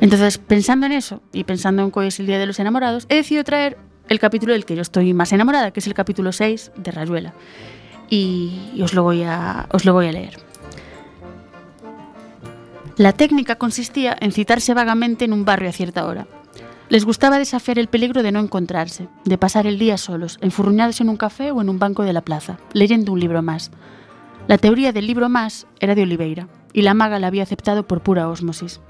Entonces, 0.00 0.38
pensando 0.38 0.86
en 0.86 0.92
eso 0.92 1.22
y 1.32 1.44
pensando 1.44 1.82
en 1.82 1.90
que 1.90 2.06
es 2.06 2.20
el 2.20 2.26
Día 2.26 2.38
de 2.38 2.46
los 2.46 2.58
Enamorados, 2.60 3.06
he 3.08 3.16
decidido 3.16 3.44
traer 3.44 3.78
el 4.08 4.18
capítulo 4.18 4.52
del 4.52 4.66
que 4.66 4.76
yo 4.76 4.82
estoy 4.82 5.14
más 5.14 5.32
enamorada, 5.32 5.70
que 5.70 5.80
es 5.80 5.86
el 5.86 5.94
capítulo 5.94 6.30
6 6.32 6.72
de 6.76 6.90
Rayuela. 6.90 7.32
Y, 8.10 8.70
y 8.74 8.82
os, 8.82 8.92
lo 8.92 9.02
voy 9.02 9.22
a, 9.22 9.66
os 9.72 9.86
lo 9.86 9.94
voy 9.94 10.08
a 10.08 10.12
leer. 10.12 10.36
La 12.98 13.12
técnica 13.12 13.56
consistía 13.56 14.14
en 14.20 14.30
citarse 14.30 14.74
vagamente 14.74 15.24
en 15.24 15.32
un 15.32 15.46
barrio 15.46 15.70
a 15.70 15.72
cierta 15.72 16.04
hora. 16.06 16.26
Les 16.90 17.06
gustaba 17.06 17.38
desafiar 17.38 17.78
el 17.78 17.88
peligro 17.88 18.22
de 18.22 18.30
no 18.30 18.40
encontrarse, 18.40 19.08
de 19.24 19.38
pasar 19.38 19.66
el 19.66 19.78
día 19.78 19.96
solos, 19.96 20.38
enfurruñados 20.42 21.00
en 21.00 21.08
un 21.08 21.16
café 21.16 21.50
o 21.50 21.62
en 21.62 21.70
un 21.70 21.78
banco 21.78 22.02
de 22.02 22.12
la 22.12 22.20
plaza, 22.20 22.58
leyendo 22.74 23.12
un 23.12 23.20
libro 23.20 23.40
más. 23.42 23.70
La 24.48 24.58
teoría 24.58 24.92
del 24.92 25.06
libro 25.06 25.30
más 25.30 25.66
era 25.80 25.94
de 25.94 26.02
Oliveira, 26.02 26.48
y 26.74 26.82
la 26.82 26.92
maga 26.92 27.18
la 27.18 27.28
había 27.28 27.42
aceptado 27.42 27.86
por 27.86 28.02
pura 28.02 28.28
ósmosis. 28.28 28.80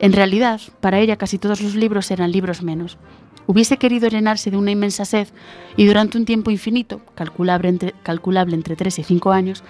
En 0.00 0.12
realidad, 0.12 0.60
para 0.80 0.98
ella 0.98 1.16
casi 1.16 1.38
todos 1.38 1.60
los 1.60 1.76
libros 1.76 2.10
eran 2.10 2.32
libros 2.32 2.62
menos. 2.62 2.98
Hubiese 3.46 3.76
querido 3.78 4.08
llenarse 4.08 4.50
de 4.50 4.56
una 4.56 4.72
inmensa 4.72 5.04
sed 5.04 5.28
y 5.76 5.86
durante 5.86 6.18
un 6.18 6.24
tiempo 6.24 6.50
infinito, 6.50 7.00
calculable 7.14 7.68
entre, 7.68 7.94
calculable 8.02 8.56
entre 8.56 8.76
3 8.76 8.98
y 8.98 9.02
5 9.04 9.32
años, 9.32 9.62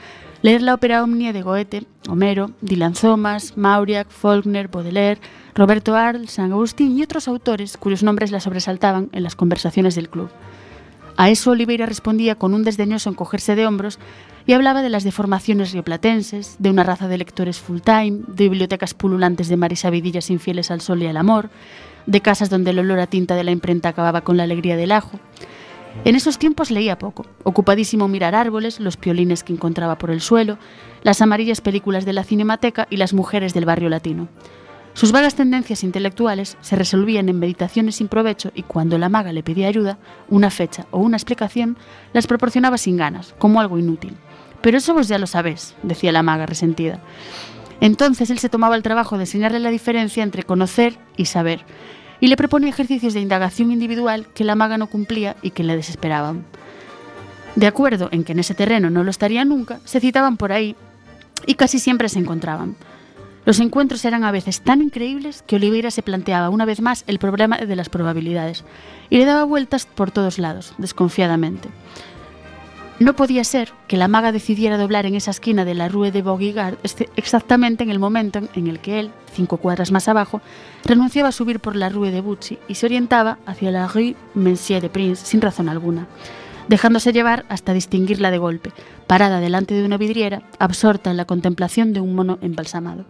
leer 0.43 0.63
la 0.63 0.75
ópera 0.75 1.03
omnia 1.03 1.33
de 1.33 1.43
Goethe, 1.43 1.87
Homero, 2.09 2.51
Dylan 2.61 2.95
Thomas, 2.95 3.57
Mauriac, 3.57 4.09
Faulkner, 4.09 4.69
Baudelaire, 4.69 5.21
Roberto 5.55 5.97
Arlt, 5.97 6.29
San 6.29 6.53
Agustín 6.53 6.97
y 6.97 7.03
otros 7.03 7.29
autores 7.29 7.77
cuyos 7.77 8.03
nombres 8.03 8.31
la 8.31 8.41
sobresaltaban 8.41 9.09
en 9.13 9.23
las 9.23 9.37
conversaciones 9.37 9.95
del 9.95 10.09
club. 10.09 10.31
A 11.17 11.31
eso 11.31 11.51
Oliveira 11.51 11.85
respondía 11.85 12.37
con 12.37 12.55
un 12.55 12.63
desdeñoso 12.63 13.11
encogerse 13.11 13.57
de 13.57 13.67
hombros 13.67 13.99
y 14.47 14.53
hablaba 14.53 14.83
de 14.83 14.89
las 14.89 15.03
deformaciones 15.03 15.73
rioplatenses, 15.73 16.55
de 16.61 16.71
una 16.71 16.85
raza 16.85 17.09
de 17.09 17.19
lectores 17.19 17.59
full-time, 17.59 18.21
de 18.29 18.49
bibliotecas 18.49 18.95
pululantes 18.95 19.49
de 19.49 19.57
marisabidillas 19.57 20.31
infieles 20.31 20.71
al 20.71 20.81
sol 20.81 21.03
y 21.03 21.07
al 21.07 21.17
amor, 21.17 21.51
de 22.07 22.23
casas 22.23 22.51
donde 22.51 22.71
el 22.71 22.79
olor 22.79 23.01
a 23.01 23.09
tinta 23.09 23.35
de 23.35 23.45
la 23.45 23.51
imprenta 23.51 23.91
acababa 23.91 24.21
con 24.21 24.37
la 24.37 24.45
alegría 24.45 24.77
del 24.77 24.93
ajo. 24.93 25.19
En 26.05 26.15
esos 26.15 26.39
tiempos 26.39 26.71
leía 26.71 26.99
poco, 26.99 27.27
ocupadísimo 27.43 28.07
en 28.07 28.13
mirar 28.13 28.35
árboles, 28.35 28.81
los 28.81 28.97
piolines 28.97 29.43
que 29.43 29.53
encontraba 29.53 29.99
por 29.99 30.11
el 30.11 30.21
suelo, 30.21 30.59
las 31.03 31.21
amarillas 31.21 31.61
películas 31.61 32.05
de 32.05 32.13
la 32.13 32.25
cinemateca 32.25 32.87
y 32.89 32.97
las 32.97 33.13
mujeres 33.13 33.53
del 33.53 33.67
barrio 33.67 33.89
latino. 33.89 34.29
Sus 34.95 35.13
vagas 35.13 35.35
tendencias 35.35 35.85
intelectuales 35.85 36.57
se 36.61 36.77
resolvían 36.77 37.29
en 37.29 37.39
meditaciones 37.39 37.97
sin 37.97 38.09
provecho 38.09 38.51
y 38.55 38.63
cuando 38.63 38.97
la 38.99 39.09
maga 39.09 39.33
le 39.33 39.43
pedía 39.43 39.69
ayuda, 39.69 39.99
una 40.29 40.51
fecha 40.51 40.87
o 40.91 40.99
una 40.99 41.17
explicación, 41.17 41.77
las 42.13 42.27
proporcionaba 42.27 42.79
sin 42.79 42.97
ganas, 42.97 43.35
como 43.39 43.61
algo 43.61 43.79
inútil. 43.79 44.17
Pero 44.61 44.79
eso 44.79 44.95
vos 44.95 45.09
ya 45.09 45.19
lo 45.19 45.27
sabés, 45.27 45.77
decía 45.83 46.11
la 46.11 46.23
maga 46.23 46.47
resentida. 46.47 47.01
Entonces 47.81 48.31
él 48.31 48.39
se 48.39 48.49
tomaba 48.49 48.75
el 48.75 48.83
trabajo 48.83 49.17
de 49.17 49.23
enseñarle 49.23 49.61
la 49.61 49.71
diferencia 49.71 50.23
entre 50.23 50.43
conocer 50.43 50.99
y 51.17 51.27
saber, 51.27 51.65
y 52.21 52.29
le 52.29 52.37
proponía 52.37 52.71
ejercicios 52.71 53.15
de 53.15 53.21
indagación 53.21 53.71
individual 53.71 54.27
que 54.35 54.45
la 54.45 54.55
maga 54.55 54.79
no 54.79 54.89
cumplía 54.89 55.37
y 55.43 55.51
que 55.51 55.65
le 55.65 55.77
desesperaban. 55.77 56.45
De 57.57 57.67
acuerdo 57.67 58.09
en 58.13 58.25
que 58.25 58.33
en 58.33 58.39
ese 58.39 58.55
terreno 58.55 58.91
no 58.91 59.05
lo 59.05 59.11
estaría 59.11 59.45
nunca, 59.45 59.81
se 59.85 60.01
citaban 60.01 60.37
por 60.37 60.53
ahí 60.53 60.77
y 61.47 61.55
casi 61.55 61.79
siempre 61.79 62.09
se 62.09 62.19
encontraban. 62.19 62.77
Los 63.45 63.61
encuentros 63.61 64.05
eran 64.05 64.25
a 64.25 64.31
veces 64.31 64.61
tan 64.61 64.83
increíbles 64.83 65.43
que 65.47 65.57
Oliveira 65.57 65.91
se 65.91 66.03
planteaba 66.03 66.51
una 66.51 66.67
vez 66.67 66.81
más 66.83 67.05
el 67.07 67.19
problema 67.19 67.57
de 67.57 67.77
las 67.77 67.89
probabilidades 67.89 68.65
y 69.09 69.17
le 69.17 69.25
daba 69.25 69.45
vueltas 69.45 69.87
por 69.87 70.11
todos 70.11 70.39
lados, 70.39 70.75
desconfiadamente. 70.77 71.69
No 73.01 73.15
podía 73.15 73.45
ser 73.45 73.73
que 73.87 73.97
la 73.97 74.09
maga 74.09 74.33
decidiera 74.33 74.77
doblar 74.77 75.07
en 75.07 75.15
esa 75.15 75.31
esquina 75.31 75.65
de 75.65 75.75
la 75.75 75.89
Rue 75.89 76.11
de 76.11 76.21
Vaugirard 76.23 76.79
este- 76.83 77.09
exactamente 77.15 77.85
en 77.85 77.91
el 77.91 78.01
momento 78.01 78.41
en 78.55 78.67
el 78.67 78.81
que 78.81 78.99
él, 78.99 79.13
cinco 79.33 79.59
cuadras 79.59 79.93
más 79.93 80.09
abajo, 80.09 80.41
renunciaba 80.85 81.29
a 81.29 81.33
subir 81.33 81.61
por 81.61 81.77
la 81.77 81.91
Rue 81.91 82.11
de 82.11 82.21
Bucci 82.21 82.59
y 82.67 82.75
se 82.75 82.87
orientaba 82.87 83.39
hacia 83.47 83.71
la 83.71 83.87
Rue 83.87 84.17
Monsieur 84.35 84.83
de 84.83 84.91
Prince 84.91 85.25
sin 85.25 85.41
razón 85.41 85.69
alguna, 85.69 86.09
dejándose 86.67 87.13
llevar 87.13 87.45
hasta 87.49 87.73
distinguirla 87.73 88.33
de 88.33 88.39
golpe, 88.39 88.73
parada 89.07 89.39
delante 89.39 89.75
de 89.75 89.85
una 89.85 89.97
vidriera, 89.97 90.43
absorta 90.59 91.13
en 91.13 91.17
la 91.17 91.25
contemplación 91.25 91.93
de 91.93 92.01
un 92.01 92.17
mono 92.17 92.39
embalsamado. 92.43 93.05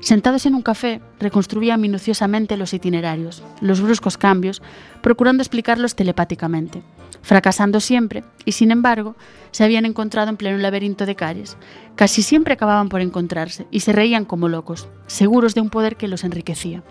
Sentados 0.00 0.46
en 0.46 0.54
un 0.54 0.62
café, 0.62 1.00
reconstruía 1.20 1.76
minuciosamente 1.76 2.56
los 2.56 2.72
itinerarios, 2.72 3.42
los 3.60 3.80
bruscos 3.82 4.16
cambios, 4.18 4.62
procurando 5.02 5.42
explicarlos 5.42 5.94
telepáticamente, 5.94 6.82
fracasando 7.24 7.80
siempre, 7.80 8.22
y 8.44 8.52
sin 8.52 8.70
embargo, 8.70 9.16
se 9.50 9.64
habían 9.64 9.86
encontrado 9.86 10.28
en 10.28 10.36
pleno 10.36 10.58
laberinto 10.58 11.06
de 11.06 11.16
calles. 11.16 11.56
Casi 11.96 12.22
siempre 12.22 12.54
acababan 12.54 12.90
por 12.90 13.00
encontrarse, 13.00 13.66
y 13.70 13.80
se 13.80 13.92
reían 13.92 14.26
como 14.26 14.48
locos, 14.48 14.88
seguros 15.06 15.54
de 15.54 15.62
un 15.62 15.70
poder 15.70 15.96
que 15.96 16.06
los 16.06 16.22
enriquecía. 16.22 16.82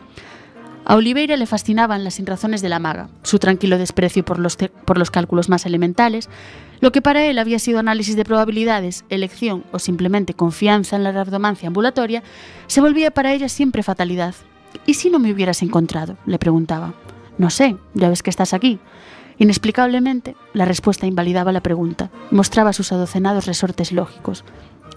A 0.85 0.95
Oliveira 0.95 1.37
le 1.37 1.45
fascinaban 1.45 2.03
las 2.03 2.15
sinrazones 2.15 2.61
de 2.61 2.67
la 2.67 2.79
maga, 2.79 3.09
su 3.21 3.39
tranquilo 3.39 3.77
desprecio 3.77 4.25
por 4.25 4.39
los, 4.39 4.57
por 4.57 4.97
los 4.97 5.11
cálculos 5.11 5.49
más 5.49 5.65
elementales, 5.65 6.29
lo 6.81 6.91
que 6.91 7.01
para 7.01 7.23
él 7.25 7.37
había 7.37 7.59
sido 7.59 7.79
análisis 7.79 8.17
de 8.17 8.25
probabilidades, 8.25 9.05
elección 9.09 9.63
o 9.71 9.79
simplemente 9.79 10.33
confianza 10.33 10.95
en 10.95 11.03
la 11.03 11.13
rabdomancia 11.13 11.67
ambulatoria, 11.67 12.23
se 12.67 12.81
volvía 12.81 13.11
para 13.11 13.33
ella 13.33 13.47
siempre 13.47 13.83
fatalidad. 13.83 14.35
¿Y 14.85 14.95
si 14.95 15.09
no 15.09 15.19
me 15.19 15.31
hubieras 15.31 15.61
encontrado? 15.61 16.17
le 16.25 16.39
preguntaba. 16.39 16.93
No 17.37 17.49
sé, 17.49 17.77
ya 17.93 18.09
ves 18.09 18.23
que 18.23 18.29
estás 18.31 18.53
aquí. 18.53 18.79
Inexplicablemente, 19.37 20.35
la 20.53 20.65
respuesta 20.65 21.07
invalidaba 21.07 21.51
la 21.51 21.61
pregunta, 21.61 22.09
mostraba 22.31 22.73
sus 22.73 22.91
adocenados 22.91 23.45
resortes 23.45 23.91
lógicos. 23.91 24.43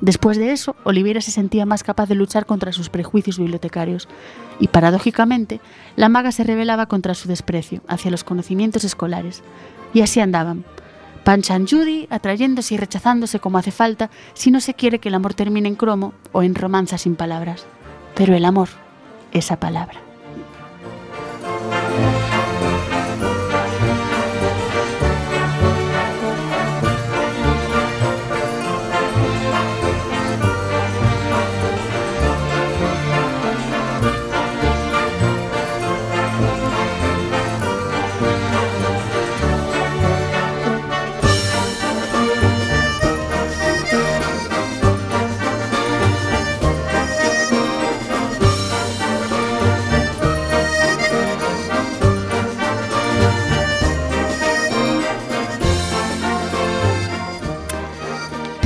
Después 0.01 0.37
de 0.37 0.53
eso, 0.53 0.77
Oliveira 0.85 1.23
se 1.23 1.31
sentía 1.31 1.65
más 1.65 1.83
capaz 1.83 2.07
de 2.07 2.15
luchar 2.15 2.45
contra 2.45 2.73
sus 2.73 2.91
prejuicios 2.91 3.39
bibliotecarios, 3.39 4.09
y 4.61 4.69
paradójicamente, 4.69 5.61
la 5.97 6.09
maga 6.09 6.33
se 6.33 6.45
rebelaba 6.45 6.87
contra 6.87 7.15
su 7.15 7.29
desprecio 7.29 7.81
hacia 7.89 8.11
los 8.11 8.25
conocimientos 8.25 8.85
escolares. 8.85 9.43
Y 9.95 10.03
así 10.03 10.21
andaban, 10.21 10.65
Panchan 11.25 11.67
Judy, 11.67 12.07
atrayéndose 12.11 12.75
y 12.75 12.77
rechazándose 12.77 13.41
como 13.41 13.59
hace 13.59 13.73
falta 13.73 14.11
si 14.35 14.51
no 14.51 14.61
se 14.61 14.75
quiere 14.75 15.01
que 15.01 15.09
el 15.09 15.15
amor 15.15 15.35
termine 15.35 15.69
en 15.69 15.75
cromo 15.75 16.13
o 16.33 16.43
en 16.43 16.55
romanza 16.55 16.99
sin 16.99 17.17
palabras. 17.17 17.67
Pero 18.15 18.35
el 18.35 18.45
amor, 18.45 18.69
esa 19.33 19.59
palabra. 19.59 20.06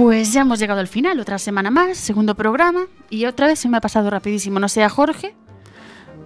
Pues 0.00 0.32
ya 0.32 0.40
hemos 0.40 0.58
llegado 0.58 0.80
al 0.80 0.86
final, 0.88 1.20
otra 1.20 1.36
semana 1.38 1.70
más, 1.70 1.98
segundo 1.98 2.34
programa, 2.34 2.86
y 3.10 3.26
otra 3.26 3.46
vez 3.46 3.58
se 3.58 3.68
me 3.68 3.76
ha 3.76 3.82
pasado 3.82 4.08
rapidísimo, 4.08 4.58
no 4.58 4.66
sé 4.70 4.82
a 4.82 4.88
Jorge, 4.88 5.34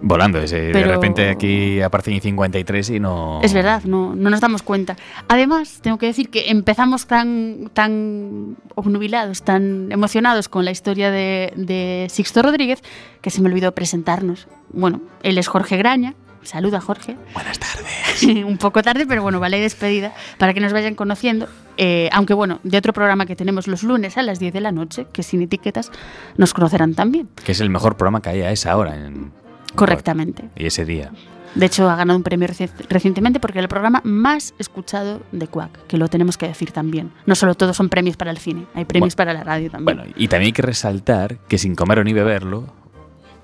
Volando, 0.01 0.39
ese, 0.39 0.59
de 0.61 0.71
Pero- 0.71 0.91
repente 0.91 1.29
aquí 1.29 1.81
aparecen 1.81 2.13
y 2.13 2.19
53 2.21 2.89
y 2.91 2.99
no... 3.01 3.41
Es 3.43 3.53
verdad, 3.53 3.83
no, 3.83 4.15
no 4.15 4.29
nos 4.29 4.39
damos 4.39 4.61
cuenta. 4.61 4.95
Además, 5.27 5.79
tengo 5.81 5.97
que 5.97 6.05
decir 6.05 6.29
que 6.29 6.51
empezamos 6.51 7.05
tan, 7.05 7.69
tan 7.73 8.55
obnubilados, 8.75 9.43
tan 9.43 9.91
emocionados 9.91 10.47
con 10.47 10.63
la 10.63 10.71
historia 10.71 11.11
de, 11.11 11.51
de 11.57 12.07
Sixto 12.09 12.41
Rodríguez, 12.41 12.81
que 13.21 13.29
se 13.29 13.41
me 13.41 13.49
olvidó 13.49 13.73
presentarnos. 13.73 14.47
Bueno, 14.71 15.01
él 15.23 15.37
es 15.37 15.47
Jorge 15.47 15.75
Graña. 15.75 16.13
Saluda, 16.45 16.79
Jorge. 16.79 17.17
Buenas 17.33 17.59
tardes. 17.59 18.23
Un 18.45 18.57
poco 18.57 18.81
tarde, 18.81 19.05
pero 19.07 19.21
bueno, 19.23 19.39
vale 19.39 19.59
despedida 19.59 20.13
para 20.37 20.53
que 20.53 20.59
nos 20.61 20.71
vayan 20.73 20.95
conociendo. 20.95 21.47
Eh, 21.77 22.09
aunque 22.13 22.33
bueno, 22.33 22.59
de 22.63 22.77
otro 22.77 22.93
programa 22.93 23.25
que 23.25 23.35
tenemos 23.35 23.67
los 23.67 23.83
lunes 23.83 24.17
a 24.17 24.21
las 24.21 24.39
10 24.39 24.53
de 24.53 24.61
la 24.61 24.71
noche, 24.71 25.07
que 25.11 25.23
sin 25.23 25.41
etiquetas, 25.41 25.91
nos 26.37 26.53
conocerán 26.53 26.93
también. 26.95 27.27
Que 27.43 27.51
es 27.51 27.59
el 27.61 27.69
mejor 27.69 27.97
programa 27.97 28.21
que 28.21 28.29
hay 28.29 28.41
a 28.43 28.51
esa 28.51 28.77
hora. 28.77 28.95
En... 28.95 29.31
Correctamente. 29.75 30.49
Y 30.55 30.67
ese 30.67 30.85
día. 30.85 31.11
De 31.55 31.65
hecho, 31.65 31.89
ha 31.89 31.95
ganado 31.95 32.17
un 32.17 32.23
premio 32.23 32.47
reci- 32.49 32.69
recientemente 32.89 33.39
porque 33.39 33.59
era 33.59 33.63
el 33.63 33.69
programa 33.69 34.01
más 34.03 34.53
escuchado 34.59 35.21
de 35.31 35.47
Quack, 35.47 35.87
que 35.87 35.97
lo 35.97 36.09
tenemos 36.09 36.37
que 36.37 36.47
decir 36.47 36.71
también. 36.71 37.11
No 37.25 37.33
solo 37.35 37.55
todos 37.55 37.77
son 37.77 37.87
premios 37.89 38.17
para 38.17 38.31
el 38.31 38.37
cine, 38.37 38.65
hay 38.73 38.83
premios 38.85 39.15
Bueno, 39.15 39.17
para 39.29 39.33
la 39.37 39.43
radio 39.45 39.71
también. 39.71 39.97
Bueno, 39.97 40.13
y 40.17 40.27
también 40.27 40.47
hay 40.49 40.53
que 40.53 40.61
resaltar 40.61 41.37
que 41.47 41.57
sin 41.57 41.75
comer 41.75 41.99
o 41.99 42.03
ni 42.03 42.11
beberlo, 42.11 42.65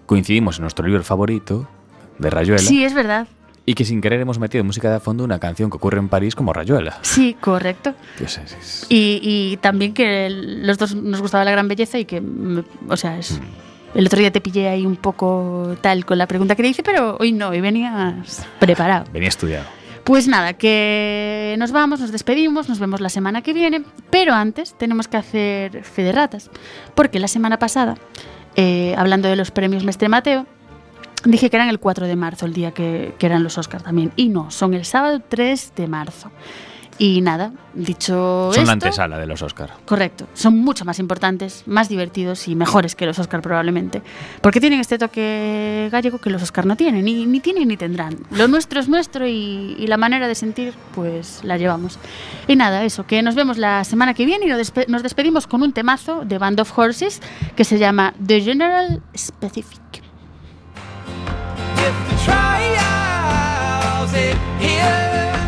coincidimos 0.06 0.58
en 0.58 0.64
nuestro 0.64 0.86
libro 0.86 1.04
favorito, 1.04 1.70
de 2.18 2.30
Rayuela, 2.30 2.62
sí, 2.62 2.84
es 2.84 2.94
verdad. 2.94 3.28
y 3.66 3.74
que 3.76 3.86
sin 3.86 4.02
querer 4.02 4.20
hemos 4.22 4.40
metido 4.40 4.64
música 4.64 4.92
de 4.92 5.00
fondo 5.00 5.24
una 5.24 5.40
canción 5.40 5.70
que 5.70 5.78
ocurre 5.78 6.00
en 6.00 6.10
París 6.10 6.36
como 6.36 6.52
Rayuela. 6.54 6.98
Sí, 7.02 7.36
correcto. 7.40 7.94
Dios, 8.18 8.38
es- 8.38 8.54
es- 8.54 8.86
Y, 8.90 9.20
y 9.24 9.58
también 9.58 9.94
que 9.94 10.30
los 10.30 10.78
dos 10.78 10.96
nos 10.96 11.22
gustaba 11.22 11.46
la 11.46 11.52
gran 11.52 11.68
belleza 11.68 11.98
y 12.00 12.06
que, 12.06 12.22
o 12.90 12.98
sea, 12.98 13.18
es... 13.18 13.40
Mm. 13.40 13.44
El 13.98 14.06
otro 14.06 14.20
día 14.20 14.32
te 14.32 14.40
pillé 14.40 14.70
ahí 14.70 14.86
un 14.86 14.96
poco 14.96 15.76
tal 15.82 16.06
con 16.06 16.18
la 16.18 16.26
pregunta 16.26 16.56
que 16.56 16.64
te 16.64 16.70
hice, 16.70 16.82
pero 16.82 17.18
hoy 17.20 17.34
no, 17.34 17.50
hoy 17.50 17.60
venías 17.60 18.48
preparado. 18.58 19.04
Venía 19.12 19.28
estudiado. 19.28 19.66
Pues 20.06 20.30
nada, 20.30 20.54
que 20.54 21.56
nos 21.60 21.74
vamos, 21.74 22.00
nos 22.00 22.12
despedimos, 22.12 22.70
nos 22.70 22.80
vemos 22.80 23.02
la 23.02 23.10
semana 23.10 23.42
que 23.42 23.52
viene, 23.54 23.84
pero 24.10 24.34
antes 24.34 24.74
tenemos 24.76 25.10
que 25.10 25.18
hacer 25.18 25.84
fe 25.84 26.04
de 26.04 26.14
ratas, 26.14 26.50
porque 26.96 27.20
la 27.20 27.28
semana 27.28 27.60
pasada, 27.60 27.98
eh, 28.56 28.96
hablando 28.98 29.28
de 29.28 29.36
los 29.36 29.52
premios 29.52 29.84
Mestre 29.84 30.08
Mateo, 30.08 30.46
dije 31.24 31.50
que 31.50 31.56
eran 31.58 31.70
el 31.70 31.80
4 31.80 32.08
de 32.08 32.16
marzo, 32.16 32.46
el 32.46 32.54
día 32.54 32.72
que, 32.72 33.14
que 33.18 33.26
eran 33.26 33.44
los 33.44 33.58
Oscars 33.58 33.84
también, 33.84 34.12
y 34.16 34.30
no, 34.30 34.52
son 34.52 34.74
el 34.74 34.86
sábado 34.86 35.22
3 35.28 35.74
de 35.76 35.88
marzo. 35.88 36.32
Y 36.98 37.22
nada, 37.22 37.52
dicho 37.74 38.52
Son 38.54 38.58
la 38.68 38.74
esto, 38.74 38.86
antesala 38.86 39.18
de 39.18 39.26
los 39.26 39.42
Oscar. 39.42 39.72
Correcto, 39.86 40.28
son 40.36 40.60
mucho 40.60 40.86
más 40.86 41.00
importantes, 41.00 41.64
más 41.66 41.90
divertidos 41.90 42.48
y 42.48 42.54
mejores 42.54 42.96
que 42.96 43.08
los 43.08 43.18
Oscar 43.18 43.42
probablemente, 43.42 44.04
porque 44.42 44.60
tienen 44.60 44.80
este 44.80 45.00
toque 45.00 45.90
gallego 45.92 46.20
que 46.20 46.30
los 46.30 46.44
Oscar 46.44 46.68
no 46.68 46.76
tienen, 46.76 47.04
ni, 47.06 47.26
ni 47.26 47.40
tienen 47.40 47.70
ni 47.70 47.78
tendrán. 47.78 48.18
Lo 48.30 48.48
nuestro 48.48 48.80
es 48.80 48.88
nuestro 48.88 49.26
y, 49.26 49.76
y 49.80 49.88
la 49.88 49.98
manera 49.98 50.28
de 50.28 50.36
sentir, 50.36 50.76
pues 50.94 51.40
la 51.44 51.58
llevamos. 51.58 51.98
Y 52.48 52.56
nada, 52.56 52.84
eso, 52.84 53.08
que 53.08 53.24
nos 53.24 53.34
vemos 53.34 53.58
la 53.58 53.84
semana 53.84 54.14
que 54.14 54.26
viene 54.26 54.46
y 54.46 54.50
nos, 54.50 54.60
despe- 54.60 54.88
nos 54.88 55.02
despedimos 55.02 55.48
con 55.48 55.64
un 55.64 55.74
temazo 55.74 56.24
de 56.24 56.38
Band 56.38 56.60
of 56.60 56.78
Horses 56.78 57.20
que 57.56 57.64
se 57.64 57.80
llama 57.80 58.14
The 58.24 58.42
General 58.42 59.02
Specific. 59.18 59.81
If 64.14 64.18
the 64.18 64.28
trials 64.28 64.60
in 64.60 64.60
here 64.60 65.41